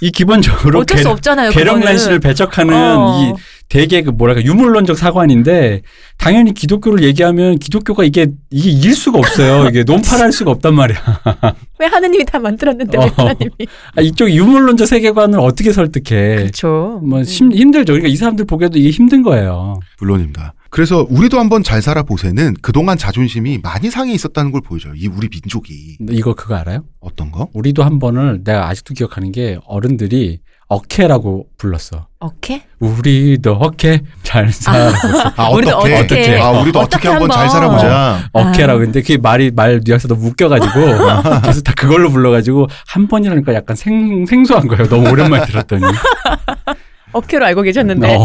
이 0.00 0.10
기본적으로 0.10 0.80
어쩔 0.80 0.98
수 0.98 1.10
없잖아요. 1.10 1.50
계령난 1.50 1.80
그거는. 1.80 1.98
씨를 1.98 2.18
배척하는 2.20 2.74
어. 2.74 3.22
이 3.22 3.34
되게 3.70 4.02
그 4.02 4.10
뭐랄까 4.10 4.42
유물론적 4.44 4.98
사관인데 4.98 5.82
당연히 6.18 6.52
기독교를 6.52 7.04
얘기하면 7.04 7.56
기독교가 7.58 8.02
이게 8.04 8.26
이게 8.50 8.68
이길 8.68 8.94
수가 8.94 9.18
없어요. 9.18 9.68
이게 9.68 9.84
논파할 9.84 10.32
수가 10.32 10.50
없단 10.50 10.74
말이야. 10.74 10.98
왜 11.78 11.86
하느님이 11.86 12.24
다 12.24 12.40
만들었는데 12.40 12.98
왜 12.98 13.04
어. 13.04 13.12
하나님이? 13.16 13.50
아, 13.96 14.02
이쪽 14.02 14.28
유물론적 14.28 14.88
세계관을 14.88 15.38
어떻게 15.38 15.72
설득해? 15.72 16.36
그렇죠. 16.36 17.00
뭐 17.04 17.20
음. 17.20 17.24
심, 17.24 17.52
힘들죠. 17.52 17.92
그러니까 17.92 18.08
이 18.08 18.16
사람들 18.16 18.44
보기에도 18.44 18.76
이게 18.76 18.90
힘든 18.90 19.22
거예요. 19.22 19.78
물론입니다. 20.00 20.54
그래서 20.70 21.06
우리도 21.08 21.38
한번 21.38 21.62
잘 21.62 21.80
살아보세는 21.80 22.54
그동안 22.62 22.98
자존심이 22.98 23.58
많이 23.62 23.88
상해 23.88 24.12
있었다는 24.12 24.50
걸 24.50 24.62
보여줘요. 24.62 24.94
이 24.96 25.06
우리 25.06 25.28
민족이. 25.28 25.98
이거 26.10 26.34
그거 26.34 26.56
알아요? 26.56 26.84
어떤 26.98 27.30
거? 27.30 27.48
우리도 27.54 27.84
한 27.84 28.00
번을 28.00 28.42
내가 28.42 28.68
아직도 28.68 28.94
기억하는 28.94 29.30
게 29.30 29.58
어른들이 29.64 30.40
어케라고 30.70 31.48
불렀어. 31.58 32.06
어케? 32.20 32.62
우리도 32.78 33.54
어케 33.54 34.02
잘 34.22 34.52
살아. 34.52 34.92
아, 35.36 35.50
우리도 35.50 35.76
어떻게? 35.76 35.94
어떻게? 35.96 36.38
아, 36.40 36.50
우리도 36.50 36.78
어떻게 36.78 37.08
어떻게, 37.08 37.08
한번 37.08 37.30
잘. 37.30 37.48
살아보자. 37.50 38.28
어케라고 38.32 38.78
근데 38.78 39.02
그게 39.02 39.16
말이 39.18 39.50
말 39.50 39.80
뉘앙스가 39.84 40.14
너무 40.14 40.28
웃겨가지고 40.28 40.72
그래서 41.42 41.60
다 41.62 41.72
그걸로 41.76 42.08
불러가지고 42.10 42.68
한 42.86 43.08
번이라니까 43.08 43.52
약간 43.52 43.74
생 43.74 44.24
생소한 44.26 44.68
거예요. 44.68 44.88
너무 44.88 45.10
오랜만에 45.10 45.44
들었더니. 45.46 45.82
어케로 47.12 47.46
알고 47.46 47.62
계셨는데. 47.62 48.14
어, 48.16 48.24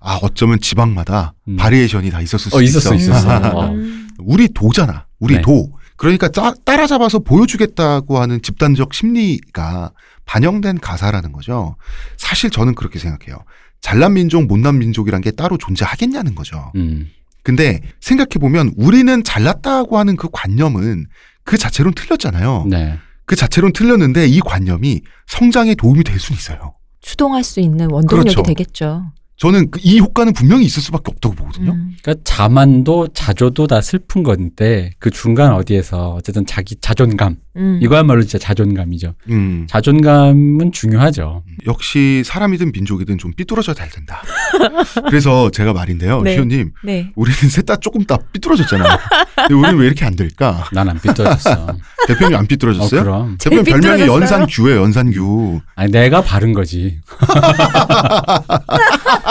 아, 0.00 0.18
어쩌면 0.22 0.58
지방마다 0.58 1.34
음. 1.48 1.56
바리에이션이 1.56 2.10
다 2.10 2.22
있었을 2.22 2.50
수 2.50 2.56
어, 2.56 2.62
있었어, 2.62 2.94
있어. 2.94 3.10
있었어. 3.12 3.48
어. 3.58 3.66
음. 3.66 4.08
우리 4.20 4.48
도잖아. 4.48 5.04
우리 5.20 5.34
네. 5.34 5.42
도. 5.42 5.68
그러니까 5.96 6.28
따, 6.28 6.54
따라잡아서 6.64 7.20
보여주겠다고 7.20 8.18
하는 8.18 8.40
집단적 8.42 8.94
심리가 8.94 9.92
반영된 10.26 10.78
가사라는 10.80 11.32
거죠. 11.32 11.76
사실 12.16 12.50
저는 12.50 12.74
그렇게 12.74 12.98
생각해요. 12.98 13.38
잘난 13.80 14.14
민족, 14.14 14.46
못난 14.46 14.78
민족이란 14.78 15.20
게 15.20 15.30
따로 15.30 15.58
존재하겠냐는 15.58 16.34
거죠. 16.34 16.72
음. 16.76 17.10
근데 17.42 17.80
생각해 18.00 18.38
보면 18.40 18.72
우리는 18.76 19.22
잘났다고 19.22 19.98
하는 19.98 20.16
그 20.16 20.28
관념은 20.32 21.06
그 21.44 21.58
자체로는 21.58 21.94
틀렸잖아요. 21.94 22.66
네. 22.70 22.98
그 23.26 23.36
자체로는 23.36 23.72
틀렸는데 23.74 24.26
이 24.26 24.40
관념이 24.40 25.02
성장에 25.26 25.74
도움이 25.74 26.04
될 26.04 26.18
수는 26.18 26.38
있어요. 26.38 26.74
추동할 27.02 27.44
수 27.44 27.60
있는 27.60 27.90
원동력이 27.90 28.34
그렇죠. 28.34 28.42
되겠죠. 28.42 29.12
저는 29.36 29.72
그이 29.72 29.98
효과는 29.98 30.32
분명히 30.32 30.64
있을 30.64 30.80
수밖에 30.80 31.10
없다고 31.12 31.34
보거든요. 31.34 31.72
음. 31.72 31.96
그러니까 32.02 32.22
자만도 32.24 33.08
자조도 33.14 33.66
다 33.66 33.80
슬픈 33.80 34.22
건데 34.22 34.92
그 35.00 35.10
중간 35.10 35.52
어디에서 35.54 36.10
어쨌든 36.14 36.46
자기 36.46 36.76
자존감 36.76 37.36
음. 37.56 37.78
이거야말로 37.82 38.22
진짜 38.22 38.38
자존감이죠. 38.38 39.14
음, 39.30 39.66
자존감은 39.68 40.70
중요하죠. 40.72 41.42
역시 41.66 42.22
사람이든 42.24 42.70
민족이든 42.72 43.18
좀 43.18 43.32
삐뚤어져야 43.36 43.74
잘 43.74 43.90
된다. 43.90 44.22
그래서 45.08 45.50
제가 45.50 45.72
말인데요, 45.72 46.22
네. 46.22 46.34
시호님, 46.34 46.70
네. 46.84 47.10
우리는 47.16 47.36
셋 47.50 47.64
다 47.64 47.76
조금 47.76 48.04
다 48.04 48.18
삐뚤어졌잖아요. 48.32 48.98
근데 49.36 49.54
우리는 49.54 49.78
왜 49.78 49.86
이렇게 49.86 50.04
안 50.04 50.14
될까? 50.16 50.68
난 50.72 50.86
안 50.88 50.98
삐뚤어졌어. 51.00 51.74
대표님 52.06 52.36
안 52.36 52.44
어, 52.44 52.46
삐뚤어졌어요? 52.46 53.02
그럼. 53.02 53.38
대표님 53.38 53.64
별명이 53.64 54.00
삐뚤어졌어요. 54.02 54.20
연산규예요, 54.20 54.80
연산규. 54.82 55.60
아니 55.76 55.90
내가 55.92 56.20
바른 56.22 56.52
거지. 56.52 57.00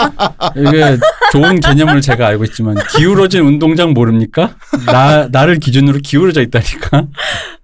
이게 0.56 0.98
좋은 1.32 1.60
개념을 1.60 2.00
제가 2.00 2.26
알고 2.28 2.44
있지만 2.44 2.76
기울어진 2.96 3.44
운동장 3.44 3.92
모릅니까? 3.92 4.56
나 4.86 5.28
나를 5.28 5.58
기준으로 5.58 6.00
기울어져 6.02 6.42
있다니까. 6.42 7.06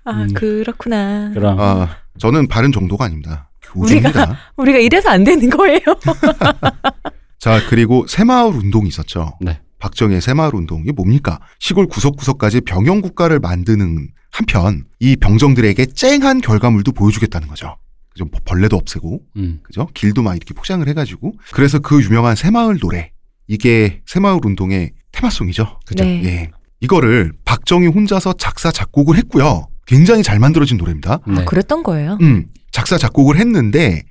아 0.04 0.10
음. 0.12 0.32
그렇구나. 0.34 1.30
그럼 1.34 1.60
아, 1.60 1.88
저는 2.18 2.48
바른 2.48 2.72
정도가 2.72 3.06
아닙니다. 3.06 3.50
교주입니다. 3.62 4.36
우리가 4.56 4.78
이래서 4.78 5.10
안 5.10 5.24
되는 5.24 5.48
거예요. 5.48 5.78
자, 7.38 7.60
그리고 7.68 8.06
새마을 8.06 8.54
운동이 8.54 8.88
있었죠. 8.88 9.32
네. 9.40 9.60
박정희의 9.78 10.20
새마을 10.20 10.54
운동이 10.54 10.92
뭡니까? 10.92 11.40
시골 11.58 11.86
구석구석까지 11.86 12.62
병영 12.62 13.00
국가를 13.00 13.38
만드는 13.40 14.08
한편 14.30 14.84
이 14.98 15.16
병정들에게 15.16 15.86
쨍한 15.86 16.42
결과물도 16.42 16.92
보여주겠다는 16.92 17.48
거죠. 17.48 17.76
좀 18.16 18.28
벌레도 18.44 18.76
없애고 18.76 19.20
음. 19.36 19.60
그죠? 19.62 19.86
길도 19.94 20.22
막 20.22 20.34
이렇게 20.36 20.52
포장을 20.54 20.86
해가지고 20.88 21.32
그래서 21.52 21.78
그 21.78 22.02
유명한 22.02 22.34
새마을 22.36 22.78
노래 22.78 23.12
이게 23.46 24.00
새마을 24.06 24.40
운동의 24.44 24.92
테마송이죠. 25.12 25.80
그죠. 25.86 26.04
네. 26.04 26.22
예, 26.24 26.50
이거를 26.80 27.32
박정희 27.44 27.86
혼자서 27.88 28.34
작사 28.34 28.70
작곡을 28.70 29.16
했고요. 29.16 29.66
굉장히 29.86 30.22
잘 30.22 30.38
만들어진 30.38 30.76
노래입니다. 30.76 31.20
네. 31.26 31.40
아, 31.40 31.44
그랬던 31.44 31.82
거예요. 31.82 32.18
음, 32.20 32.46
작사 32.70 32.96
작곡을 32.98 33.38
했는데 33.38 34.02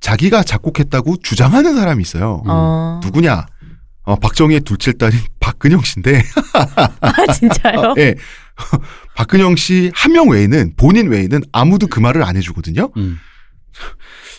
자기가 0.00 0.42
작곡했다고 0.44 1.16
주장하는 1.22 1.76
사람이 1.76 2.00
있어요. 2.02 2.42
음. 2.44 2.50
어. 2.50 3.00
누구냐? 3.04 3.46
어, 4.02 4.16
박정희의 4.16 4.60
둘째 4.62 4.92
딸인 4.92 5.18
박근영 5.40 5.82
씨인데, 5.82 6.22
아 7.00 7.32
진짜요? 7.32 7.94
예. 7.98 8.14
박근영 9.16 9.56
씨 9.56 9.90
한 9.94 10.12
명 10.12 10.28
외에는, 10.28 10.74
본인 10.76 11.08
외에는 11.08 11.42
아무도 11.52 11.86
그 11.88 12.00
말을 12.00 12.22
안 12.22 12.36
해주거든요? 12.36 12.90
음. 12.96 13.18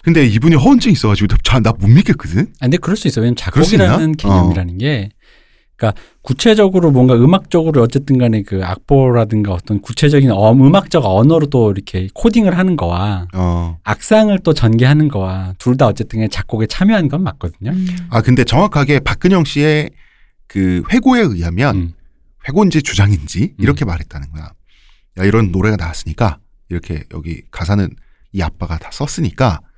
근데 0.03 0.25
이분이 0.25 0.55
허언증이 0.55 0.93
있어가지고, 0.93 1.27
나 1.63 1.71
못 1.71 1.87
믿겠거든? 1.87 2.41
아, 2.59 2.65
근데 2.65 2.77
그럴 2.77 2.95
수 2.95 3.07
있어요. 3.07 3.23
왜냐면? 3.23 3.35
작곡이라는 3.35 4.13
개념이라는 4.13 4.77
게 4.77 5.09
그러니까 5.75 6.01
구체적으로 6.21 6.91
뭔가 6.91 7.15
음악적으로 7.15 7.81
어쨌든 7.81 8.17
간에 8.17 8.43
그 8.43 8.63
악보라든가 8.65 9.53
어떤 9.53 9.81
구체적인 9.81 10.29
어, 10.31 10.51
음악적 10.51 11.05
언어로 11.05 11.47
또 11.47 11.71
이렇게 11.71 12.09
코딩을 12.13 12.57
하는 12.57 12.75
거와 12.75 13.27
어. 13.33 13.77
악상을 13.83 14.37
또 14.39 14.53
전개하는 14.53 15.07
거와 15.07 15.53
둘 15.57 15.77
다 15.77 15.87
어쨌든 15.87 16.19
간에 16.19 16.27
작곡에 16.27 16.67
참여한 16.67 17.07
건 17.07 17.23
맞거든요. 17.23 17.71
음. 17.71 17.87
아, 18.09 18.21
근데 18.21 18.43
정확하게 18.43 18.99
박근영 18.99 19.45
씨의 19.45 19.91
그 20.47 20.83
회고에 20.91 21.21
의하면, 21.21 21.75
음. 21.75 21.93
회고인지 22.47 22.81
주장인지, 22.81 23.53
음. 23.57 23.63
이렇게 23.63 23.85
말했다는 23.85 24.31
거야. 24.31 24.51
야, 25.19 25.23
이런 25.23 25.51
노래가 25.51 25.77
나왔으니까, 25.77 26.39
이렇게 26.69 27.03
여기 27.13 27.43
가사는 27.51 27.87
이 28.33 28.41
아빠가 28.41 28.77
다 28.79 28.89
썼으니까, 28.91 29.59
음. 29.63 29.68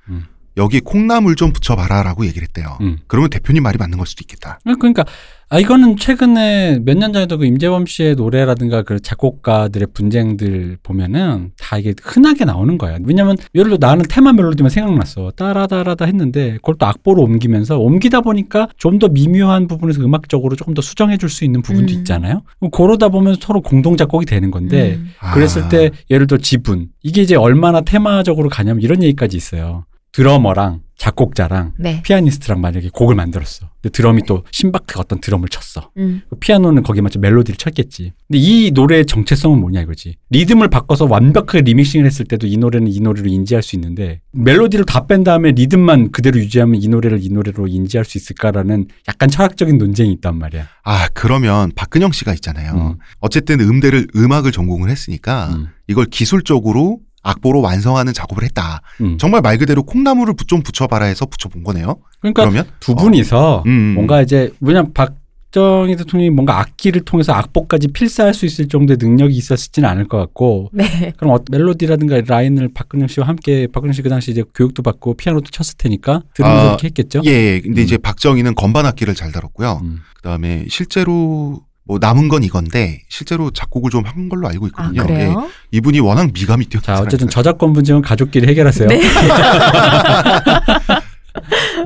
여기 0.56 0.80
콩나물 0.80 1.34
좀 1.36 1.52
붙여봐라라고 1.52 2.26
얘기를 2.26 2.42
했대요. 2.46 2.76
음. 2.82 2.98
그러면 3.06 3.30
대표님 3.30 3.62
말이 3.62 3.78
맞는 3.78 3.96
걸 3.98 4.06
수도 4.06 4.20
있겠다. 4.22 4.58
그러니까 4.64 5.04
아 5.48 5.58
이거는 5.58 5.96
최근에 5.98 6.80
몇 6.84 6.96
년 6.96 7.12
전에도 7.12 7.36
그 7.36 7.44
임재범 7.44 7.84
씨의 7.86 8.14
노래라든가 8.14 8.82
그 8.82 9.00
작곡가들의 9.00 9.88
분쟁들 9.92 10.78
보면은 10.82 11.52
다 11.58 11.76
이게 11.78 11.94
흔하게 12.02 12.44
나오는 12.46 12.78
거야. 12.78 12.96
왜냐면 13.04 13.36
예를 13.54 13.70
들어 13.76 13.78
나는 13.86 14.04
테마 14.08 14.32
멜로디만 14.32 14.70
생각났어. 14.70 15.32
따라다라다 15.36 16.04
했는데 16.06 16.54
그걸 16.56 16.76
또 16.78 16.86
악보로 16.86 17.22
옮기면서 17.22 17.78
옮기다 17.78 18.20
보니까 18.22 18.68
좀 18.78 18.98
더 18.98 19.08
미묘한 19.08 19.66
부분에서 19.68 20.00
음악적으로 20.02 20.54
조금 20.54 20.74
더 20.74 20.82
수정해 20.82 21.16
줄 21.16 21.28
수 21.28 21.44
있는 21.44 21.60
부분도 21.62 21.92
음. 21.92 21.98
있잖아요. 21.98 22.42
그러다 22.72 23.08
보면 23.08 23.36
서로 23.40 23.60
공동 23.62 23.96
작곡이 23.96 24.26
되는 24.26 24.50
건데 24.50 24.96
음. 25.00 25.08
그랬을 25.34 25.64
아. 25.64 25.68
때 25.68 25.90
예를 26.10 26.26
들어 26.26 26.38
지분 26.38 26.88
이게 27.02 27.22
이제 27.22 27.34
얼마나 27.36 27.80
테마적으로 27.80 28.48
가냐면 28.48 28.82
이런 28.82 29.02
얘기까지 29.02 29.36
있어요. 29.36 29.84
드러머랑 30.12 30.80
작곡자랑 30.98 31.72
네. 31.78 32.00
피아니스트랑 32.04 32.60
만약에 32.60 32.90
곡을 32.92 33.16
만들었어. 33.16 33.68
근데 33.80 33.90
드럼이 33.90 34.22
또 34.28 34.44
신박하게 34.52 35.00
어떤 35.00 35.20
드럼을 35.20 35.48
쳤어. 35.48 35.90
음. 35.96 36.22
그 36.30 36.36
피아노는 36.36 36.84
거기에 36.84 37.00
맞춰 37.02 37.18
멜로디를 37.18 37.56
쳤겠지. 37.56 38.12
근데 38.28 38.38
이 38.38 38.70
노래의 38.72 39.06
정체성은 39.06 39.58
뭐냐 39.58 39.80
이거지. 39.80 40.14
리듬을 40.30 40.68
바꿔서 40.68 41.06
완벽하게 41.06 41.62
remixing을 41.62 42.06
했을 42.06 42.24
때도 42.24 42.46
이 42.46 42.56
노래는 42.56 42.86
이 42.86 43.00
노래로 43.00 43.26
인지할 43.26 43.64
수 43.64 43.74
있는데 43.74 44.20
멜로디를 44.30 44.84
다 44.84 45.06
뺀 45.08 45.24
다음에 45.24 45.50
리듬만 45.50 46.12
그대로 46.12 46.38
유지하면 46.38 46.80
이 46.80 46.86
노래를 46.86 47.18
이 47.24 47.28
노래로 47.28 47.66
인지할 47.66 48.04
수 48.04 48.16
있을까라는 48.16 48.86
약간 49.08 49.28
철학적인 49.28 49.78
논쟁이 49.78 50.12
있단 50.12 50.38
말이야. 50.38 50.68
아, 50.84 51.08
그러면 51.14 51.72
박근영 51.74 52.12
씨가 52.12 52.32
있잖아요. 52.34 52.92
음. 52.92 52.98
어쨌든 53.18 53.58
음대를 53.60 54.06
음악을 54.14 54.52
전공을 54.52 54.88
했으니까 54.90 55.48
음. 55.54 55.68
이걸 55.88 56.04
기술적으로 56.04 57.00
악보로 57.22 57.60
완성하는 57.60 58.12
작업을 58.12 58.44
했다. 58.44 58.80
음. 59.00 59.16
정말 59.18 59.40
말 59.42 59.58
그대로 59.58 59.82
콩나물을 59.82 60.34
부- 60.34 60.44
좀 60.46 60.62
붙여봐라 60.62 61.06
해서 61.06 61.26
붙여본 61.26 61.62
거네요. 61.62 61.96
그러니까 62.20 62.42
그러면 62.42 62.66
두 62.80 62.94
분이서 62.94 63.62
음. 63.66 63.94
뭔가 63.94 64.20
이제 64.22 64.50
왜냐면 64.60 64.92
박정희 64.92 65.96
대통령이 65.96 66.30
뭔가 66.30 66.58
악기를 66.60 67.02
통해서 67.02 67.32
악보까지 67.32 67.88
필사할 67.88 68.32
수 68.34 68.46
있을 68.46 68.68
정도의 68.68 68.96
능력이 69.00 69.34
있었지는 69.36 69.88
않을 69.88 70.08
것 70.08 70.18
같고 70.18 70.70
네. 70.72 71.12
그럼 71.16 71.34
어, 71.34 71.38
멜로디라든가 71.50 72.22
라인을 72.26 72.70
박근영 72.74 73.06
씨와 73.08 73.26
함께 73.28 73.66
박근영 73.72 73.92
씨 73.92 74.02
그 74.02 74.08
당시 74.08 74.30
이제 74.32 74.42
교육도 74.54 74.82
받고 74.82 75.14
피아노도 75.14 75.50
쳤을 75.50 75.74
테니까 75.78 76.22
들으면서 76.34 76.60
아, 76.62 76.68
이렇게 76.70 76.86
했겠죠. 76.88 77.22
예, 77.26 77.30
예. 77.30 77.60
근데 77.60 77.82
음. 77.82 77.84
이제 77.84 77.98
박정희는 77.98 78.54
건반 78.56 78.86
악기를 78.86 79.14
잘 79.14 79.30
다뤘고요. 79.30 79.80
음. 79.82 79.98
그다음에 80.16 80.64
실제로 80.68 81.60
뭐 81.84 81.98
남은 82.00 82.28
건 82.28 82.44
이건데 82.44 83.00
실제로 83.08 83.50
작곡을 83.50 83.90
좀 83.90 84.04
한 84.04 84.28
걸로 84.28 84.48
알고 84.48 84.66
아 84.66 84.68
있거든요. 84.68 85.02
그래요? 85.06 85.42
예. 85.46 85.50
이분이 85.78 86.00
워낙 86.00 86.30
미감이 86.32 86.66
뛰어난 86.66 86.84
자 86.96 87.02
어쨌든. 87.02 87.28
저작권 87.28 87.72
분쟁은 87.72 88.02
가족끼리 88.02 88.46
해결하세요. 88.48 88.88
네. 88.88 89.00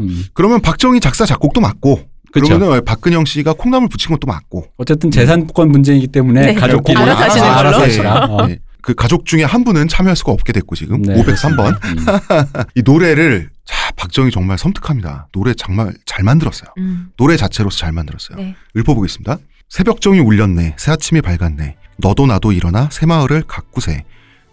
음. 0.01 0.25
그러면 0.35 0.61
박정희 0.61 1.01
작사 1.01 1.25
작곡도 1.25 1.61
맞고 1.61 2.01
그쵸. 2.33 2.47
그러면은 2.47 2.85
박근영 2.85 3.25
씨가 3.25 3.55
콩나물 3.55 3.89
붙인 3.89 4.11
것도 4.11 4.27
맞고 4.27 4.67
어쨌든 4.77 5.11
재산권 5.11 5.73
분쟁이기 5.73 6.09
때문에 6.09 6.47
네. 6.47 6.55
가족끼리 6.55 6.97
알아서 6.99 7.23
하시는 7.25 7.47
걸로. 7.47 7.59
알아서 7.59 7.81
하시라. 7.83 8.15
어. 8.27 8.47
네. 8.47 8.59
그 8.83 8.95
가족 8.95 9.25
중에 9.27 9.43
한 9.43 9.65
분은 9.65 9.89
참여할 9.89 10.15
수가 10.17 10.31
없게 10.33 10.53
됐고 10.53 10.77
지금 10.77 11.03
네, 11.03 11.15
503번 11.15 11.81
그렇습니다. 11.81 12.17
음. 12.31 12.65
이 12.77 12.83
노래를 12.85 13.51
자, 13.65 13.91
박정희 13.97 14.31
정말 14.31 14.59
섬뜩합니다. 14.59 15.29
노래 15.33 15.55
정말 15.55 15.93
잘 16.05 16.23
만들었어요. 16.25 16.71
음. 16.79 17.09
노래 17.17 17.37
자체로서 17.37 17.79
잘 17.79 17.93
만들었어요. 17.93 18.39
네. 18.39 18.55
읊어보겠습니다. 18.77 19.39
새벽정이 19.69 20.21
울렸네. 20.21 20.77
새아침이 20.79 21.21
밝았네. 21.21 21.77
너도 21.99 22.27
나도 22.27 22.53
일어나 22.53 22.89
새마을을 22.93 23.43
가꾸세. 23.43 24.05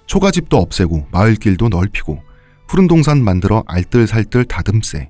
초가집도 0.07 0.57
없애고 0.57 1.07
마을길도 1.11 1.69
넓히고 1.69 2.21
푸른 2.67 2.87
동산 2.87 3.23
만들어 3.23 3.63
알뜰살뜰 3.67 4.45
다듬세. 4.45 5.09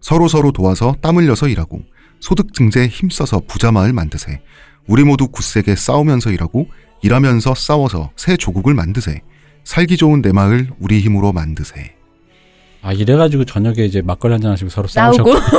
서로 0.00 0.28
서로 0.28 0.52
도와서 0.52 0.96
땀 1.00 1.16
흘려서 1.16 1.48
일하고 1.48 1.82
소득 2.20 2.54
증대에 2.54 2.86
힘써서 2.86 3.40
부자 3.46 3.72
마을 3.72 3.92
만드세. 3.92 4.40
우리 4.88 5.04
모두 5.04 5.28
굳세게 5.28 5.76
싸우면서 5.76 6.30
일하고 6.30 6.68
일하면서 7.02 7.54
싸워서 7.54 8.10
새 8.16 8.36
조국을 8.36 8.74
만드세. 8.74 9.20
살기 9.64 9.96
좋은 9.96 10.22
내 10.22 10.32
마을 10.32 10.70
우리 10.78 11.00
힘으로 11.00 11.32
만드세. 11.32 11.95
아 12.86 12.92
이래가지고 12.92 13.44
저녁에 13.46 13.84
이제 13.84 14.00
막걸리 14.00 14.34
한잔 14.34 14.52
하시고 14.52 14.70
서로 14.70 14.86
싸우셨고 14.86 15.32
싸우고 15.32 15.58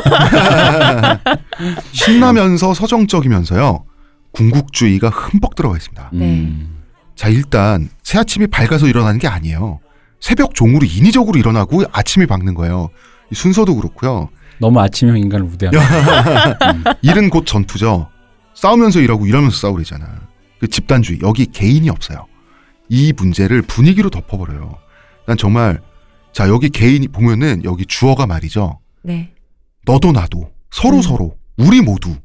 신나면서 1.91 2.73
서정적이면서요. 2.73 3.83
궁극주의가 4.31 5.09
흠뻑 5.09 5.55
들어가 5.55 5.75
있습니다. 5.75 6.11
음. 6.13 6.83
자, 7.15 7.27
일단 7.27 7.89
새 8.01 8.17
아침이 8.17 8.47
밝아서 8.47 8.87
일어나는 8.87 9.19
게 9.19 9.27
아니에요. 9.27 9.81
새벽 10.21 10.55
종으로 10.55 10.85
인위적으로 10.85 11.37
일어나고 11.37 11.83
아침이 11.91 12.27
밝는 12.27 12.53
거예요. 12.53 12.91
이 13.29 13.35
순서도 13.35 13.75
그렇고요. 13.75 14.29
너무 14.61 14.79
아침형 14.79 15.17
인간을 15.17 15.47
우대하는 15.47 15.79
음. 15.83 16.83
일은 17.01 17.29
곧 17.29 17.45
전투죠. 17.45 18.07
싸우면서 18.53 19.01
일하고 19.01 19.25
일하면서 19.25 19.57
싸우래잖아. 19.57 20.07
그 20.61 20.69
집단주의 20.69 21.19
여기 21.23 21.45
개인이 21.45 21.89
없어요. 21.89 22.25
이 22.87 23.11
문제를 23.11 23.63
분위기로 23.63 24.11
덮어버려요. 24.11 24.77
난 25.25 25.35
정말 25.35 25.81
자 26.37 26.49
여기 26.49 26.69
개인이 26.69 27.07
보면은 27.07 27.63
여기 27.63 27.83
주어가 27.87 28.27
말이죠. 28.27 28.79
네. 29.01 29.33
너도 29.87 30.11
나도 30.11 30.51
서로 30.69 30.97
음. 30.97 31.01
서로 31.01 31.35
우리 31.57 31.81
모두 31.81 32.15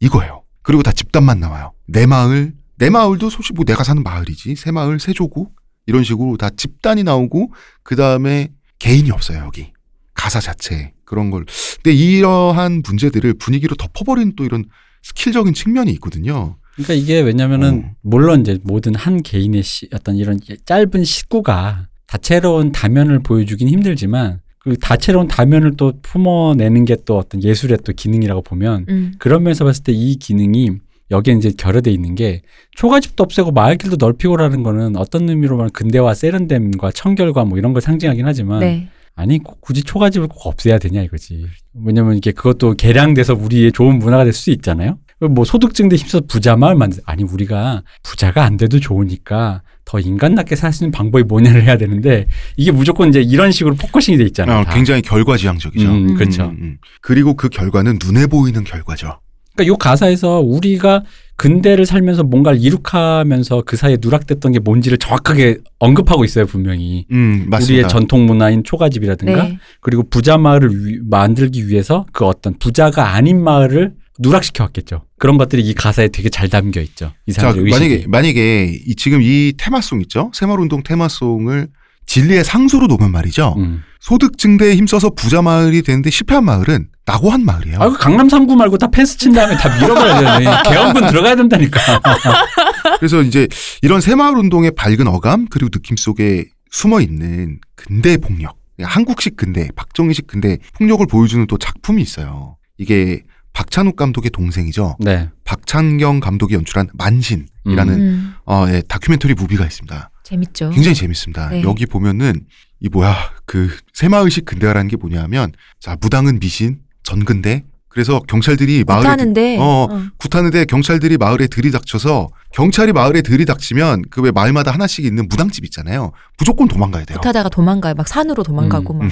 이거예요. 0.00 0.42
그리고 0.62 0.82
다 0.82 0.90
집단만 0.90 1.38
나와요. 1.38 1.72
내 1.86 2.04
마을 2.04 2.54
내 2.76 2.90
마을도 2.90 3.30
솔직히 3.30 3.54
뭐 3.54 3.64
내가 3.64 3.84
사는 3.84 4.02
마을이지 4.02 4.56
새 4.56 4.72
마을 4.72 4.98
새 4.98 5.12
조국 5.12 5.54
이런 5.86 6.02
식으로 6.02 6.36
다 6.38 6.50
집단이 6.50 7.04
나오고 7.04 7.52
그 7.84 7.94
다음에 7.94 8.50
개인이 8.80 9.08
없어요 9.12 9.44
여기 9.44 9.72
가사 10.12 10.40
자체 10.40 10.92
그런 11.04 11.30
걸. 11.30 11.46
근데 11.76 11.92
이러한 11.92 12.82
문제들을 12.84 13.34
분위기로 13.34 13.76
덮어버리는 13.76 14.32
또 14.34 14.44
이런 14.44 14.64
스킬적인 15.04 15.54
측면이 15.54 15.92
있거든요. 15.92 16.56
그러니까 16.72 16.94
이게 16.94 17.20
왜냐면은 17.20 17.84
어. 17.84 17.94
물론 18.00 18.40
이제 18.40 18.58
모든 18.64 18.96
한 18.96 19.22
개인의 19.22 19.62
시, 19.62 19.88
어떤 19.92 20.16
이런 20.16 20.40
짧은 20.64 21.04
식구가 21.04 21.86
다채로운 22.12 22.72
다면을 22.72 23.20
보여주긴 23.20 23.68
힘들지만 23.68 24.40
그 24.58 24.76
다채로운 24.76 25.28
다면을 25.28 25.76
또 25.76 25.94
품어내는 26.02 26.84
게 26.84 26.96
또 27.06 27.16
어떤 27.18 27.42
예술의 27.42 27.78
또 27.84 27.92
기능이라고 27.94 28.42
보면 28.42 28.84
음. 28.88 29.14
그런 29.18 29.42
면에서 29.42 29.64
봤을 29.64 29.82
때 29.82 29.92
이 29.92 30.16
기능이 30.16 30.72
여기에 31.10 31.34
이제 31.34 31.52
결여돼 31.56 31.90
있는 31.90 32.14
게 32.14 32.42
초가집도 32.76 33.22
없애고 33.24 33.52
마을길도 33.52 33.96
넓히고라는 33.98 34.62
거는 34.62 34.96
어떤 34.96 35.28
의미로 35.28 35.56
말하면 35.56 35.70
근대화 35.72 36.14
세련됨과 36.14 36.92
청결과 36.92 37.44
뭐 37.44 37.58
이런 37.58 37.72
걸 37.72 37.80
상징하긴 37.82 38.24
하지만 38.26 38.60
네. 38.60 38.88
아니 39.14 39.38
꼭 39.38 39.60
굳이 39.60 39.82
초가집을 39.82 40.28
꼭 40.28 40.46
없애야 40.46 40.78
되냐 40.78 41.02
이거지. 41.02 41.46
왜냐면 41.74 42.16
이게 42.16 42.30
그것도 42.32 42.74
개량돼서 42.74 43.34
우리의 43.34 43.72
좋은 43.72 43.98
문화가 43.98 44.24
될 44.24 44.32
수 44.34 44.50
있잖아요. 44.50 44.98
뭐 45.30 45.44
소득 45.44 45.74
증대 45.74 45.96
힘써서 45.96 46.24
부자 46.28 46.56
마을 46.56 46.74
만들 46.74 47.00
아니 47.06 47.22
우리가 47.24 47.82
부자가 48.02 48.44
안 48.44 48.56
돼도 48.56 48.80
좋으니까 48.80 49.62
더 49.84 49.98
인간답게 49.98 50.56
살 50.56 50.72
수 50.72 50.84
있는 50.84 50.92
방법이 50.92 51.24
뭐냐를 51.24 51.64
해야 51.64 51.76
되는데 51.76 52.26
이게 52.56 52.70
무조건 52.70 53.08
이제 53.08 53.20
이런 53.20 53.50
식으로 53.52 53.74
focusing이 53.74 54.16
돼 54.18 54.24
있잖아요. 54.24 54.60
어, 54.60 54.64
다. 54.64 54.72
굉장히 54.74 55.02
결과지향적이죠. 55.02 55.88
음, 55.90 56.08
음. 56.10 56.14
그렇죠. 56.14 56.44
음, 56.44 56.56
음. 56.60 56.76
그리고 57.00 57.34
그 57.34 57.48
결과는 57.48 57.98
눈에 58.04 58.26
보이는 58.26 58.62
결과죠. 58.64 59.18
그러니까 59.54 59.70
요 59.70 59.76
가사에서 59.76 60.40
우리가 60.40 61.04
근대를 61.36 61.84
살면서 61.84 62.22
뭔가를 62.22 62.58
이룩하면서 62.62 63.64
그 63.66 63.76
사이에 63.76 63.98
누락됐던 64.00 64.52
게 64.52 64.60
뭔지를 64.60 64.96
정확하게 64.96 65.58
언급하고 65.78 66.24
있어요 66.24 66.46
분명히. 66.46 67.04
음, 67.10 67.46
맞습니다. 67.48 67.72
우리의 67.80 67.88
전통 67.88 68.24
문화인 68.24 68.64
초가집이라든가 68.64 69.42
네. 69.44 69.58
그리고 69.80 70.04
부자 70.08 70.38
마을을 70.38 70.70
위- 70.86 71.00
만들기 71.02 71.68
위해서 71.68 72.06
그 72.12 72.24
어떤 72.24 72.54
부자가 72.58 73.14
아닌 73.14 73.42
마을을 73.42 73.92
누락시켜 74.22 74.64
왔겠죠. 74.64 75.04
그런 75.18 75.36
것들이 75.38 75.62
이 75.62 75.74
가사에 75.74 76.08
되게 76.08 76.28
잘 76.28 76.48
담겨 76.48 76.80
있죠. 76.80 77.12
이 77.26 77.32
자, 77.32 77.42
사람들 77.42 77.68
만약에. 77.70 78.04
만약에 78.08 78.78
이 78.86 78.94
지금 78.94 79.20
이 79.22 79.52
테마송 79.56 80.00
있죠? 80.02 80.30
새마을운동 80.34 80.82
테마송을 80.82 81.68
진리의 82.06 82.44
상수로 82.44 82.86
놓으면 82.88 83.10
말이죠. 83.12 83.54
음. 83.58 83.82
소득 84.00 84.36
증대에 84.36 84.74
힘써서 84.74 85.10
부자 85.10 85.40
마을이 85.42 85.82
되는데 85.82 86.10
실패한 86.10 86.44
마을은 86.44 86.88
낙오한 87.06 87.44
마을이에요. 87.44 87.78
아, 87.80 87.88
그 87.90 87.98
강남 87.98 88.28
3구 88.28 88.56
말고 88.56 88.78
다 88.78 88.88
패스 88.88 89.16
친 89.16 89.32
다음에 89.32 89.56
다 89.56 89.68
밀어버려야 89.80 90.38
돼. 90.38 90.70
개헌군 90.70 91.06
들어가야 91.08 91.36
된다니까. 91.36 91.80
그래서 92.98 93.22
이제 93.22 93.46
이런 93.82 94.00
새마을 94.00 94.36
운동의 94.36 94.72
밝은 94.76 95.06
어감 95.06 95.46
그리고 95.50 95.70
느낌 95.70 95.96
속에 95.96 96.46
숨어 96.70 97.00
있는 97.00 97.58
근대 97.76 98.16
폭력, 98.16 98.56
한국식 98.80 99.36
근대, 99.36 99.68
박정희식 99.76 100.26
근대 100.26 100.58
폭력을 100.74 101.06
보여주는 101.06 101.46
또 101.46 101.56
작품이 101.58 102.02
있어요. 102.02 102.56
이게 102.78 103.22
박찬욱 103.52 103.96
감독의 103.96 104.30
동생이죠. 104.30 104.96
네. 105.00 105.28
박찬경 105.44 106.20
감독이 106.20 106.54
연출한 106.54 106.88
만신이라는 106.94 107.94
음. 108.00 108.34
어, 108.46 108.64
예, 108.68 108.82
다큐멘터리 108.88 109.34
무비가 109.34 109.64
있습니다. 109.64 110.10
재밌죠. 110.24 110.70
굉장히 110.70 110.94
재밌습니다. 110.94 111.50
네. 111.50 111.62
여기 111.62 111.84
보면은 111.86 112.46
이 112.80 112.88
뭐야 112.88 113.14
그 113.44 113.76
새마을식 113.92 114.44
근대화라는 114.44 114.88
게 114.88 114.96
뭐냐면 114.96 115.52
자 115.80 115.96
무당은 116.00 116.40
미신 116.40 116.80
전근대 117.02 117.64
그래서 117.88 118.20
경찰들이 118.20 118.84
마을에 118.84 119.02
못하는데 119.02 119.58
어, 119.58 119.86
어. 119.90 120.02
굿하는데 120.16 120.64
경찰들이 120.64 121.18
마을에 121.18 121.46
들이닥쳐서 121.46 122.30
경찰이 122.54 122.92
마을에 122.92 123.20
들이닥치면 123.20 124.04
그 124.10 124.22
왜 124.22 124.30
마을마다 124.30 124.70
하나씩 124.72 125.04
있는 125.04 125.28
무당집 125.28 125.64
있잖아요. 125.66 126.12
무조건 126.38 126.68
도망가야 126.68 127.04
돼요. 127.04 127.16
못하다가 127.18 127.50
도망가요. 127.50 127.94
막 127.94 128.08
산으로 128.08 128.42
도망가고 128.42 128.94
음, 128.94 128.98
막. 129.00 129.10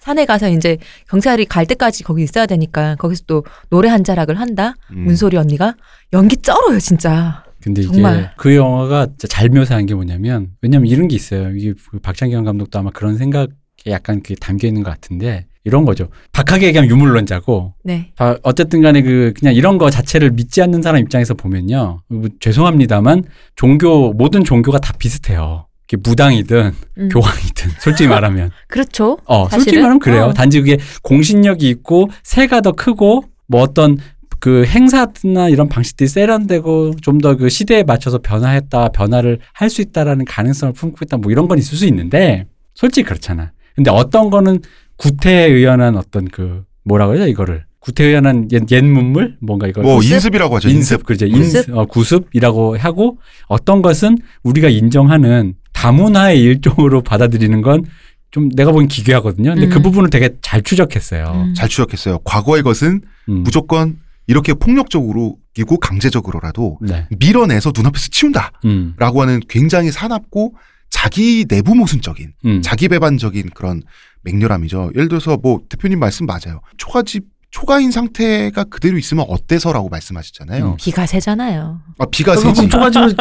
산에 0.00 0.24
가서 0.24 0.48
이제 0.48 0.78
경찰이 1.08 1.44
갈 1.44 1.66
때까지 1.66 2.02
거기 2.04 2.22
있어야 2.22 2.46
되니까 2.46 2.96
거기서 2.96 3.24
또 3.26 3.44
노래 3.68 3.88
한 3.88 4.04
자락을 4.04 4.40
한다. 4.40 4.74
음. 4.92 5.04
문소리 5.04 5.36
언니가 5.36 5.74
연기 6.12 6.36
쩔어요 6.36 6.78
진짜. 6.78 7.44
근데 7.62 7.82
이게 7.82 7.92
정말. 7.92 8.32
그 8.36 8.56
영화가 8.56 9.06
진짜 9.06 9.28
잘 9.28 9.48
묘사한 9.50 9.86
게 9.86 9.94
뭐냐면 9.94 10.48
왜냐면 10.62 10.88
이런 10.88 11.08
게 11.08 11.16
있어요. 11.16 11.54
이게 11.54 11.74
그 11.90 11.98
박찬경 11.98 12.44
감독도 12.44 12.78
아마 12.78 12.90
그런 12.90 13.16
생각에 13.18 13.48
약간 13.86 14.22
그게 14.22 14.34
담겨 14.34 14.66
있는 14.66 14.82
것 14.82 14.90
같은데 14.90 15.46
이런 15.64 15.84
거죠. 15.84 16.08
박하게 16.32 16.68
얘기하면 16.68 16.90
유물론자고 16.90 17.74
네. 17.84 18.12
다 18.16 18.36
어쨌든 18.42 18.80
간에 18.80 19.02
그 19.02 19.34
그냥 19.38 19.54
이런 19.54 19.76
거 19.76 19.90
자체를 19.90 20.30
믿지 20.30 20.62
않는 20.62 20.80
사람 20.80 21.02
입장에서 21.02 21.34
보면요. 21.34 22.00
뭐 22.08 22.28
죄송합니다만 22.40 23.24
종교 23.56 24.12
모든 24.14 24.42
종교가 24.42 24.78
다 24.78 24.94
비슷해요. 24.98 25.66
무당이든 25.96 26.72
음. 26.98 27.08
교황이든 27.10 27.70
솔직히 27.80 28.08
말하면 28.08 28.50
그렇죠. 28.68 29.18
어 29.26 29.42
솔직히 29.48 29.64
사실은? 29.64 29.82
말하면 29.82 29.98
그래요. 30.00 30.24
어. 30.26 30.32
단지 30.32 30.60
그게 30.60 30.78
공신력이 31.02 31.68
있고 31.70 32.08
세가 32.22 32.60
더 32.60 32.72
크고 32.72 33.24
뭐 33.46 33.62
어떤 33.62 33.98
그 34.38 34.64
행사나 34.64 35.48
이런 35.50 35.68
방식들이 35.68 36.08
세련되고 36.08 36.94
좀 37.02 37.18
더 37.18 37.36
그 37.36 37.48
시대에 37.50 37.82
맞춰서 37.82 38.18
변화했다 38.18 38.88
변화를 38.88 39.38
할 39.52 39.68
수 39.68 39.82
있다라는 39.82 40.24
가능성을 40.24 40.72
품고 40.74 40.98
있다 41.02 41.18
뭐 41.18 41.30
이런 41.30 41.46
건 41.48 41.58
있을 41.58 41.76
수 41.76 41.86
있는데 41.86 42.46
솔직히 42.74 43.06
그렇잖아. 43.06 43.52
근데 43.74 43.90
어떤 43.90 44.30
거는 44.30 44.60
구태에 44.96 45.46
의연한 45.46 45.96
어떤 45.96 46.26
그 46.26 46.64
뭐라 46.84 47.06
그러죠 47.06 47.26
이거를 47.26 47.64
구태에 47.80 48.08
의연한 48.08 48.48
옛, 48.52 48.62
옛 48.70 48.82
문물 48.84 49.36
뭔가 49.40 49.66
이걸 49.66 49.84
뭐 49.84 49.96
구습? 49.96 50.12
인습이라고 50.12 50.56
하죠. 50.56 50.68
인습. 50.68 50.78
인습 50.78 51.06
그죠? 51.06 51.26
인습 51.26 51.70
어, 51.76 51.84
구습이라고 51.86 52.76
하고 52.78 53.18
어떤 53.46 53.82
것은 53.82 54.16
우리가 54.42 54.68
인정하는 54.68 55.54
다문화의 55.80 56.40
일종으로 56.40 57.02
받아들이는 57.02 57.62
건 57.62 57.84
좀 58.30 58.48
내가 58.50 58.70
보기엔 58.70 58.88
기괴하거든요. 58.88 59.54
근데 59.54 59.68
그 59.68 59.78
음. 59.78 59.82
부분을 59.82 60.10
되게 60.10 60.30
잘 60.40 60.62
추적했어요. 60.62 61.24
음. 61.48 61.54
잘 61.54 61.68
추적했어요. 61.68 62.18
과거의 62.20 62.62
것은 62.62 63.00
음. 63.28 63.42
무조건 63.42 63.98
이렇게 64.26 64.54
폭력적으로 64.54 65.36
이고 65.58 65.78
강제적으로라도 65.78 66.78
네. 66.80 67.08
밀어내서 67.18 67.72
눈앞에서 67.74 68.08
치운다라고 68.10 68.60
음. 68.66 68.94
하는 68.98 69.40
굉장히 69.48 69.90
사납고 69.90 70.54
자기 70.90 71.44
내부 71.46 71.74
모순적인 71.74 72.32
음. 72.46 72.62
자기 72.62 72.88
배반적인 72.88 73.50
그런 73.50 73.82
맹렬함이죠. 74.22 74.92
예를 74.94 75.08
들어서 75.08 75.36
뭐 75.36 75.62
대표님 75.68 75.98
말씀 75.98 76.26
맞아요. 76.26 76.60
초가집 76.76 77.24
초가인 77.50 77.90
상태가 77.90 78.64
그대로 78.64 78.96
있으면 78.96 79.24
어때서라고 79.28 79.88
말씀하셨잖아요. 79.88 80.64
음. 80.66 80.76
비가 80.78 81.04
새잖아요. 81.06 81.80
아 81.98 82.06
비가 82.10 82.36
세지. 82.36 82.68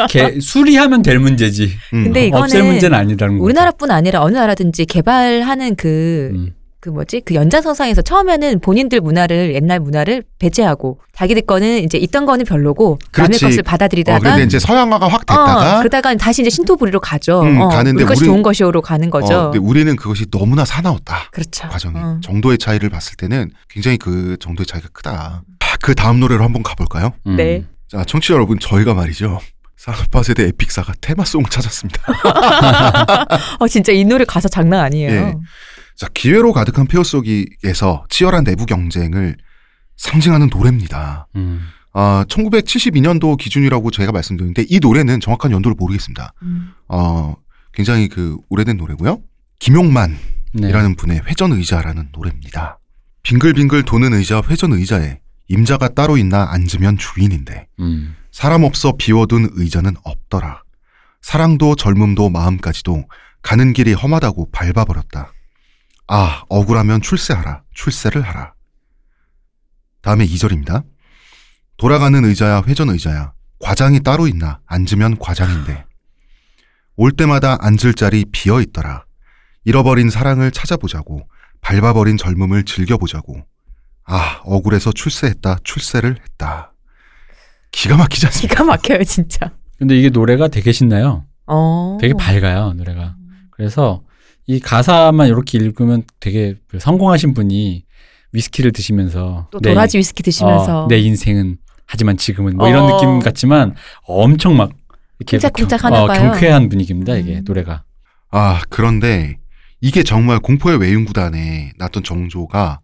개- 0.09 0.39
수리하면 0.41 1.01
될 1.01 1.17
문제지. 1.19 1.71
음. 1.93 2.03
근데 2.05 2.27
이거는 2.27 2.43
없앨 2.45 2.63
문제는 2.63 2.97
아니라는 2.97 3.35
거죠. 3.35 3.43
우리나라뿐 3.45 3.89
아니라 3.91 4.21
어느 4.21 4.37
나라든지 4.37 4.85
개발하는 4.85 5.75
그 5.75 6.29
음. 6.33 6.53
그 6.81 6.89
뭐지 6.89 7.21
그 7.25 7.33
연장선상에서 7.35 8.01
처음에는 8.01 8.61
본인들 8.61 9.01
문화를 9.01 9.53
옛날 9.53 9.81
문화를 9.81 10.23
배제하고 10.39 11.01
자기들 11.13 11.41
거는 11.41 11.83
이제 11.83 11.97
있던 11.97 12.25
거는 12.25 12.45
별로고 12.45 12.97
남의 13.17 13.27
그렇지. 13.37 13.45
것을 13.45 13.59
어, 13.59 13.63
받아들이다가 13.63 14.19
그런데 14.19 14.43
이제 14.43 14.59
서양화가 14.59 15.07
확 15.09 15.25
됐다가 15.25 15.75
어, 15.75 15.79
그러다가 15.79 16.15
다시 16.15 16.41
이제 16.41 16.49
신토 16.49 16.77
부리로 16.77 17.01
가죠. 17.01 17.41
음, 17.41 17.59
어, 17.59 17.67
가는데 17.67 18.03
우리 18.03 18.05
것이 18.07 18.21
우리- 18.21 18.27
좋은 18.27 18.41
것이오로 18.43 18.81
가는 18.81 19.09
거죠. 19.09 19.33
어, 19.37 19.43
근데 19.51 19.59
우리는 19.59 19.93
그것이 19.97 20.27
너무나 20.31 20.63
사나웠다. 20.63 21.29
그렇죠. 21.31 21.67
과정이 21.67 21.95
어. 21.97 22.19
정도의 22.23 22.57
차이를 22.57 22.89
봤을 22.89 23.15
때는 23.17 23.51
굉장히 23.67 23.97
그 23.97 24.37
정도의 24.39 24.65
차이가 24.65 24.87
크다. 24.93 25.43
아, 25.59 25.65
그 25.81 25.93
다음 25.95 26.21
노래로 26.21 26.41
한번 26.43 26.63
가볼까요? 26.63 27.11
음. 27.27 27.35
네. 27.35 27.65
자, 27.89 28.05
청취자 28.05 28.35
여러분, 28.35 28.57
저희가 28.57 28.93
말이죠. 28.93 29.39
산업화 29.75 30.23
세대 30.23 30.43
에픽사가 30.43 30.93
테마송을 31.01 31.49
찾았습니다. 31.49 32.01
어 33.59 33.67
진짜 33.67 33.91
이 33.93 34.03
노래 34.05 34.25
가사 34.25 34.47
장난 34.49 34.81
아니에요. 34.81 35.09
예. 35.11 35.35
자, 35.99 36.07
기회로 36.13 36.53
가득한 36.53 36.87
페어 36.87 37.03
속에서 37.03 38.05
치열한 38.07 38.45
내부 38.45 38.65
경쟁을 38.65 39.35
상징하는 39.97 40.47
노래입니다. 40.49 41.27
음. 41.35 41.59
아, 41.91 42.23
1972년도 42.29 43.37
기준이라고 43.37 43.91
제가 43.91 44.13
말씀드렸는데 44.13 44.65
이 44.69 44.79
노래는 44.79 45.19
정확한 45.19 45.51
연도를 45.51 45.75
모르겠습니다. 45.77 46.31
음. 46.43 46.71
어, 46.87 47.35
굉장히 47.73 48.07
그 48.07 48.37
오래된 48.47 48.77
노래고요. 48.77 49.21
김용만이라는 49.59 50.19
네. 50.53 50.95
분의 50.95 51.21
회전 51.25 51.51
의자라는 51.51 52.09
노래입니다. 52.13 52.79
빙글빙글 53.23 53.83
도는 53.83 54.13
의자 54.13 54.41
회전 54.47 54.71
의자에 54.71 55.19
임자가 55.49 55.89
따로 55.89 56.15
있나 56.15 56.49
앉으면 56.53 56.97
주인인데 56.97 57.67
음. 57.81 58.15
사람 58.31 58.63
없어 58.63 58.93
비워둔 58.97 59.49
의자는 59.51 59.95
없더라. 60.03 60.63
사랑도 61.21 61.75
젊음도 61.75 62.29
마음까지도 62.29 63.03
가는 63.41 63.73
길이 63.73 63.91
험하다고 63.91 64.51
밟아버렸다. 64.53 65.33
아, 66.11 66.43
억울하면 66.49 67.01
출세하라. 67.01 67.61
출세를 67.75 68.23
하라. 68.23 68.53
다음에 70.01 70.25
2절입니다. 70.25 70.83
돌아가는 71.77 72.25
의자야, 72.25 72.63
회전 72.65 72.89
의자야. 72.89 73.33
과장이 73.59 73.99
따로 74.01 74.27
있나? 74.27 74.59
앉으면 74.65 75.19
과장인데. 75.19 75.85
올 76.95 77.11
때마다 77.11 77.57
앉을 77.61 77.93
자리 77.95 78.25
비어 78.25 78.59
있더라. 78.61 79.05
잃어버린 79.65 80.09
사랑을 80.09 80.49
찾아보자고. 80.51 81.29
밟아버린 81.61 82.17
젊음을 82.17 82.63
즐겨보자고. 82.65 83.45
아, 84.05 84.41
억울해서 84.45 84.91
출세했다. 84.91 85.57
출세를 85.63 86.19
했다. 86.23 86.73
기가 87.71 87.97
막히지 87.97 88.25
않습니까? 88.25 88.53
기가 88.55 88.63
막혀요 88.63 89.03
진짜. 89.03 89.51
근데 89.77 89.95
이게 89.95 90.09
노래가 90.09 90.47
되게 90.47 90.71
신나요. 90.71 91.27
어. 91.45 91.99
되게 92.01 92.15
밝아요, 92.15 92.73
노래가. 92.73 93.15
그래서 93.51 94.01
이 94.49 94.59
가사만 94.59 95.27
이렇게 95.27 95.59
읽으면 95.59 96.01
되게 96.19 96.55
그 96.67 96.79
성공하신 96.79 97.35
분이 97.35 97.83
위스키를 98.31 98.71
드시면서 98.71 99.47
또내 99.51 99.75
도라지 99.75 99.99
위스키 99.99 100.23
드시면서 100.23 100.85
어, 100.85 100.87
내 100.87 100.97
인생은 100.97 101.57
하지만 101.85 102.17
지금은 102.17 102.57
뭐 102.57 102.67
이런 102.67 102.85
어. 102.85 102.95
느낌 102.95 103.19
같지만 103.19 103.75
엄청 104.07 104.57
막 104.57 104.71
이렇게 105.19 105.37
쿵짝쿵짝 105.37 105.81
경- 105.81 105.93
어. 105.93 106.07
경쾌한 106.07 106.67
분위기입니다 106.69 107.15
이게 107.17 107.37
음. 107.37 107.43
노래가. 107.45 107.83
아, 108.31 108.59
그런데 108.69 109.37
이게 109.81 110.01
정말 110.01 110.39
공포의 110.39 110.79
외윤 110.79 111.05
구단에 111.05 111.73
났던 111.77 112.03
정조가 112.03 112.79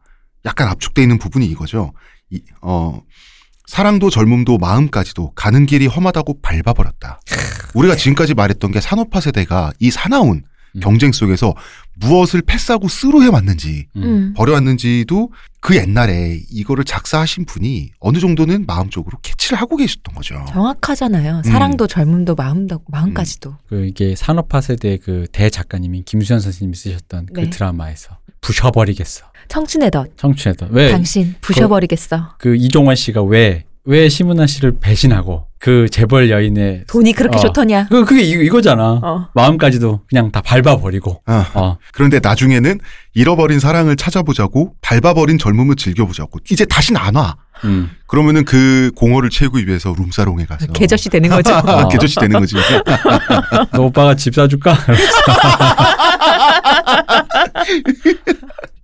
약간 0.46 0.68
압축돼 0.68 1.02
있는 1.02 1.18
부분이 1.18 1.48
이거죠. 1.48 1.94
이, 2.30 2.42
어, 2.62 3.02
사랑도 3.66 4.12
젊음도 4.12 4.60
마음까지도 4.60 5.32
가는 5.32 5.66
길이 5.66 5.88
험하다고 5.88 6.42
밟아버렸다. 6.44 7.22
우리가 7.74 7.96
지금까지 7.96 8.36
말했던 8.36 8.72
게 8.72 8.80
산업화 8.80 9.20
세대가 9.20 9.74
이 9.80 9.90
사나운 9.90 10.44
음. 10.76 10.80
경쟁 10.80 11.12
속에서 11.12 11.54
무엇을 11.96 12.42
패싸고 12.42 12.88
쓰로 12.88 13.24
해왔는지 13.24 13.88
음. 13.96 14.04
음. 14.04 14.34
버려왔는지도 14.36 15.32
그 15.60 15.76
옛날에 15.76 16.40
이거를 16.52 16.84
작사하신 16.84 17.46
분이 17.46 17.92
어느 18.00 18.20
정도는 18.20 18.66
마음적으로 18.68 19.18
캐치를 19.22 19.60
하고 19.60 19.78
계셨던 19.78 20.14
거죠. 20.14 20.46
정확하잖아요. 20.50 21.42
사랑도 21.44 21.88
젊음도 21.88 22.36
마음도 22.36 22.82
마음까지도. 22.88 23.56
그 23.68 23.86
이게 23.86 24.16
산업화 24.16 24.62
세대 24.62 24.98
그 24.98 25.26
대작가님인 25.32 26.04
김수현 26.04 26.40
선생님이 26.40 26.76
쓰셨던 26.76 27.28
그 27.34 27.42
네. 27.42 27.50
드라마에서 27.50 28.20
부셔버리겠어. 28.42 29.26
청춘의 29.48 29.92
덫. 29.92 30.16
청춘했던 30.18 30.70
왜 30.72 30.92
당신 30.92 31.36
부셔버리겠어. 31.42 32.36
그 32.38 32.56
이종원 32.56 32.96
씨가 32.96 33.24
왜 33.24 33.64
왜 33.86 34.10
심은하 34.10 34.48
씨를 34.48 34.78
배신하고 34.80 35.46
그 35.60 35.88
재벌 35.90 36.30
여인의 36.30 36.86
돈이 36.88 37.14
그렇게 37.14 37.38
어. 37.38 37.42
좋더냐. 37.42 37.88
그 37.88 38.04
그게 38.04 38.24
이, 38.24 38.32
이거잖아. 38.46 39.00
어. 39.02 39.30
마음까지도 39.34 40.02
그냥 40.10 40.32
다 40.32 40.42
밟아버리고. 40.42 41.22
아, 41.26 41.50
어. 41.54 41.78
그런데 41.94 42.20
나중에는 42.22 42.80
잃어버린 43.14 43.60
사랑을 43.60 43.96
찾아보자고 43.96 44.74
밟아버린 44.82 45.38
젊음을 45.38 45.76
즐겨보자고 45.76 46.40
이제 46.50 46.66
다시는 46.66 47.00
안 47.00 47.16
와. 47.16 47.38
음. 47.64 47.92
그러면은 48.08 48.44
그 48.44 48.92
공허를 48.96 49.30
채우기 49.30 49.66
위해서 49.68 49.94
룸사롱에 49.98 50.46
가서 50.46 50.68
개저씨 50.68 51.10
되는 51.10 51.30
거죠. 51.30 51.54
아, 51.54 51.88
개저씨 51.88 52.16
되는 52.16 52.40
거지. 52.40 52.56
너 53.72 53.84
오빠가 53.84 54.16
집 54.16 54.36
사줄까? 54.36 54.76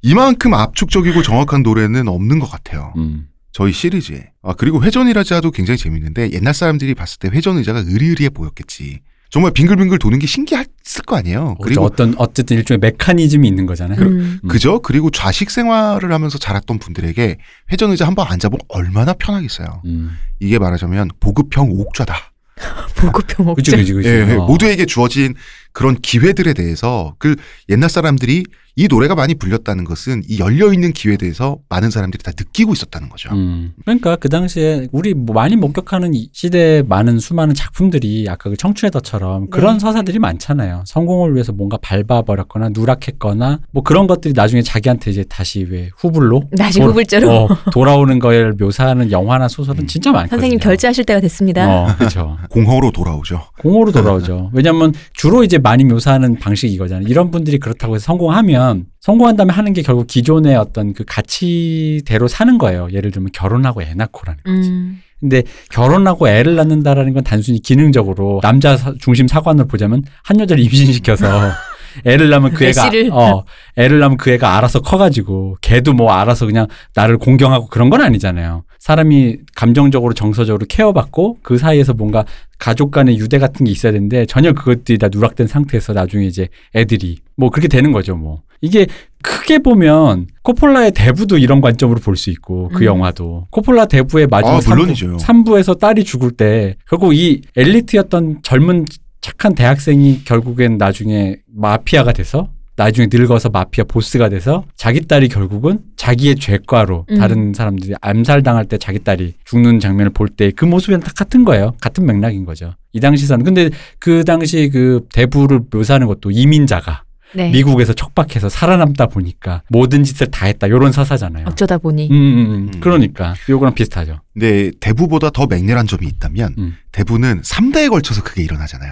이만큼 0.03 0.53
압축적이고 0.53 1.21
정확한 1.21 1.63
노래는 1.63 2.07
없는 2.07 2.39
것 2.39 2.49
같아요. 2.49 2.93
음. 2.97 3.27
저희 3.51 3.71
시리즈에. 3.73 4.31
아, 4.43 4.53
그리고 4.53 4.83
회전이라자도 4.83 5.51
굉장히 5.51 5.77
재밌는데 5.77 6.31
옛날 6.31 6.53
사람들이 6.53 6.95
봤을 6.95 7.19
때 7.19 7.29
회전 7.29 7.57
의자가 7.57 7.81
으리으리해 7.81 8.29
보였겠지. 8.29 8.99
정말 9.29 9.51
빙글빙글 9.53 9.97
도는 9.99 10.19
게 10.19 10.27
신기했을 10.27 11.03
거 11.05 11.15
아니에요. 11.15 11.55
그리고 11.61 11.63
그리고 11.63 11.83
어떤 11.85 12.13
어쨌든 12.17 12.57
일종의 12.57 12.79
메커니즘이 12.79 13.47
있는 13.47 13.65
거잖아요. 13.65 13.99
음. 14.01 14.39
음. 14.43 14.47
그죠? 14.49 14.81
그리고 14.81 15.09
좌식 15.09 15.49
생활을 15.51 16.11
하면서 16.11 16.37
자랐던 16.37 16.79
분들에게 16.79 17.37
회전 17.71 17.91
의자 17.91 18.05
한 18.07 18.15
번 18.15 18.27
앉아보면 18.27 18.59
얼마나 18.67 19.13
편하겠어요. 19.13 19.83
음. 19.85 20.17
이게 20.41 20.59
말하자면 20.59 21.11
보급형 21.21 21.71
옥좌다. 21.71 22.13
보급형 22.97 23.45
목적. 23.45 23.71
그지 23.77 23.93
그지 23.93 23.93
그지. 23.93 24.09
예, 24.09 24.33
어. 24.35 24.45
모두에게 24.45 24.85
주어진 24.85 25.33
그런 25.71 25.95
기회들에 25.95 26.53
대해서 26.53 27.15
그 27.17 27.35
옛날 27.69 27.89
사람들이 27.89 28.43
이 28.77 28.87
노래가 28.87 29.15
많이 29.15 29.35
불렸다는 29.35 29.83
것은 29.83 30.23
이 30.29 30.39
열려 30.39 30.71
있는 30.71 30.93
기회에 30.93 31.17
대해서 31.17 31.57
많은 31.67 31.89
사람들이 31.91 32.23
다 32.23 32.31
느끼고 32.37 32.71
있었다는 32.73 33.09
거죠. 33.09 33.29
음. 33.33 33.73
그러니까 33.83 34.15
그 34.15 34.29
당시에 34.29 34.87
우리 34.93 35.13
뭐 35.13 35.33
많이 35.35 35.55
목격하는 35.57 36.13
이 36.13 36.29
시대에 36.31 36.81
많은 36.83 37.19
수많은 37.19 37.53
작품들이 37.53 38.27
아까 38.29 38.49
그 38.49 38.55
청춘의 38.55 38.91
덫처럼 38.91 39.49
그런 39.49 39.73
네. 39.73 39.79
서사들이 39.79 40.19
많잖아요. 40.19 40.83
성공을 40.85 41.33
위해서 41.33 41.51
뭔가 41.51 41.77
밟아버렸거나 41.81 42.69
누락했거나 42.69 43.59
뭐 43.71 43.83
그런 43.83 44.07
것들이 44.07 44.33
나중에 44.33 44.61
자기한테 44.61 45.11
이제 45.11 45.25
다시 45.27 45.65
왜 45.69 45.89
후불로 45.97 46.43
다시 46.57 46.79
돌- 46.79 46.89
후불제로. 46.91 47.29
어, 47.29 47.47
돌아오는 47.73 48.17
걸 48.19 48.53
묘사하는 48.57 49.11
영화나 49.11 49.47
소설은 49.49 49.81
음. 49.83 49.87
진짜 49.87 50.11
많거든요. 50.11 50.37
선생님 50.37 50.59
결제하실 50.59 51.03
때가 51.05 51.19
됐습니다. 51.19 51.67
어, 51.69 51.95
그렇죠. 51.97 52.37
공허로 52.49 52.91
돌아오죠. 52.91 53.41
공허로 53.59 53.91
돌아오죠. 53.91 54.49
왜냐하면 54.53 54.93
주로 55.13 55.43
이제 55.43 55.57
많이 55.57 55.83
묘사하는 55.83 56.39
방식이 56.39 56.73
이거잖아요. 56.73 57.07
이런 57.09 57.31
분들이 57.31 57.57
그렇다고 57.59 57.95
해서 57.95 58.05
성공하면 58.05 58.61
성공한 58.99 59.35
다음에 59.35 59.53
하는 59.53 59.73
게 59.73 59.81
결국 59.81 60.07
기존의 60.07 60.55
어떤 60.55 60.93
그 60.93 61.03
가치대로 61.05 62.27
사는 62.27 62.57
거예요. 62.57 62.87
예를 62.91 63.11
들면 63.11 63.29
결혼하고 63.33 63.81
애 63.81 63.93
낳고라는 63.95 64.39
거지. 64.43 64.69
음. 64.69 65.01
근데 65.19 65.43
결혼하고 65.71 66.27
애를 66.27 66.55
낳는다라는 66.55 67.13
건 67.13 67.23
단순히 67.23 67.59
기능적으로 67.61 68.39
남자 68.41 68.75
사- 68.75 68.93
중심 68.99 69.27
사관을 69.27 69.65
보자면 69.67 70.03
한 70.23 70.39
여자를 70.39 70.63
임신시켜서 70.63 71.25
애를 72.05 72.29
낳으면 72.29 72.53
그 72.53 72.65
애가. 72.65 72.89
어 73.11 73.43
애를 73.77 73.99
낳으면 73.99 74.17
그 74.17 74.31
애가 74.31 74.57
알아서 74.57 74.79
커가지고 74.81 75.57
걔도 75.61 75.93
뭐 75.93 76.11
알아서 76.11 76.45
그냥 76.47 76.67
나를 76.95 77.17
공경하고 77.17 77.67
그런 77.67 77.89
건 77.91 78.01
아니잖아요. 78.01 78.63
사람이 78.81 79.37
감정적으로 79.55 80.13
정서적으로 80.15 80.65
케어받고 80.67 81.37
그 81.43 81.59
사이에서 81.59 81.93
뭔가 81.93 82.25
가족 82.57 82.89
간의 82.89 83.19
유대 83.19 83.37
같은 83.37 83.63
게 83.63 83.71
있어야 83.71 83.91
되는데 83.91 84.25
전혀 84.25 84.53
그것들이 84.53 84.97
다 84.97 85.07
누락된 85.11 85.45
상태에서 85.45 85.93
나중에 85.93 86.25
이제 86.25 86.47
애들이 86.75 87.19
뭐 87.35 87.51
그렇게 87.51 87.67
되는 87.67 87.91
거죠 87.91 88.15
뭐 88.15 88.41
이게 88.59 88.87
크게 89.21 89.59
보면 89.59 90.25
코폴라의 90.41 90.93
대부도 90.93 91.37
이런 91.37 91.61
관점으로 91.61 91.99
볼 91.99 92.15
수 92.15 92.31
있고 92.31 92.69
그 92.69 92.79
음. 92.79 92.85
영화도 92.85 93.47
코폴라 93.51 93.85
대부의 93.85 94.25
마지막 94.27 94.55
아, 94.55 94.61
물론이죠. 94.75 95.17
3부에서 95.17 95.77
딸이 95.79 96.03
죽을 96.03 96.31
때 96.31 96.75
결국 96.89 97.15
이 97.15 97.41
엘리트였던 97.55 98.39
젊은 98.41 98.85
착한 99.21 99.53
대학생이 99.53 100.23
결국엔 100.25 100.77
나중에 100.77 101.37
마피아가 101.55 102.13
돼서 102.13 102.49
나중에 102.83 103.07
늙어서 103.13 103.49
마피아 103.49 103.83
보스가 103.83 104.29
돼서 104.29 104.65
자기 104.75 105.01
딸이 105.01 105.29
결국은 105.29 105.81
자기의 105.97 106.35
죄과로 106.37 107.05
음. 107.11 107.17
다른 107.19 107.53
사람들이 107.53 107.93
암살당할 108.01 108.65
때 108.65 108.79
자기 108.79 108.97
딸이 108.99 109.35
죽는 109.45 109.79
장면을 109.79 110.11
볼 110.11 110.29
때 110.35 110.49
그 110.51 110.65
모습이랑 110.65 111.01
다 111.01 111.11
같은 111.15 111.45
거예요. 111.45 111.73
같은 111.79 112.05
맥락인 112.07 112.43
거죠. 112.45 112.73
이 112.93 112.99
당시에서는 112.99 113.45
근데 113.45 113.69
그 113.99 114.23
당시 114.23 114.69
그 114.73 115.05
대부를 115.13 115.61
묘사하는 115.71 116.07
것도 116.07 116.31
이민자가 116.31 117.03
네. 117.33 117.51
미국에서 117.51 117.93
척박해서 117.93 118.49
살아남다 118.49 119.05
보니까 119.07 119.61
모든 119.69 120.03
짓을 120.03 120.27
다 120.31 120.47
했다. 120.47 120.67
요런 120.67 120.91
서사잖아요. 120.91 121.45
어쩌다 121.47 121.77
보니. 121.77 122.09
음, 122.09 122.13
음, 122.15 122.17
음. 122.17 122.71
음. 122.73 122.79
그러니까 122.81 123.35
요거랑 123.47 123.75
비슷하죠. 123.75 124.21
근데 124.33 124.71
대부보다 124.79 125.29
더 125.29 125.45
맹렬한 125.45 125.85
점이 125.87 126.07
있다면 126.07 126.55
음. 126.57 126.75
대부는 126.91 127.41
3대에 127.41 127.89
걸쳐서 127.89 128.23
그게 128.23 128.41
일어나잖아요. 128.43 128.91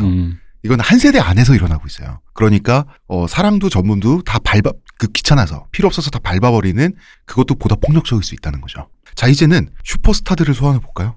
음. 0.60 0.66
이건 0.66 0.80
한 0.80 0.99
세대 0.99 1.20
안에서 1.20 1.55
일어나고 1.55 1.86
있어요. 1.88 2.20
그러니까 2.34 2.86
어, 3.07 3.28
사랑도 3.28 3.70
전문도 3.70 4.24
다 4.24 4.39
밟아 4.39 4.72
그 4.97 5.07
귀찮아서 5.07 5.66
필요 5.72 5.88
없어서 5.88 6.10
다 6.10 6.20
밟아버리는 6.20 6.93
그것도 7.26 7.55
보다 7.55 7.76
폭력적일 7.76 8.24
수 8.24 8.36
있다는 8.36 8.62
거죠. 8.62 8.88
자 9.16 9.28
이제는 9.28 9.70
슈퍼스타들을 9.84 10.53
소환해 10.53 10.80
볼까요? 10.80 11.16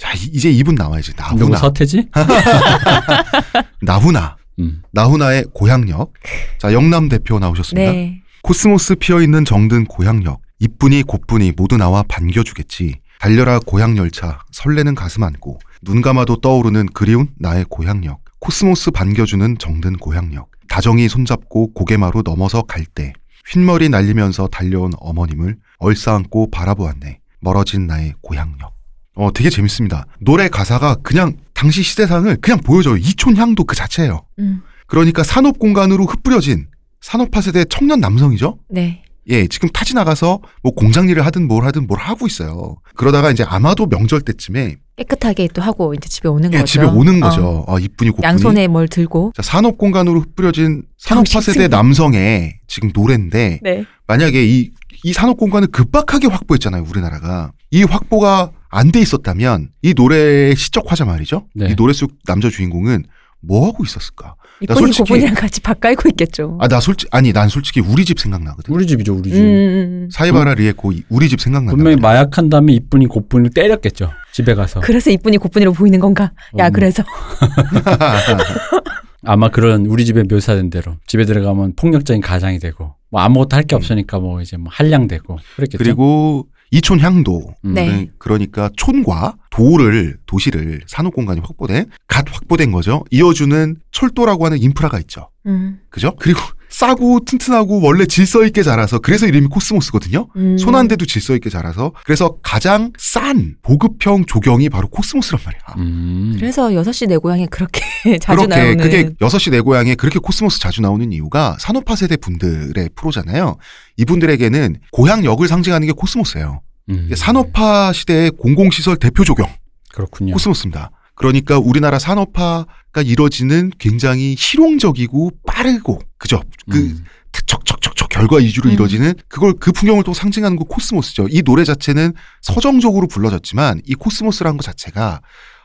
자 0.00 0.12
이- 0.14 0.30
이제 0.32 0.50
이분 0.50 0.74
나와야지 0.74 1.12
나훈아 1.16 1.58
서태지? 1.58 2.08
나훈아 3.82 4.36
음. 4.58 4.82
나훈아의 4.92 5.46
고향역 5.52 6.12
자 6.58 6.72
영남 6.72 7.08
대표 7.08 7.38
나오셨습니다. 7.38 7.92
네. 7.92 8.22
코스모스 8.42 8.94
피어 8.96 9.20
있는 9.20 9.44
정든 9.44 9.84
고향역 9.86 10.40
이쁜이 10.60 11.02
곱분이 11.02 11.52
모두 11.56 11.76
나와 11.76 12.02
반겨주겠지. 12.08 13.00
달려라 13.18 13.58
고향 13.58 13.96
열차 13.96 14.40
설레는 14.52 14.94
가슴 14.94 15.22
안고 15.24 15.58
눈 15.82 16.02
감아도 16.02 16.36
떠오르는 16.40 16.86
그리운 16.92 17.28
나의 17.38 17.64
고향역 17.68 18.20
코스모스 18.50 18.92
반겨주는 18.92 19.58
정든 19.58 19.96
고향역. 19.96 20.48
다정히 20.68 21.08
손잡고 21.08 21.72
고개마루 21.72 22.22
넘어서 22.24 22.62
갈 22.62 22.84
때 22.86 23.12
흰머리 23.50 23.88
날리면서 23.88 24.46
달려온 24.46 24.92
어머님을 25.00 25.56
얼싸안고 25.78 26.52
바라보았네. 26.52 27.18
멀어진 27.40 27.88
나의 27.88 28.14
고향역. 28.20 28.72
어 29.16 29.32
되게 29.32 29.50
재밌습니다. 29.50 30.06
노래 30.20 30.48
가사가 30.48 30.94
그냥 31.02 31.34
당시 31.54 31.82
시대상을 31.82 32.36
그냥 32.36 32.60
보여줘요. 32.60 32.96
이촌향도 32.98 33.64
그 33.64 33.74
자체예요. 33.74 34.24
음. 34.38 34.62
그러니까 34.86 35.24
산업 35.24 35.58
공간으로 35.58 36.06
흩뿌려진 36.06 36.68
산업화 37.00 37.40
세대 37.40 37.64
청년 37.64 37.98
남성이죠? 37.98 38.60
네. 38.68 39.02
예, 39.28 39.46
지금 39.48 39.68
타지 39.70 39.94
나가서 39.94 40.40
뭐 40.62 40.72
공장 40.72 41.08
일을 41.08 41.24
하든 41.26 41.48
뭘 41.48 41.64
하든 41.66 41.86
뭘 41.86 41.98
하고 41.98 42.26
있어요. 42.26 42.76
그러다가 42.94 43.30
이제 43.30 43.44
아마도 43.44 43.86
명절 43.86 44.20
때쯤에 44.22 44.76
깨끗하게 44.96 45.48
또 45.52 45.60
하고 45.62 45.94
이제 45.94 46.08
집에 46.08 46.28
오는 46.28 46.52
예, 46.52 46.58
거죠. 46.58 46.66
집에 46.72 46.84
오는 46.84 47.22
어. 47.22 47.28
거죠. 47.28 47.64
아, 47.68 47.76
이쁜이 47.78 48.10
곱분이. 48.10 48.24
양손에 48.26 48.68
뭘 48.68 48.88
들고. 48.88 49.32
자, 49.36 49.42
산업 49.42 49.78
공간으로 49.78 50.20
흩뿌려진 50.20 50.84
산업화 50.96 51.40
세대. 51.40 51.68
남성의 51.68 52.60
지금 52.66 52.90
노래인데 52.94 53.60
네. 53.62 53.84
만약에 54.06 54.44
이, 54.46 54.70
이 55.02 55.12
산업 55.12 55.36
공간을 55.36 55.68
급박하게 55.68 56.28
확보했잖아요, 56.28 56.84
우리나라가. 56.88 57.52
이 57.70 57.82
확보가 57.82 58.52
안 58.68 58.90
돼 58.92 59.00
있었다면 59.00 59.70
이 59.82 59.94
노래의 59.94 60.54
시적 60.56 60.84
화자 60.90 61.04
말이죠. 61.04 61.46
네. 61.54 61.68
이 61.70 61.76
노래 61.76 61.92
속 61.92 62.12
남자 62.26 62.48
주인공은 62.50 63.04
뭐 63.40 63.66
하고 63.68 63.84
있었을까? 63.84 64.34
이쁜이 64.60 64.78
솔직히- 64.78 65.08
고분이랑 65.10 65.34
같이 65.34 65.60
밥 65.60 65.80
깔고 65.80 66.08
있겠죠. 66.10 66.56
아, 66.60 66.68
나 66.68 66.80
솔직 66.80 67.08
아니, 67.14 67.32
난 67.32 67.48
솔직히 67.48 67.80
우리 67.80 68.04
집 68.04 68.18
생각나거든. 68.18 68.74
우리 68.74 68.86
집이죠, 68.86 69.14
우리 69.14 69.30
집. 69.30 69.38
음, 69.38 69.44
음. 69.44 70.08
사이바라 70.10 70.54
리에코 70.54 70.92
이- 70.92 71.02
우리 71.10 71.28
집 71.28 71.40
생각난다. 71.40 71.76
분명히 71.76 71.96
마약한 71.96 72.48
다음에 72.48 72.72
이쁜이 72.72 73.06
곧분을 73.06 73.50
때렸겠죠. 73.50 74.10
집에 74.32 74.54
가서. 74.54 74.80
그래서 74.80 75.10
이쁜이 75.10 75.36
고분이로 75.38 75.72
보이는 75.74 76.00
건가? 76.00 76.32
야, 76.58 76.68
음. 76.68 76.72
그래서. 76.72 77.04
아마 79.28 79.48
그런 79.48 79.86
우리 79.86 80.04
집에 80.04 80.22
묘사된 80.22 80.70
대로 80.70 80.94
집에 81.06 81.24
들어가면 81.24 81.72
폭력적인 81.76 82.22
가장이 82.22 82.58
되고 82.60 82.94
뭐 83.10 83.20
아무것도 83.22 83.56
할 83.56 83.64
게 83.64 83.74
없으니까 83.74 84.20
뭐 84.20 84.40
이제 84.40 84.56
뭐 84.56 84.68
한량되고 84.72 85.38
그랬겠죠. 85.56 85.78
그리고 85.82 86.46
이촌 86.70 87.00
향도 87.00 87.54
음. 87.64 87.74
네. 87.74 88.10
그러니까 88.18 88.70
촌과 88.76 89.36
도를 89.50 90.18
도시를 90.26 90.82
산업 90.86 91.14
공간이 91.14 91.40
확보된 91.40 91.86
갓 92.08 92.24
확보된 92.32 92.72
거죠. 92.72 93.04
이어주는 93.10 93.76
철도라고 93.92 94.44
하는 94.46 94.58
인프라가 94.58 94.98
있죠. 95.00 95.30
음. 95.46 95.80
그죠? 95.90 96.14
그리고 96.18 96.40
싸고 96.76 97.20
튼튼하고 97.24 97.80
원래 97.80 98.04
질서 98.04 98.44
있게 98.44 98.62
자라서 98.62 98.98
그래서 98.98 99.26
이름이 99.26 99.46
코스모스거든요. 99.46 100.28
음. 100.36 100.58
손한 100.58 100.88
대도 100.88 101.06
질서 101.06 101.34
있게 101.34 101.48
자라서 101.48 101.92
그래서 102.04 102.36
가장 102.42 102.92
싼 102.98 103.56
보급형 103.62 104.26
조경이 104.26 104.68
바로 104.68 104.86
코스모스란 104.88 105.40
말이야. 105.42 105.60
음. 105.78 106.36
그래서 106.38 106.68
6시 106.68 107.08
내 107.08 107.16
고향에 107.16 107.46
그렇게 107.46 107.80
자주 108.20 108.46
그렇게 108.46 108.56
나오는 108.56 108.76
그게 108.76 109.08
6시 109.08 109.52
내 109.52 109.60
고향에 109.60 109.94
그렇게 109.94 110.18
코스모스 110.18 110.60
자주 110.60 110.82
나오는 110.82 111.10
이유가 111.12 111.56
산업화 111.60 111.96
세대 111.96 112.18
분들의 112.18 112.90
프로잖아요. 112.94 113.56
이분들에게는 113.96 114.76
고향역을 114.92 115.48
상징하는 115.48 115.86
게 115.86 115.94
코스모스예요. 115.94 116.60
음. 116.90 117.10
산업화 117.16 117.94
시대의 117.94 118.32
공공시설 118.32 118.96
대표 118.96 119.24
조경 119.24 119.48
그렇군요. 119.94 120.34
코스모스입니다. 120.34 120.90
그러니까 121.16 121.58
우리나라 121.58 121.98
산업화가 121.98 123.02
이뤄지는 123.04 123.72
굉장히 123.78 124.36
실용적이고 124.38 125.32
빠르고 125.46 126.00
그죠? 126.18 126.42
그 126.70 126.78
음. 126.78 127.04
척척척척 127.32 128.08
결과 128.08 128.36
위주로 128.36 128.70
음. 128.70 128.74
이뤄지는 128.74 129.14
그걸 129.28 129.54
그 129.58 129.72
풍경을 129.72 130.04
또 130.04 130.14
상징하는 130.14 130.56
거 130.56 130.64
코스모스죠. 130.64 131.26
이 131.30 131.42
노래 131.42 131.64
자체는 131.64 132.14
서정적으로 132.42 133.08
불러졌지만 133.08 133.82
이 133.84 133.94
코스모스라는 133.94 134.56
것 134.56 134.62
자체가 134.62 135.20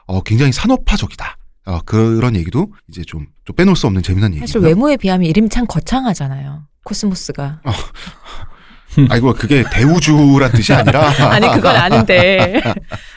어, 0.08 0.22
굉장히 0.24 0.52
산업화적이다. 0.52 1.38
어, 1.66 1.80
그런 1.86 2.36
얘기도 2.36 2.74
이제 2.90 3.04
좀, 3.06 3.28
좀 3.46 3.56
빼놓을 3.56 3.76
수 3.76 3.88
없는 3.88 4.02
재미난 4.04 4.32
얘기고요. 4.32 4.48
사실 4.48 4.60
외모에 4.62 4.98
비하면 4.98 5.30
이름이 5.30 5.50
참 5.50 5.66
거창하잖아요. 5.68 6.64
코스모스가. 6.84 7.62
아이고 9.10 9.34
그게 9.34 9.64
대우주란 9.72 10.52
뜻이 10.52 10.74
아니라 10.74 11.08
아니 11.32 11.48
그건 11.48 11.76
아는데 11.76 12.62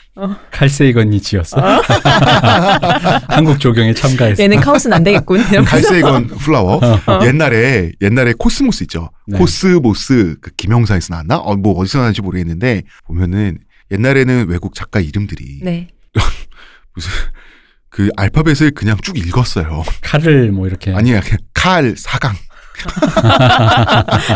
칼 0.50 0.70
세이건이 0.70 1.20
지었어. 1.20 1.60
한국 3.28 3.58
조경에 3.58 3.92
참가했어. 3.94 4.42
얘는 4.42 4.60
카오스는 4.60 4.96
안 4.96 5.02
되겠군. 5.02 5.42
칼 5.64 5.84
세이건 5.84 6.28
flower. 6.28 6.80
옛날에 7.24 7.92
옛날에 8.00 8.32
코스모스 8.38 8.84
있죠. 8.84 9.10
네. 9.26 9.38
코스모스 9.38 10.36
그 10.40 10.50
김영사에서 10.56 11.14
나왔나? 11.14 11.38
어, 11.38 11.56
뭐 11.56 11.74
어디서 11.80 11.98
나왔는지 11.98 12.22
모르겠는데 12.22 12.82
보면은 13.06 13.58
옛날에는 13.90 14.46
외국 14.48 14.74
작가 14.74 15.00
이름들이 15.00 15.60
네. 15.62 15.88
무슨 16.94 17.10
그 17.90 18.08
알파벳을 18.16 18.70
그냥 18.72 18.96
쭉 19.02 19.18
읽었어요. 19.18 19.82
칼을 20.02 20.52
뭐 20.52 20.66
이렇게 20.66 20.92
아니야, 20.92 21.20
칼 21.52 21.94
사강, 21.96 22.34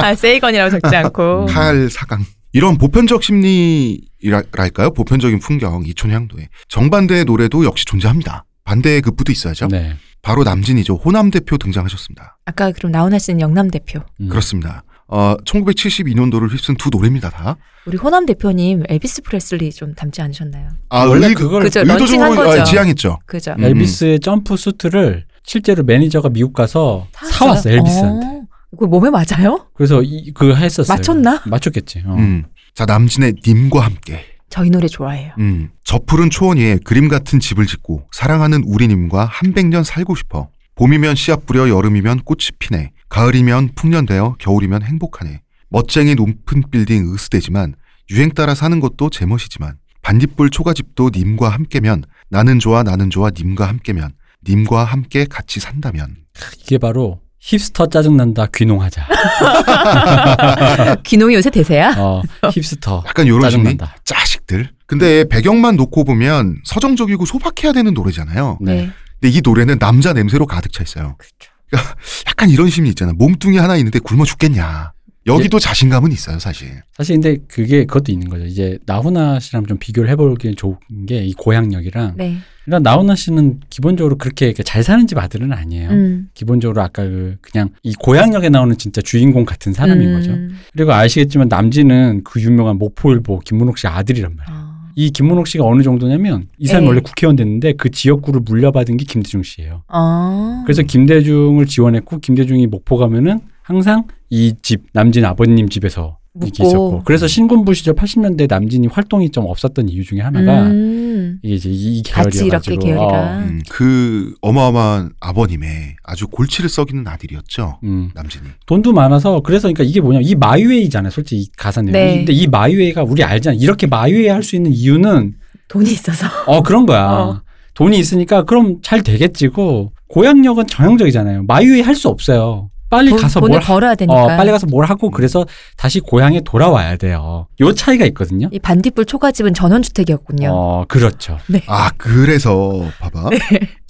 아 0.00 0.14
세이건이라고 0.14 0.70
적지 0.78 0.94
않고. 0.96 1.46
칼 1.46 1.88
사강. 1.90 2.24
이런 2.52 2.78
보편적 2.78 3.22
심리 3.22 4.07
랄까요? 4.22 4.90
보편적인 4.92 5.38
풍경 5.38 5.84
이촌향도에 5.86 6.48
정반대의 6.68 7.24
노래도 7.24 7.64
역시 7.64 7.84
존재합니다. 7.84 8.44
반대의 8.64 9.00
급부도 9.02 9.32
있어야죠. 9.32 9.68
네. 9.68 9.94
바로 10.22 10.42
남진이죠. 10.44 10.94
호남 10.96 11.30
대표 11.30 11.56
등장하셨습니다. 11.56 12.38
아까 12.44 12.72
그럼 12.72 12.92
나훈아 12.92 13.18
씨는 13.18 13.40
영남 13.40 13.70
대표. 13.70 14.00
음. 14.20 14.28
그렇습니다. 14.28 14.82
어, 15.06 15.36
1972년도를 15.44 16.50
휩쓴 16.52 16.76
두 16.76 16.90
노래입니다, 16.90 17.30
다. 17.30 17.56
우리 17.86 17.96
호남 17.96 18.26
대표님 18.26 18.82
엘비스 18.88 19.22
프레슬리 19.22 19.70
좀 19.72 19.94
닮지 19.94 20.20
않으셨나요? 20.20 20.68
아, 20.90 21.04
원래 21.04 21.28
의- 21.28 21.34
그걸 21.34 21.62
그죠, 21.62 21.80
의도적으로 21.80 22.34
거죠. 22.34 22.60
아, 22.60 22.64
지향했죠. 22.64 23.18
그죠? 23.24 23.54
음. 23.58 23.64
엘비스의 23.64 24.20
점프 24.20 24.56
수트를 24.56 25.24
실제로 25.44 25.82
매니저가 25.84 26.28
미국 26.28 26.52
가서 26.52 27.06
사왔어 27.32 27.70
엘비스한테. 27.70 28.26
어, 28.26 28.42
그거 28.72 28.86
몸에 28.86 29.08
맞아요? 29.08 29.66
그래서 29.74 30.02
이, 30.02 30.30
그거 30.34 30.52
했었어요. 30.54 30.94
맞췄나? 30.94 31.42
맞췄겠지. 31.46 32.02
어. 32.04 32.14
음. 32.18 32.44
자, 32.78 32.86
남진의 32.86 33.34
님과 33.44 33.80
함께. 33.80 34.24
저희 34.48 34.70
노래 34.70 34.86
좋아해요. 34.86 35.32
음. 35.40 35.70
저 35.82 35.98
푸른 35.98 36.30
초원 36.30 36.58
위에 36.58 36.78
그림 36.84 37.08
같은 37.08 37.40
집을 37.40 37.66
짓고 37.66 38.06
사랑하는 38.12 38.62
우리님과 38.62 39.24
한백년 39.24 39.82
살고 39.82 40.14
싶어. 40.14 40.48
봄이면 40.76 41.16
씨앗 41.16 41.44
뿌려 41.44 41.68
여름이면 41.68 42.20
꽃이 42.20 42.50
피네. 42.60 42.92
가을이면 43.08 43.70
풍년되어 43.74 44.36
겨울이면 44.38 44.84
행복하네. 44.84 45.40
멋쟁이 45.70 46.14
높은 46.14 46.62
빌딩 46.70 47.12
으스대지만 47.12 47.74
유행 48.12 48.30
따라 48.30 48.54
사는 48.54 48.78
것도 48.78 49.10
제멋이지만 49.10 49.74
반딧불 50.02 50.50
초가집도 50.50 51.10
님과 51.12 51.48
함께면 51.48 52.04
나는 52.30 52.60
좋아 52.60 52.84
나는 52.84 53.10
좋아 53.10 53.30
님과 53.36 53.66
함께면 53.66 54.12
님과 54.48 54.84
함께 54.84 55.24
같이 55.24 55.58
산다면 55.58 56.18
이게 56.60 56.78
바로 56.78 57.22
힙스터 57.40 57.86
짜증난다 57.86 58.46
귀농하자. 58.54 59.06
기농이 61.04 61.34
요새 61.34 61.50
대세야? 61.50 61.94
어, 61.98 62.22
힙스터 62.52 63.04
약간 63.06 63.26
요런 63.28 63.50
심리 63.50 63.64
짜증난다. 63.64 63.96
짜식들 64.04 64.70
근데 64.86 65.24
배경만 65.28 65.76
놓고 65.76 66.04
보면 66.04 66.56
서정적이고 66.64 67.24
소박해야 67.26 67.72
되는 67.72 67.94
노래잖아요 67.94 68.58
네. 68.60 68.90
근데 69.20 69.36
이 69.36 69.40
노래는 69.42 69.78
남자 69.78 70.12
냄새로 70.12 70.46
가득 70.46 70.72
차 70.72 70.82
있어요 70.82 71.16
그렇죠. 71.18 71.52
약간 72.26 72.48
이런 72.50 72.70
심리 72.70 72.88
있잖아. 72.90 73.12
몸뚱이 73.14 73.58
하나 73.58 73.76
있는데 73.76 73.98
굶어 73.98 74.24
죽겠냐. 74.24 74.92
여기도 75.28 75.58
자신감은 75.58 76.10
있어요, 76.12 76.38
사실. 76.38 76.68
사실 76.96 77.16
근데 77.16 77.36
그게 77.48 77.84
그것도 77.84 78.10
있는 78.12 78.28
거죠. 78.28 78.44
이제 78.46 78.78
나훈아 78.86 79.38
씨랑 79.40 79.66
좀 79.66 79.78
비교를 79.78 80.08
해보기 80.10 80.54
좋은 80.54 80.76
게 81.06 81.22
이 81.24 81.32
고향역이랑 81.34 82.14
네. 82.16 82.38
일단 82.66 82.82
나훈아 82.82 83.14
씨는 83.14 83.60
기본적으로 83.70 84.16
그렇게 84.18 84.52
잘 84.52 84.82
사는 84.82 85.06
집 85.06 85.18
아들은 85.18 85.52
아니에요. 85.52 85.90
음. 85.90 86.28
기본적으로 86.34 86.82
아까 86.82 87.02
그 87.04 87.36
그냥 87.40 87.70
이 87.82 87.94
고향역에 87.94 88.48
나오는 88.50 88.76
진짜 88.76 89.00
주인공 89.00 89.44
같은 89.44 89.72
사람인 89.72 90.08
음. 90.08 90.14
거죠. 90.14 90.36
그리고 90.74 90.92
아시겠지만 90.92 91.48
남진은 91.48 92.24
그 92.24 92.40
유명한 92.42 92.76
모포일보 92.78 93.40
김문옥 93.40 93.78
씨 93.78 93.86
아들이란 93.86 94.36
말이에요. 94.36 94.58
아. 94.58 94.68
이 94.96 95.10
김문옥 95.10 95.46
씨가 95.46 95.64
어느 95.64 95.82
정도냐면 95.82 96.48
이 96.58 96.66
사람이 96.66 96.84
네. 96.84 96.88
원래 96.88 97.00
국회의원 97.00 97.36
됐는데 97.36 97.74
그 97.74 97.90
지역구를 97.90 98.40
물려받은 98.44 98.96
게 98.96 99.04
김대중 99.04 99.42
씨예요. 99.42 99.84
아. 99.88 100.62
그래서 100.66 100.82
김대중을 100.82 101.66
지원했고 101.66 102.18
김대중이 102.18 102.66
목포 102.66 102.96
가면은 102.96 103.40
항상 103.68 104.04
이 104.30 104.54
집 104.62 104.84
남진 104.94 105.24
아버님 105.26 105.68
집에서 105.68 106.16
이게. 106.42 106.64
있었고 106.64 107.02
그래서 107.04 107.26
신군부 107.26 107.74
시절 107.74 107.94
80년대 107.94 108.48
남진이 108.48 108.86
활동이 108.86 109.30
좀 109.30 109.44
없었던 109.46 109.88
이유 109.90 110.04
중에 110.04 110.20
하나가 110.20 110.62
음. 110.68 111.38
이게 111.42 111.54
이제 111.56 111.68
이 111.70 112.02
같이 112.02 112.46
이렇게 112.46 112.76
계열이어가지고 112.76 112.78
계열이라. 112.78 113.02
어, 113.04 113.38
음, 113.40 113.60
그 113.68 114.34
어마어마한 114.40 115.10
아버님의 115.20 115.96
아주 116.02 116.28
골치를 116.28 116.70
썩이는 116.70 117.06
아들이었죠. 117.06 117.80
음. 117.84 118.10
남진이. 118.14 118.44
돈도 118.66 118.92
많아서 118.92 119.40
그래서 119.40 119.68
그러니까 119.68 119.84
이게 119.84 120.00
뭐냐 120.00 120.20
이 120.22 120.34
my 120.34 120.47
way잖아요 120.47 121.10
솔직히 121.10 121.42
이 121.42 121.48
가사 121.56 121.82
내용이 121.82 121.92
네. 121.98 122.16
근데 122.18 122.32
이 122.32 122.46
my 122.46 122.62
way가 122.62 123.02
우리 123.04 123.22
알잖아 123.22 123.54
이렇게 123.60 123.86
my 123.86 124.03
way 124.03 124.28
할 124.28 124.42
수 124.42 124.56
있는 124.56 124.72
이유는 124.72 125.34
돈이 125.68 125.90
있어서. 125.90 126.26
어 126.46 126.62
그런 126.62 126.86
거야 126.86 127.04
어. 127.12 127.42
돈이 127.74 127.98
있으니까 127.98 128.44
그럼 128.44 128.78
잘 128.82 129.02
되겠지고 129.02 129.92
고향역은 130.08 130.66
전형적이잖아요 130.68 131.42
my 131.44 131.59
way 131.59 131.80
할 131.82 131.94
수 131.94 132.08
없어요 132.08 132.70
빨리 132.90 133.10
돈, 133.10 133.20
가서 133.20 133.40
돈을 133.40 133.50
뭘 133.58 133.60
벌어야 133.62 133.94
되니까. 133.94 134.14
어, 134.22 134.26
빨리 134.28 134.50
가서 134.50 134.66
뭘 134.66 134.86
하고 134.86 135.10
그래서 135.10 135.44
다시 135.76 136.00
고향에 136.00 136.40
돌아와야 136.44 136.96
돼요 136.96 137.46
요 137.60 137.74
차이가 137.74 138.04
있거든요 138.06 138.48
이 138.50 138.58
반딧불 138.58 139.04
초가집은 139.04 139.54
전원주택이었군요. 139.54 140.50
어 140.52 140.84
그렇죠 140.88 141.38
아 141.66 141.90
그래서 141.98 142.84
봐봐. 143.00 143.30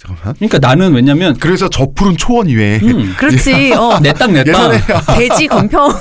잠깐만. 0.01 0.35
그러니까 0.35 0.59
나는 0.59 0.93
왜냐면 0.93 1.35
그래서 1.39 1.69
저 1.69 1.87
푸른 1.93 2.15
초원 2.17 2.47
위에 2.47 2.79
음, 2.83 3.13
그렇지. 3.17 3.73
어. 3.73 3.99
내땅 4.03 4.33
내땅 4.33 4.73
예전에 4.73 4.77
대지 5.17 5.47
건평이 5.47 5.91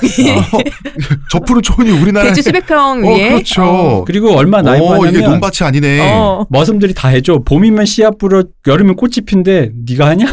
저 1.30 1.40
푸른 1.40 1.62
초원이 1.62 1.90
우리나라 2.00 2.26
대지 2.28 2.42
수백 2.42 2.66
평 2.66 3.04
어 3.04 3.08
위에. 3.08 3.30
그렇죠. 3.30 4.04
그리고 4.06 4.36
얼마 4.36 4.62
나이 4.62 4.80
어 4.80 4.96
이게 5.06 5.18
많냐면 5.18 5.30
논밭이 5.32 5.66
아니네. 5.66 6.00
어. 6.12 6.46
머슴들이 6.48 6.94
다 6.94 7.08
해줘 7.08 7.40
봄이면 7.44 7.86
씨앗 7.86 8.18
뿌려 8.18 8.44
여름엔 8.66 8.96
꽃이 8.96 9.14
핀데 9.26 9.70
네가 9.88 10.06
하냐 10.08 10.26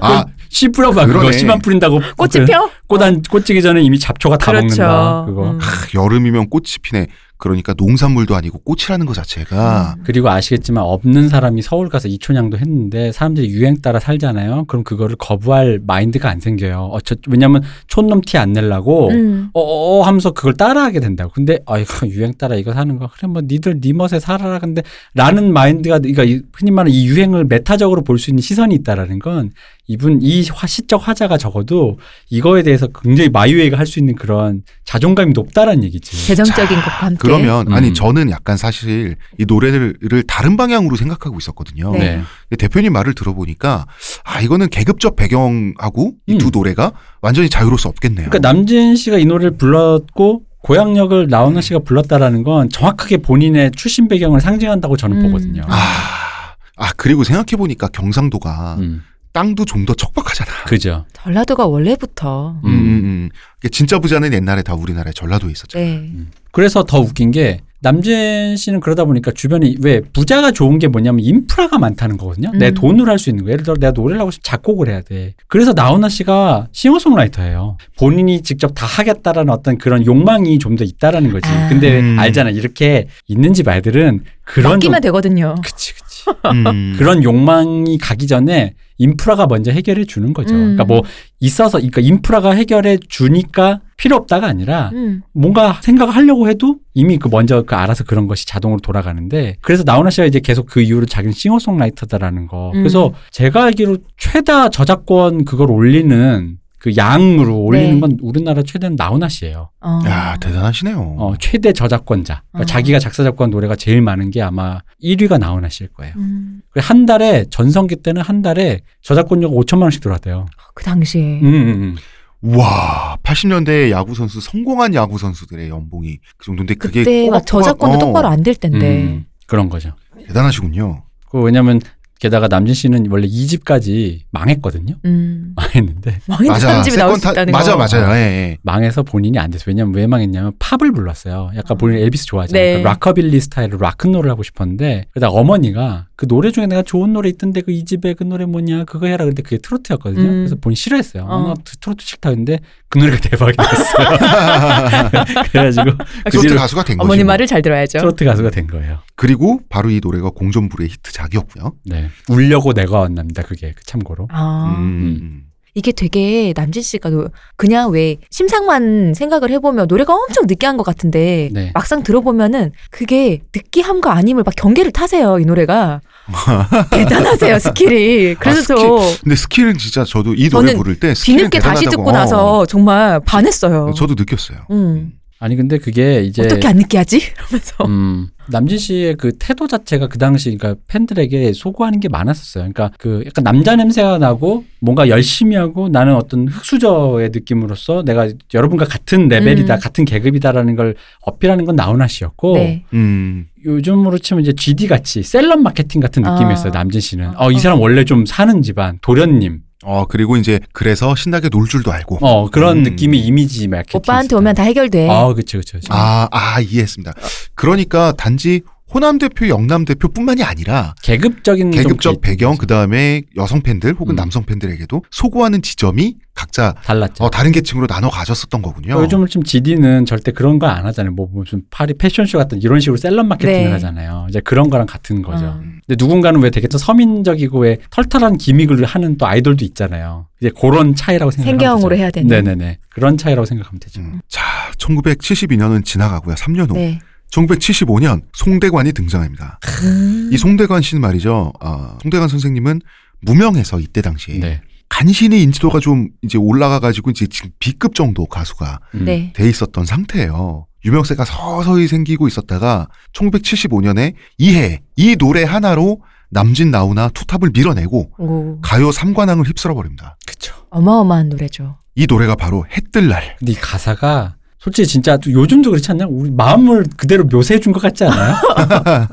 아 0.00 0.24
씨 0.54 0.68
뿌려봐 0.68 1.06
그거. 1.06 1.32
씨만 1.32 1.58
뿌린다고 1.58 2.00
꽃이 2.16 2.46
펴? 2.46 2.70
꽃안 2.86 3.22
꽃지기 3.22 3.60
전에 3.60 3.82
이미 3.82 3.98
잡초가 3.98 4.38
다 4.38 4.52
그렇죠. 4.52 4.82
먹는다 4.82 5.24
그거 5.26 5.50
음. 5.50 5.58
크, 5.58 5.98
여름이면 5.98 6.48
꽃이 6.48 6.64
피네. 6.80 7.08
그러니까 7.36 7.74
농산물도 7.76 8.36
아니고 8.36 8.60
꽃이라는 8.60 9.04
것 9.04 9.12
자체가 9.14 9.96
그리고 10.04 10.30
아시겠지만 10.30 10.82
없는 10.84 11.28
사람이 11.28 11.60
서울 11.62 11.88
가서 11.88 12.06
이촌양도 12.08 12.56
했는데 12.58 13.10
사람들이 13.10 13.48
유행 13.48 13.82
따라 13.82 13.98
살잖아요. 13.98 14.64
그럼 14.66 14.84
그거를 14.84 15.16
거부할 15.16 15.80
마인드가 15.84 16.30
안 16.30 16.38
생겨요. 16.40 16.88
어쩌 16.92 17.16
왜냐면 17.28 17.62
촌놈 17.88 18.20
티안 18.22 18.52
내려고 18.52 19.08
음. 19.10 19.50
어어 19.52 20.02
하면서 20.04 20.30
그걸 20.30 20.54
따라하게 20.54 21.00
된다고. 21.00 21.32
근데 21.34 21.58
아이고 21.66 21.88
유행 22.08 22.32
따라 22.34 22.54
이거 22.54 22.72
사는 22.72 22.96
거 22.98 23.10
그래 23.14 23.26
뭐 23.28 23.42
니들 23.44 23.80
니 23.80 23.92
멋에 23.92 24.20
살아라. 24.20 24.60
근데 24.60 24.82
라는 25.14 25.52
마인드가 25.52 25.98
그러니까 25.98 26.22
이- 26.22 26.40
흔히 26.54 26.70
말하는 26.70 26.92
이 26.92 27.06
유행을 27.08 27.44
메타적으로 27.46 28.04
볼 28.04 28.18
수 28.18 28.30
있는 28.30 28.40
시선이 28.42 28.74
있다라는 28.76 29.18
건 29.18 29.50
이분 29.86 30.20
이 30.22 30.46
화, 30.50 30.66
시적 30.66 31.06
화자가 31.06 31.36
적어도 31.36 31.98
이거에 32.30 32.62
대해서 32.62 32.86
굉장히 32.88 33.28
마이웨이가 33.28 33.78
할 33.78 33.84
수 33.84 33.98
있는 33.98 34.14
그런 34.14 34.62
자존감이 34.84 35.32
높다라는 35.34 35.84
얘기지. 35.84 36.26
재정적인 36.26 36.76
것과 36.76 36.90
함께. 37.06 37.18
그러면 37.20 37.70
아니 37.72 37.88
음. 37.88 37.94
저는 37.94 38.30
약간 38.30 38.56
사실 38.56 39.16
이 39.38 39.44
노래를 39.46 39.94
다른 40.26 40.56
방향으로 40.56 40.96
생각하고 40.96 41.36
있었거든요. 41.38 41.92
네. 41.92 41.98
네. 41.98 42.22
근데 42.48 42.66
대표님 42.66 42.92
말을 42.94 43.14
들어보니까 43.14 43.86
아 44.24 44.40
이거는 44.40 44.70
계급적 44.70 45.16
배경하고 45.16 46.14
이두 46.26 46.46
음. 46.46 46.50
노래가 46.52 46.92
완전히 47.20 47.50
자유로울 47.50 47.78
수 47.78 47.88
없겠네요. 47.88 48.30
그러니까 48.30 48.38
남진 48.48 48.96
씨가 48.96 49.18
이 49.18 49.26
노래를 49.26 49.58
불렀고 49.58 50.42
고향역을 50.62 51.26
나훈아 51.28 51.60
씨가 51.60 51.80
불렀다라는 51.80 52.42
건 52.42 52.70
정확하게 52.70 53.18
본인의 53.18 53.72
출신 53.76 54.08
배경을 54.08 54.40
상징한다고 54.40 54.96
저는 54.96 55.18
음. 55.18 55.22
보거든요. 55.26 55.62
아, 55.68 56.54
아 56.76 56.90
그리고 56.96 57.22
생각해 57.22 57.58
보니까 57.58 57.88
경상도가 57.88 58.76
음, 58.78 59.02
땅도 59.34 59.66
좀 59.66 59.84
더 59.84 59.92
척박하잖아. 59.92 60.50
그죠. 60.66 61.04
전라도가 61.12 61.66
원래부터. 61.66 62.56
음, 62.64 62.68
음, 62.70 62.70
음. 63.04 63.68
진짜 63.70 63.98
부자는 63.98 64.32
옛날에 64.32 64.62
다 64.62 64.74
우리나라에 64.74 65.12
전라도에 65.12 65.50
있었잖아. 65.50 65.84
네. 65.84 66.10
그래서 66.52 66.84
더 66.84 67.00
웃긴 67.00 67.30
게 67.32 67.60
남진 67.80 68.56
씨는 68.56 68.80
그러다 68.80 69.04
보니까 69.04 69.30
주변에 69.32 69.74
왜 69.82 70.00
부자가 70.00 70.52
좋은 70.52 70.78
게 70.78 70.88
뭐냐면 70.88 71.20
인프라가 71.22 71.78
많다는 71.78 72.16
거거든요. 72.16 72.50
내 72.52 72.68
음. 72.68 72.74
돈으로 72.74 73.10
할 73.10 73.18
수 73.18 73.28
있는 73.28 73.44
거. 73.44 73.50
예를 73.50 73.62
들어 73.64 73.74
내가 73.76 73.90
노래를 73.92 74.20
하고 74.20 74.30
싶으면 74.30 74.42
작곡을 74.44 74.88
해야 74.88 75.02
돼. 75.02 75.34
그래서 75.48 75.72
나훈아 75.74 76.08
씨가 76.08 76.68
싱어송라이터예요. 76.72 77.76
본인이 77.98 78.40
직접 78.42 78.68
다 78.74 78.86
하겠다라는 78.86 79.52
어떤 79.52 79.76
그런 79.78 80.06
욕망이 80.06 80.58
좀 80.58 80.76
더 80.76 80.84
있다라는 80.84 81.30
거지. 81.32 81.46
아. 81.48 81.68
근데 81.68 82.00
음. 82.00 82.16
알잖아. 82.18 82.50
이렇게 82.50 83.08
있는 83.28 83.52
집 83.52 83.68
아이들은 83.68 84.24
그런 84.44 84.72
맡기면 84.74 84.96
좀- 84.96 85.00
되거든요. 85.02 85.54
그치 85.62 85.92
그치. 85.94 86.03
음. 86.52 86.94
그런 86.98 87.22
욕망이 87.22 87.98
가기 87.98 88.26
전에 88.26 88.74
인프라가 88.98 89.46
먼저 89.46 89.70
해결해 89.72 90.04
주는 90.04 90.32
거죠. 90.32 90.54
음. 90.54 90.60
그러니까 90.60 90.84
뭐 90.84 91.02
있어서 91.40 91.78
그러니까 91.78 92.00
인프라가 92.00 92.52
해결해 92.52 92.98
주니까 93.08 93.80
필요 93.96 94.16
없다가 94.16 94.46
아니라 94.46 94.90
음. 94.92 95.22
뭔가 95.32 95.78
생각을 95.82 96.14
하려고 96.14 96.48
해도 96.48 96.78
이미 96.94 97.18
그 97.18 97.28
먼저 97.28 97.62
그 97.62 97.74
알아서 97.74 98.04
그런 98.04 98.26
것이 98.26 98.46
자동으로 98.46 98.80
돌아가는데 98.80 99.56
그래서 99.60 99.82
나훈아 99.84 100.10
씨가 100.10 100.26
이제 100.26 100.40
계속 100.40 100.66
그 100.66 100.80
이후로 100.80 101.06
자기는 101.06 101.32
싱어송라이터다라는 101.32 102.46
거. 102.46 102.70
음. 102.74 102.80
그래서 102.80 103.12
제가 103.30 103.64
알기로 103.64 103.98
최다 104.16 104.70
저작권 104.70 105.44
그걸 105.44 105.70
올리는 105.70 106.58
그 106.84 106.94
양으로 106.98 107.60
올리는 107.62 107.94
네. 107.94 108.00
건 108.00 108.18
우리나라 108.20 108.62
최대는 108.62 108.96
나훈아 108.96 109.30
씨예요. 109.30 109.70
어. 109.80 110.00
야 110.04 110.36
대단하시네요. 110.38 110.98
어, 111.18 111.32
최대 111.40 111.72
저작권자. 111.72 112.42
그러니까 112.52 112.62
어. 112.62 112.66
자기가 112.66 112.98
작사 112.98 113.24
작곡한 113.24 113.48
노래가 113.48 113.74
제일 113.74 114.02
많은 114.02 114.30
게 114.30 114.42
아마 114.42 114.80
1위가 115.02 115.38
나훈아 115.38 115.70
씨일 115.70 115.88
거예요. 115.94 116.12
음. 116.18 116.60
한 116.76 117.06
달에 117.06 117.46
전성기 117.48 117.96
때는 117.96 118.20
한 118.20 118.42
달에 118.42 118.80
저작권료가 119.00 119.54
5천만 119.56 119.84
원씩 119.84 120.02
들어왔대요. 120.02 120.44
그 120.74 120.84
당시에. 120.84 121.40
음, 121.40 121.46
음, 121.46 121.96
음. 122.42 122.54
와 122.58 123.16
80년대 123.22 123.88
야구 123.90 124.14
선수 124.14 124.42
성공한 124.42 124.92
야구 124.94 125.16
선수들의 125.16 125.70
연봉이 125.70 126.18
그 126.36 126.44
정도인데 126.44 126.74
그게 126.74 127.02
그때 127.02 127.30
막 127.30 127.46
저작권도 127.46 127.96
어, 127.96 127.98
똑바로 127.98 128.28
안 128.28 128.42
될 128.42 128.56
텐데. 128.56 129.04
음, 129.04 129.24
그런 129.46 129.70
거죠. 129.70 129.92
대단하시군요. 130.26 131.02
그 131.30 131.40
왜냐면 131.40 131.80
게다가 132.24 132.48
남진 132.48 132.74
씨는 132.74 133.08
원래 133.10 133.26
2집까지 133.28 134.20
망했거든요. 134.30 134.94
음. 135.04 135.52
망했는데 135.56 136.20
망했는 136.26 136.52
맞아 136.52 136.82
집이 136.82 136.96
나올 136.96 137.16
수 137.16 137.20
타- 137.22 137.32
있다는 137.32 137.52
맞아 137.52 137.76
거. 137.76 137.78
맞아요. 137.86 138.14
예, 138.16 138.18
예. 138.22 138.58
망해서 138.62 139.02
본인이 139.02 139.38
안 139.38 139.50
됐어요. 139.50 139.64
왜냐면 139.68 139.94
왜 139.94 140.06
망했냐면 140.06 140.52
팝을 140.58 140.90
불렀어요. 140.92 141.50
약간 141.54 141.76
본인 141.76 141.98
엘비스 141.98 142.24
좋아하잖아요. 142.24 142.62
네. 142.62 142.68
그러니까 142.80 142.90
락커빌리 142.92 143.38
스타일로 143.40 143.76
락큰롤을 143.76 144.30
하고 144.30 144.42
싶었는데 144.42 145.04
그러다 145.12 145.28
어머니가 145.28 146.06
그 146.16 146.26
노래 146.28 146.50
중에 146.52 146.66
내가 146.66 146.82
좋은 146.82 147.12
노래 147.12 147.28
있던데 147.28 147.60
그 147.60 147.72
이 147.74 147.84
집에 147.84 148.14
그 148.14 148.22
노래 148.22 148.44
뭐냐 148.44 148.84
그거 148.84 149.06
해라 149.06 149.24
그런데 149.24 149.42
그게 149.42 149.58
트로트였거든요. 149.58 150.22
음. 150.22 150.34
그래서 150.40 150.56
본인 150.56 150.76
싫어했어요. 150.76 151.24
어. 151.24 151.26
어. 151.26 151.48
나 151.48 151.54
트로트 151.80 152.04
싫다 152.04 152.28
했는데 152.30 152.60
그 152.88 152.98
노래가 152.98 153.18
대박이 153.18 153.56
됐어요. 153.56 154.08
그래가지고 155.50 155.96
그 156.24 156.30
트로트 156.30 156.54
가수가 156.54 156.84
된 156.84 156.98
거죠. 156.98 157.06
어머니 157.06 157.24
말을 157.24 157.46
잘 157.46 157.62
들어야죠. 157.62 157.98
트로트 157.98 158.24
가수가 158.24 158.50
된 158.50 158.66
거예요. 158.68 159.00
그리고 159.16 159.60
바로 159.68 159.90
이 159.90 160.00
노래가 160.02 160.30
공전의 160.30 160.88
히트작이었고요. 160.90 161.72
네. 161.86 162.08
울려고 162.28 162.72
내가 162.72 163.00
왔납니다. 163.00 163.42
그게 163.42 163.72
그 163.76 163.84
참고로. 163.84 164.28
아. 164.30 164.76
음. 164.78 165.44
이게 165.74 165.90
되게 165.92 166.52
남진 166.56 166.82
씨가 166.82 167.10
노- 167.10 167.28
그냥 167.56 167.90
왜 167.90 168.16
심상만 168.30 169.12
생각을 169.14 169.50
해보면 169.50 169.86
노래가 169.88 170.14
엄청 170.14 170.44
느끼한 170.46 170.76
것 170.76 170.84
같은데 170.84 171.50
네. 171.52 171.70
막상 171.74 172.02
들어보면은 172.04 172.70
그게 172.90 173.40
느끼함과 173.54 174.12
아님을 174.14 174.44
막 174.44 174.54
경계를 174.56 174.92
타세요 174.92 175.38
이 175.40 175.44
노래가 175.44 176.00
대단하세요 176.90 177.58
skill이 177.58 178.34
그래서 178.36 178.74
아, 178.74 178.76
저 178.76 178.98
근데 179.22 179.34
skill은 179.36 179.78
진짜 179.78 180.04
저도 180.04 180.34
이 180.34 180.48
노래 180.48 180.74
부를 180.74 180.98
때 181.00 181.14
skill은 181.14 181.36
뒤늦게 181.38 181.58
다시 181.58 181.86
듣고 181.86 182.12
나서 182.12 182.64
정말 182.66 183.20
반했어요. 183.20 183.86
어, 183.86 183.92
저도 183.94 184.14
느꼈어요. 184.16 184.58
음. 184.70 185.12
아니 185.44 185.56
근데 185.56 185.76
그게 185.76 186.22
이제 186.22 186.42
어떻게 186.42 186.66
안 186.66 186.78
느끼하지? 186.78 187.18
이러면서 187.36 187.84
음, 187.84 188.28
남진 188.48 188.78
씨의 188.78 189.16
그 189.16 189.36
태도 189.38 189.66
자체가 189.66 190.06
그 190.06 190.16
당시 190.16 190.56
그러니까 190.56 190.80
팬들에게 190.88 191.52
소구하는 191.52 192.00
게 192.00 192.08
많았었어요. 192.08 192.62
그러니까 192.62 192.90
그 192.96 193.22
약간 193.26 193.44
남자 193.44 193.76
냄새가 193.76 194.16
나고 194.16 194.64
뭔가 194.80 195.10
열심히 195.10 195.56
하고 195.56 195.90
나는 195.90 196.16
어떤 196.16 196.48
흙수저의 196.48 197.28
느낌으로서 197.34 198.04
내가 198.04 198.30
여러분과 198.54 198.86
같은 198.86 199.28
레벨이다, 199.28 199.74
음. 199.74 199.80
같은 199.80 200.06
계급이다라는 200.06 200.76
걸 200.76 200.94
어필하는 201.20 201.66
건 201.66 201.76
나훈아 201.76 202.06
씨였고 202.06 202.54
네. 202.54 202.84
음. 202.94 203.48
요즘으로 203.66 204.16
치면 204.16 204.44
이제 204.44 204.54
GD 204.54 204.86
같이 204.86 205.22
셀럽 205.22 205.60
마케팅 205.60 206.00
같은 206.00 206.24
아. 206.24 206.32
느낌이었어요. 206.32 206.72
남진 206.72 207.02
씨는. 207.02 207.36
어. 207.36 207.48
어, 207.48 207.50
이 207.50 207.58
사람 207.58 207.82
원래 207.82 208.06
좀 208.06 208.24
사는 208.24 208.62
집안 208.62 208.98
도련님. 209.02 209.60
어 209.84 210.06
그리고 210.06 210.36
이제 210.36 210.60
그래서 210.72 211.14
신나게 211.14 211.48
놀 211.48 211.68
줄도 211.68 211.92
알고. 211.92 212.18
어 212.22 212.50
그런 212.50 212.78
음. 212.78 212.82
느낌의 212.84 213.20
이미지 213.20 213.68
마케팅. 213.68 213.98
오빠한테 213.98 214.34
오면 214.36 214.54
다 214.54 214.62
해결돼. 214.62 215.08
아 215.10 215.32
그렇죠 215.32 215.58
그렇죠. 215.60 215.78
아, 215.90 216.28
아, 216.30 216.60
이해했습니다. 216.60 217.12
그러니까 217.54 218.12
단지 218.16 218.62
호남 218.94 219.18
대표, 219.18 219.48
영남 219.48 219.84
대표뿐만이 219.84 220.44
아니라 220.44 220.94
계급적인 221.02 221.72
좀 221.72 221.82
계급적 221.82 222.12
게 222.12 222.20
배경 222.20 222.56
그 222.56 222.66
다음에 222.68 223.22
여성 223.36 223.60
팬들 223.60 223.94
혹은 223.98 224.14
음. 224.14 224.16
남성 224.16 224.44
팬들에게도 224.44 225.02
소구하는 225.10 225.62
지점이 225.62 226.14
각자 226.34 226.74
달랐죠. 226.84 227.24
어, 227.24 227.30
다른 227.30 227.50
계층으로 227.52 227.86
나눠 227.88 228.08
가졌었던 228.10 228.62
거군요. 228.62 228.94
요즘 229.00 229.26
좀 229.26 229.42
GD는 229.42 230.04
절대 230.06 230.30
그런 230.32 230.58
거 230.58 230.66
안 230.66 230.86
하잖아요. 230.86 231.12
뭐 231.12 231.28
무슨 231.32 231.62
파리 231.70 231.94
패션쇼 231.94 232.38
같은 232.38 232.60
이런 232.62 232.80
식으로 232.80 232.96
셀럽 232.96 233.26
마케팅을 233.26 233.64
네. 233.64 233.70
하잖아요. 233.72 234.26
이제 234.30 234.40
그런 234.40 234.70
거랑 234.70 234.86
같은 234.86 235.22
거죠. 235.22 235.44
어. 235.44 235.60
근데 235.86 235.96
누군가는 235.98 236.40
왜 236.40 236.50
되게 236.50 236.66
또 236.68 236.78
서민적이고 236.78 237.58
왜 237.60 237.78
털털한 237.90 238.38
기믹을 238.38 238.84
하는 238.84 239.16
또 239.18 239.26
아이돌도 239.26 239.64
있잖아요. 239.66 240.26
이제 240.40 240.50
그런 240.60 240.94
차이라고 240.94 241.30
생각하면 241.30 241.58
생경으로 241.58 241.90
되죠. 241.90 242.00
해야 242.00 242.10
되는. 242.10 242.28
네네네. 242.28 242.78
그런 242.90 243.16
차이라고 243.16 243.44
생각하면 243.44 243.80
되죠. 243.80 244.00
음. 244.00 244.20
자, 244.28 244.42
1972년은 244.78 245.84
지나가고요. 245.84 246.34
3년 246.36 246.70
후. 246.70 246.74
네. 246.74 247.00
1975년 247.34 248.22
송대관이 248.32 248.92
등장합니다. 248.92 249.58
음. 249.82 250.30
이 250.32 250.36
송대관 250.38 250.82
씨는 250.82 251.00
말이죠. 251.00 251.52
아, 251.60 251.98
송대관 252.02 252.28
선생님은 252.28 252.80
무명해서 253.22 253.80
이때 253.80 254.02
당시에 254.02 254.38
네. 254.38 254.60
간신히 254.88 255.42
인지도가 255.42 255.80
좀 255.80 256.08
이제 256.22 256.38
올라가가지고 256.38 257.10
이제 257.10 257.26
지금 257.26 257.50
B급 257.58 257.94
정도 257.94 258.26
가수가 258.26 258.80
음. 258.94 259.04
네. 259.04 259.32
돼 259.34 259.48
있었던 259.48 259.84
상태예요. 259.84 260.66
유명세가 260.84 261.24
서서히 261.24 261.88
생기고 261.88 262.28
있었다가 262.28 262.88
1975년에 263.14 264.12
이해 264.38 264.82
이 264.96 265.16
노래 265.16 265.42
하나로 265.42 266.02
남진 266.30 266.70
나우나 266.70 267.08
투탑을 267.08 267.50
밀어내고 267.54 268.10
오. 268.18 268.60
가요 268.60 268.90
3관왕을 268.90 269.46
휩쓸어 269.46 269.74
버립니다. 269.74 270.16
그쵸. 270.26 270.54
어마어마한 270.70 271.30
노래죠. 271.30 271.78
이 271.94 272.06
노래가 272.08 272.34
바로 272.34 272.66
해뜰 272.70 273.08
날. 273.08 273.36
근데 273.38 273.52
이 273.52 273.54
가사가 273.54 274.36
솔직히 274.64 274.88
진짜 274.88 275.18
또 275.18 275.30
요즘도 275.30 275.70
그렇지 275.70 275.90
않냐? 275.90 276.06
우리 276.08 276.30
마음을 276.30 276.86
그대로 276.96 277.24
묘사해 277.24 277.60
준 277.60 277.70
것 277.74 277.80
같지 277.82 278.04
않아요? 278.04 278.34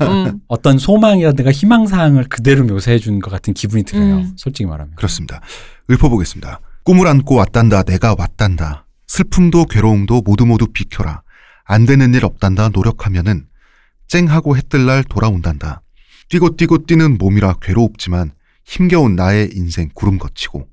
음. 0.00 0.40
어떤 0.48 0.78
소망이라든가 0.78 1.52
희망사항을 1.52 2.24
그대로 2.30 2.64
묘사해 2.64 2.98
준 2.98 3.20
것 3.20 3.30
같은 3.30 3.52
기분이 3.52 3.82
들어요. 3.84 4.16
음. 4.16 4.32
솔직히 4.36 4.66
말하면. 4.66 4.94
그렇습니다. 4.96 5.42
읊어보겠습니다. 5.90 6.60
꿈을 6.84 7.06
안고 7.06 7.34
왔단다. 7.34 7.82
내가 7.82 8.14
왔단다. 8.18 8.86
슬픔도 9.08 9.66
괴로움도 9.66 10.22
모두 10.24 10.46
모두 10.46 10.68
비켜라. 10.68 11.20
안 11.64 11.84
되는 11.84 12.14
일 12.14 12.24
없단다. 12.24 12.70
노력하면은 12.70 13.44
쨍하고 14.08 14.56
해뜰 14.56 14.86
날 14.86 15.04
돌아온단다. 15.04 15.82
뛰고 16.30 16.56
뛰고 16.56 16.86
뛰는 16.86 17.18
몸이라 17.18 17.56
괴로웠지만 17.60 18.32
힘겨운 18.64 19.16
나의 19.16 19.50
인생 19.54 19.90
구름 19.94 20.18
거치고 20.18 20.66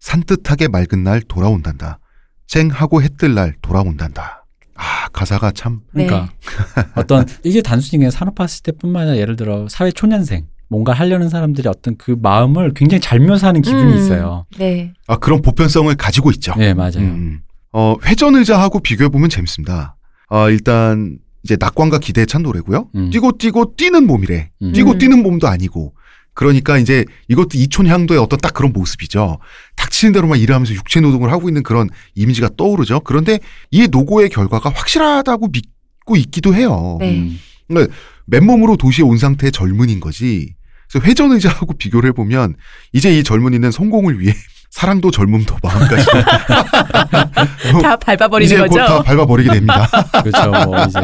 산뜻하게 0.00 0.66
맑은 0.68 1.04
날 1.04 1.20
돌아온단다. 1.22 2.00
쨍하고 2.46 3.02
해 3.02 3.08
뜰 3.08 3.34
날 3.34 3.54
돌아온단다. 3.62 4.44
아 4.76 5.08
가사가 5.12 5.52
참 5.52 5.80
네. 5.92 6.06
그러니까 6.06 6.32
어떤 6.96 7.26
이게 7.44 7.62
단순히 7.62 7.98
그냥 7.98 8.10
산업화 8.10 8.46
시대뿐만 8.46 9.02
아니라 9.02 9.16
예를 9.18 9.36
들어 9.36 9.66
사회 9.68 9.90
초년생 9.92 10.46
뭔가 10.68 10.92
하려는 10.92 11.28
사람들이 11.28 11.68
어떤 11.68 11.96
그 11.96 12.16
마음을 12.20 12.72
굉장히 12.74 13.00
잘 13.00 13.20
묘사하는 13.20 13.62
기분이 13.62 13.92
음. 13.92 13.98
있어요. 13.98 14.46
네. 14.58 14.92
아, 15.06 15.16
그런 15.16 15.42
보편성을 15.42 15.94
가지고 15.94 16.30
있죠. 16.32 16.54
네 16.56 16.74
맞아요. 16.74 16.98
음. 16.98 17.42
어, 17.72 17.96
회전 18.04 18.34
의자하고 18.34 18.80
비교해 18.80 19.08
보면 19.08 19.28
재밌습니다. 19.28 19.96
어, 20.30 20.48
일단, 20.48 21.18
이제 21.42 21.56
낙관과 21.60 21.98
기대에 21.98 22.24
찬 22.24 22.42
노래고요. 22.42 22.88
음. 22.94 23.10
뛰고 23.10 23.32
뛰고 23.32 23.74
뛰는 23.76 24.06
몸이래. 24.06 24.50
음. 24.62 24.72
뛰고 24.72 24.92
음. 24.92 24.98
뛰는 24.98 25.22
몸도 25.22 25.46
아니고. 25.48 25.92
그러니까 26.34 26.78
이제 26.78 27.04
이것도 27.28 27.50
이촌향도의 27.54 28.20
어떤 28.20 28.38
딱 28.40 28.52
그런 28.52 28.72
모습이죠. 28.72 29.38
닥치는 29.76 30.12
대로만 30.12 30.38
일하면서 30.38 30.74
육체 30.74 31.00
노동을 31.00 31.30
하고 31.32 31.48
있는 31.48 31.62
그런 31.62 31.88
이미지가 32.14 32.50
떠오르죠. 32.56 33.00
그런데 33.00 33.38
이 33.70 33.86
노고의 33.88 34.28
결과가 34.28 34.70
확실하다고 34.70 35.48
믿고 35.48 36.16
있기도 36.16 36.54
해요. 36.54 36.98
네. 37.00 37.18
음. 37.18 37.38
맨몸으로 38.26 38.76
도시에 38.76 39.04
온 39.04 39.16
상태의 39.16 39.52
젊은인 39.52 40.00
거지. 40.00 40.54
그래서 40.90 41.06
회전 41.06 41.32
의자하고 41.32 41.74
비교를 41.74 42.10
해보면 42.10 42.56
이제 42.92 43.16
이 43.16 43.22
젊은이는 43.22 43.70
성공을 43.70 44.20
위해 44.20 44.34
사랑도 44.74 45.12
젊음도 45.12 45.54
마음까지 45.62 46.04
다 47.80 47.94
밟아버리는 47.96 48.52
이제 48.52 48.60
거죠. 48.60 48.72
곧 48.74 48.91
다 48.91 49.02
밟아버리게 49.04 49.50
됩니다. 49.52 49.86
그렇죠. 50.24 50.50
뭐 50.66 50.76
이제 50.84 50.98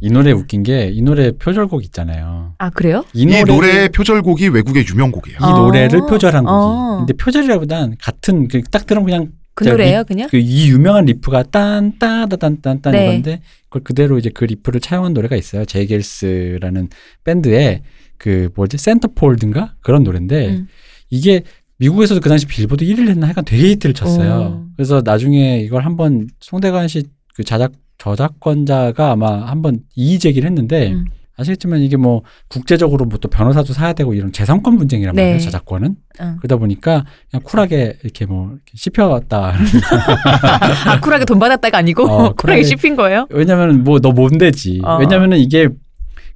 이 0.00 0.10
노래 0.10 0.32
웃긴 0.32 0.64
게 0.64 0.90
이 0.92 1.00
노래 1.02 1.30
표절곡 1.30 1.84
있잖아요. 1.84 2.54
아 2.58 2.70
그래요? 2.70 3.04
이, 3.12 3.22
이 3.22 3.44
노래의 3.44 3.90
표절곡이 3.90 4.48
외국의 4.48 4.84
유명곡이에요. 4.90 5.38
이 5.40 5.44
아. 5.44 5.50
노래를 5.50 6.00
표절한 6.08 6.44
곡이. 6.44 6.52
어. 6.52 6.96
근데 6.98 7.12
표절이라보단 7.12 7.96
같은 8.02 8.48
그 8.48 8.64
딱 8.64 8.86
들으면 8.86 9.04
그냥 9.06 9.28
그 9.54 9.64
자, 9.64 9.70
노래예요, 9.70 10.02
그냥? 10.02 10.28
그 10.28 10.36
이 10.36 10.68
유명한 10.70 11.04
riff가 11.04 11.44
딴따다단딴딴 11.44 12.92
네. 12.92 13.04
이건데 13.10 13.40
그걸 13.68 13.84
그대로 13.84 14.18
이제 14.18 14.28
그 14.34 14.44
riff를 14.44 14.80
차용한 14.80 15.14
노래가 15.14 15.36
있어요. 15.36 15.64
J. 15.64 15.83
Geils라는 15.83 16.88
밴드의 17.22 17.82
그 18.18 18.48
뭐지 18.56 18.76
Centerfold인가 18.78 19.74
그런 19.82 20.02
노래인데 20.02 20.48
음. 20.48 20.66
이게 21.10 21.44
미국에서도 21.84 22.20
그 22.20 22.28
당시 22.28 22.46
빌보드 22.46 22.84
1위를 22.84 23.08
했나 23.10 23.26
하여간 23.26 23.44
되게 23.44 23.68
히트를 23.70 23.94
쳤어요. 23.94 24.64
오. 24.64 24.70
그래서 24.76 25.02
나중에 25.04 25.58
이걸 25.60 25.84
한번 25.84 26.26
송대관 26.40 26.88
씨 26.88 27.02
그 27.36 27.42
자작 27.44 27.72
저작권자가 27.98 29.10
아마 29.12 29.44
한번 29.46 29.80
이의 29.96 30.18
제기를 30.20 30.48
했는데 30.48 30.92
음. 30.92 31.04
아시겠지만 31.36 31.80
이게 31.80 31.96
뭐 31.96 32.22
국제적으로 32.48 33.06
뭐 33.06 33.18
또 33.18 33.28
변호사도 33.28 33.72
사야 33.72 33.92
되고 33.92 34.14
이런 34.14 34.30
재산권 34.30 34.78
분쟁이란 34.78 35.16
네. 35.16 35.22
말이에요 35.22 35.40
저작권은 35.40 35.96
응. 36.20 36.36
그러다 36.38 36.56
보니까 36.58 37.04
그냥 37.30 37.42
쿨하게 37.42 37.98
이렇게 38.04 38.24
뭐 38.26 38.54
씹혔다 38.72 39.54
아 40.86 41.00
쿨하게 41.00 41.24
돈 41.24 41.38
받았다가 41.40 41.78
아니고 41.78 42.04
어, 42.04 42.34
쿨하게 42.38 42.62
쿨하게- 42.62 42.64
씹힌 42.64 42.94
거예요? 42.96 43.26
왜냐면 43.30 43.82
뭐 43.82 43.98
너 43.98 44.12
뭔데지 44.12 44.80
어. 44.84 44.98
왜냐면은 44.98 45.38
이게 45.38 45.68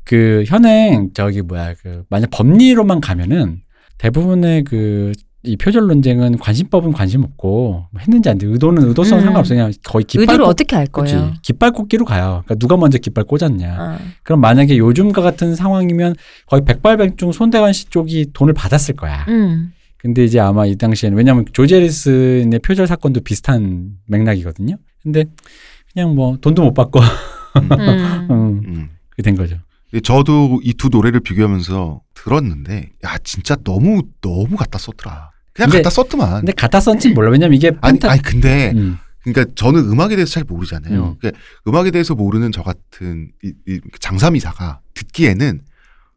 그 0.05 0.43
현행 0.49 1.11
저기 1.15 1.43
뭐야 1.43 1.75
그 1.81 2.03
만약 2.11 2.31
법리로만 2.33 3.01
가면은 3.01 3.61
대부분의 3.99 4.65
그 4.65 5.13
이 5.45 5.57
표절 5.57 5.87
논쟁은 5.87 6.37
관심법은 6.39 6.93
관심 6.93 7.23
없고 7.23 7.87
뭐 7.93 8.01
했는지 8.01 8.29
안 8.29 8.35
했는지 8.37 8.53
의도는 8.53 8.89
의도성 8.89 9.19
음. 9.19 9.25
상관없어 9.25 9.55
그냥 9.55 9.73
거의 9.85 10.05
깃발 10.05 10.23
의도를 10.23 10.45
꽂- 10.45 10.51
어떻게 10.51 10.77
알 10.77 10.87
그치. 10.87 11.15
거예요? 11.15 11.33
깃발 11.43 11.71
꽂기로 11.71 12.05
가요. 12.05 12.43
그러니까 12.45 12.55
누가 12.57 12.77
먼저 12.77 12.99
깃발 12.99 13.23
꽂았냐. 13.25 13.77
아. 13.79 13.99
그럼 14.25 14.41
만약에 14.41 14.77
요즘과 14.77 15.23
같은 15.23 15.55
상황이면 15.55 16.17
거의 16.47 16.65
백발백중 16.65 17.31
손대관 17.33 17.73
씨 17.73 17.87
쪽이 17.87 18.31
돈을 18.33 18.53
받았을 18.53 18.97
거야. 18.97 19.25
음. 19.29 19.73
근데 19.99 20.25
이제 20.25 20.41
아마 20.41 20.67
이 20.67 20.75
당시에는 20.77 21.17
왜냐하면 21.17 21.45
조제리스의 21.53 22.51
표절 22.65 22.87
사건도 22.89 23.21
비슷한 23.21 23.93
맥락이거든요. 24.09 24.77
근데 25.03 25.25
그냥 25.93 26.15
뭐 26.17 26.37
돈도 26.41 26.63
못 26.63 26.75
받고 26.75 26.99
음. 27.01 27.69
음, 28.31 28.63
음. 28.67 28.89
그게 29.11 29.23
된 29.23 29.37
거죠. 29.37 29.57
저도 30.05 30.61
이 30.63 30.75
두 30.75 30.89
노래를 30.91 31.21
비교하면서 31.21 32.01
들었는데 32.15 32.91
야 33.05 33.17
진짜 33.25 33.57
너무 33.65 34.03
너무 34.21 34.57
갖다 34.57 34.79
썼더라. 34.79 35.31
그냥 35.55 35.71
근데- 35.71 35.79
갖다 35.83 35.91
썼더만. 35.91 36.31
근데 36.41 36.53
갖다 36.53 36.79
썼지 36.81 37.11
몰라. 37.11 37.31
왜냐면 37.31 37.57
이게 37.57 37.73
아니 37.81 37.99
펜타- 37.99 38.09
아니 38.11 38.23
근데 38.23 38.73
음, 38.77 38.99
그러니까 39.25 39.53
저는 39.57 39.91
음악에 39.91 40.15
대해서 40.17 40.33
잘 40.33 40.45
모르잖아요. 40.47 41.05
음. 41.05 41.15
그러니까 41.19 41.41
음악에 41.67 41.91
대해서 41.91 42.15
모르는 42.15 42.53
저 42.53 42.63
같은 42.63 43.31
이, 43.43 43.53
이 43.67 43.81
장삼이사가 44.01 44.81
듣기에는 44.95 45.63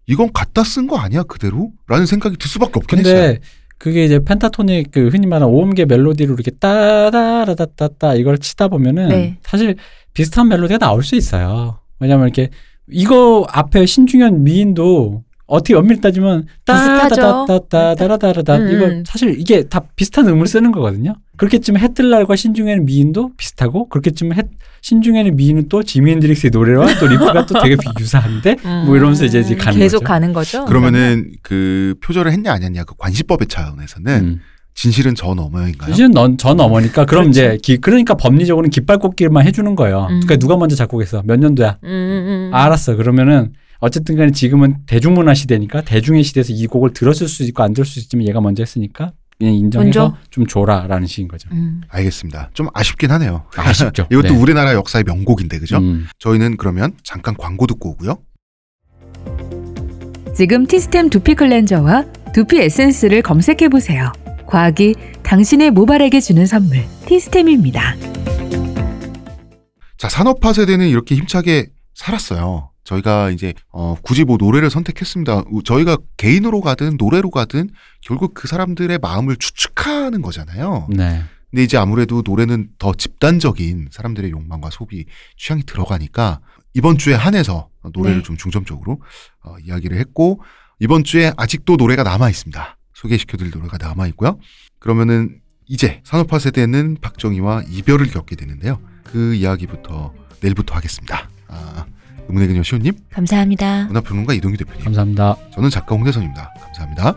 이건 0.07 0.31
갖다 0.33 0.63
쓴 0.63 0.87
거 0.87 0.97
아니야 0.97 1.23
그대로? 1.23 1.71
라는 1.87 2.05
생각이 2.05 2.35
들 2.37 2.49
수밖에 2.49 2.73
없긴 2.75 2.99
했어요. 2.99 3.13
근데 3.15 3.39
그게 3.77 4.03
이제 4.05 4.19
펜타토닉 4.23 4.91
그 4.91 5.07
흔히 5.07 5.25
말하는 5.27 5.53
오음계 5.53 5.85
멜로디로 5.85 6.33
이렇게 6.33 6.51
따다라다따따 6.51 8.15
이걸 8.15 8.37
치다 8.37 8.67
보면은 8.67 9.07
네. 9.09 9.37
사실 9.43 9.75
비슷한 10.13 10.47
멜로디가 10.49 10.77
나올 10.79 11.03
수 11.03 11.15
있어요. 11.15 11.79
왜냐면 11.99 12.27
이렇게 12.27 12.49
이거 12.89 13.45
앞에 13.49 13.85
신중현 13.85 14.43
미인도 14.43 15.23
어떻게 15.51 15.75
엄밀히 15.75 15.99
따지면 15.99 16.47
따다다다다다다다다다 16.65 18.55
음. 18.55 18.71
이거 18.71 18.85
음. 18.85 19.03
사실 19.05 19.37
이게 19.37 19.63
다 19.63 19.81
비슷한 19.97 20.25
음을 20.29 20.47
쓰는 20.47 20.71
거거든요. 20.71 21.15
그렇게 21.35 21.61
치면 21.61 21.81
해뜰날과 21.81 22.37
신중현 22.37 22.85
미인도 22.85 23.31
비슷하고 23.35 23.89
그렇게 23.89 24.16
치면 24.16 24.37
해, 24.37 24.43
신중현 24.81 25.35
미인은 25.35 25.67
또 25.67 25.83
지미 25.83 26.11
헨드릭스의 26.11 26.51
노래와 26.51 26.99
또 26.99 27.07
riff가 27.07 27.45
또 27.47 27.61
되게 27.61 27.75
비유사한데 27.75 28.57
음. 28.63 28.83
뭐 28.85 28.95
이러면서 28.95 29.25
이제, 29.25 29.41
이제 29.41 29.55
가는 29.55 29.77
계속 29.77 29.99
거죠. 29.99 30.07
가는 30.07 30.31
거죠. 30.33 30.65
그러면은 30.65 31.31
그그 31.41 31.95
표절을 32.01 32.31
했냐 32.31 32.53
안 32.53 32.63
했냐 32.63 32.85
그 32.85 32.95
관시법의 32.97 33.47
차원에서는 33.47 34.23
음. 34.23 34.39
진실은 34.73 35.15
저 35.15 35.33
너머인가요? 35.33 35.89
사실은 35.91 36.11
넌, 36.11 36.37
전 36.37 36.59
어머니까 36.59 37.05
그럼 37.05 37.25
그렇죠. 37.25 37.29
이제 37.29 37.57
기, 37.61 37.77
그러니까 37.77 38.15
법리적으로는 38.15 38.69
깃발 38.69 38.97
꽂기만 38.97 39.45
해주는 39.45 39.75
거예요. 39.75 40.03
음. 40.03 40.21
그러니까 40.21 40.37
누가 40.37 40.57
먼저 40.57 40.75
작곡했어? 40.75 41.21
몇 41.25 41.39
년도야? 41.39 41.77
음, 41.83 41.87
음, 41.87 42.49
음. 42.49 42.51
알았어. 42.53 42.95
그러면은 42.95 43.53
어쨌든 43.79 44.15
간에 44.15 44.31
지금은 44.31 44.77
대중문화 44.85 45.33
시대니까 45.33 45.81
대중의 45.81 46.23
시대에서 46.23 46.53
이 46.53 46.67
곡을 46.67 46.93
들었을 46.93 47.27
수 47.27 47.43
있고 47.43 47.63
안 47.63 47.73
들을 47.73 47.85
수 47.85 47.99
있지만 47.99 48.27
얘가 48.27 48.39
먼저 48.39 48.63
했으니까 48.63 49.11
그냥 49.37 49.55
인정해서 49.55 49.99
먼저? 49.99 50.17
좀 50.29 50.45
줘라라는 50.45 51.07
식인 51.07 51.27
거죠. 51.27 51.49
음. 51.51 51.81
알겠습니다. 51.89 52.51
좀 52.53 52.67
아쉽긴 52.73 53.11
하네요. 53.11 53.43
아쉽죠. 53.55 54.07
이것도 54.11 54.29
네. 54.29 54.37
우리나라 54.37 54.73
역사의 54.73 55.03
명곡인데 55.05 55.57
그죠? 55.59 55.77
음. 55.77 56.07
저희는 56.19 56.57
그러면 56.57 56.93
잠깐 57.03 57.35
광고 57.35 57.65
듣고 57.65 57.89
오고요. 57.91 58.19
지금 60.35 60.65
티스템 60.65 61.09
두피 61.09 61.35
클렌저와 61.35 62.05
두피 62.33 62.59
에센스를 62.61 63.21
검색해 63.23 63.69
보세요. 63.69 64.11
과학이 64.51 64.95
당신의 65.23 65.71
모발에게 65.71 66.19
주는 66.19 66.45
선물 66.45 66.83
티스템입니다. 67.05 67.95
자 69.97 70.09
산업화 70.09 70.51
세대는 70.51 70.89
이렇게 70.89 71.15
힘차게 71.15 71.67
살았어요. 71.93 72.69
저희가 72.83 73.29
이제 73.29 73.53
어, 73.71 73.95
굳이 74.01 74.25
뭐 74.25 74.35
노래를 74.37 74.69
선택했습니다. 74.69 75.43
우- 75.51 75.63
저희가 75.63 75.97
개인으로 76.17 76.59
가든 76.59 76.97
노래로 76.97 77.29
가든 77.29 77.69
결국 78.01 78.33
그 78.33 78.47
사람들의 78.49 78.97
마음을 79.01 79.37
추측하는 79.37 80.21
거잖아요. 80.21 80.87
네. 80.89 81.21
근데 81.49 81.63
이제 81.63 81.77
아무래도 81.77 82.21
노래는 82.25 82.69
더 82.77 82.91
집단적인 82.93 83.89
사람들의 83.91 84.31
욕망과 84.31 84.69
소비 84.71 85.05
취향이 85.37 85.63
들어가니까 85.63 86.41
이번 86.73 86.97
주에 86.97 87.13
한해서 87.13 87.69
노래를 87.93 88.17
네. 88.17 88.23
좀 88.23 88.35
중점적으로 88.35 89.01
어, 89.45 89.55
이야기를 89.63 89.97
했고 89.97 90.41
이번 90.79 91.03
주에 91.05 91.31
아직도 91.37 91.77
노래가 91.77 92.03
남아 92.03 92.29
있습니다. 92.29 92.77
소개시켜 93.01 93.37
드릴 93.37 93.51
노래가 93.51 93.77
남아 93.77 94.07
있고요. 94.07 94.39
그러면은 94.79 95.39
이제 95.67 96.01
산업화 96.03 96.37
세대는 96.37 96.97
박정희와 97.01 97.63
이별을 97.69 98.07
겪게 98.07 98.35
되는데요. 98.35 98.79
그 99.03 99.33
이야기부터 99.33 100.13
내일부터 100.41 100.75
하겠습니다. 100.75 101.29
아, 101.47 101.85
의문의 102.27 102.47
그녀 102.47 102.63
시호님, 102.63 102.93
감사합니다. 103.09 103.85
문화평론가 103.85 104.33
이동규 104.33 104.57
대표님, 104.57 104.83
감사합니다. 104.83 105.35
저는 105.53 105.69
작가 105.69 105.95
홍대선입니다. 105.95 106.53
감사합니다. 106.61 107.15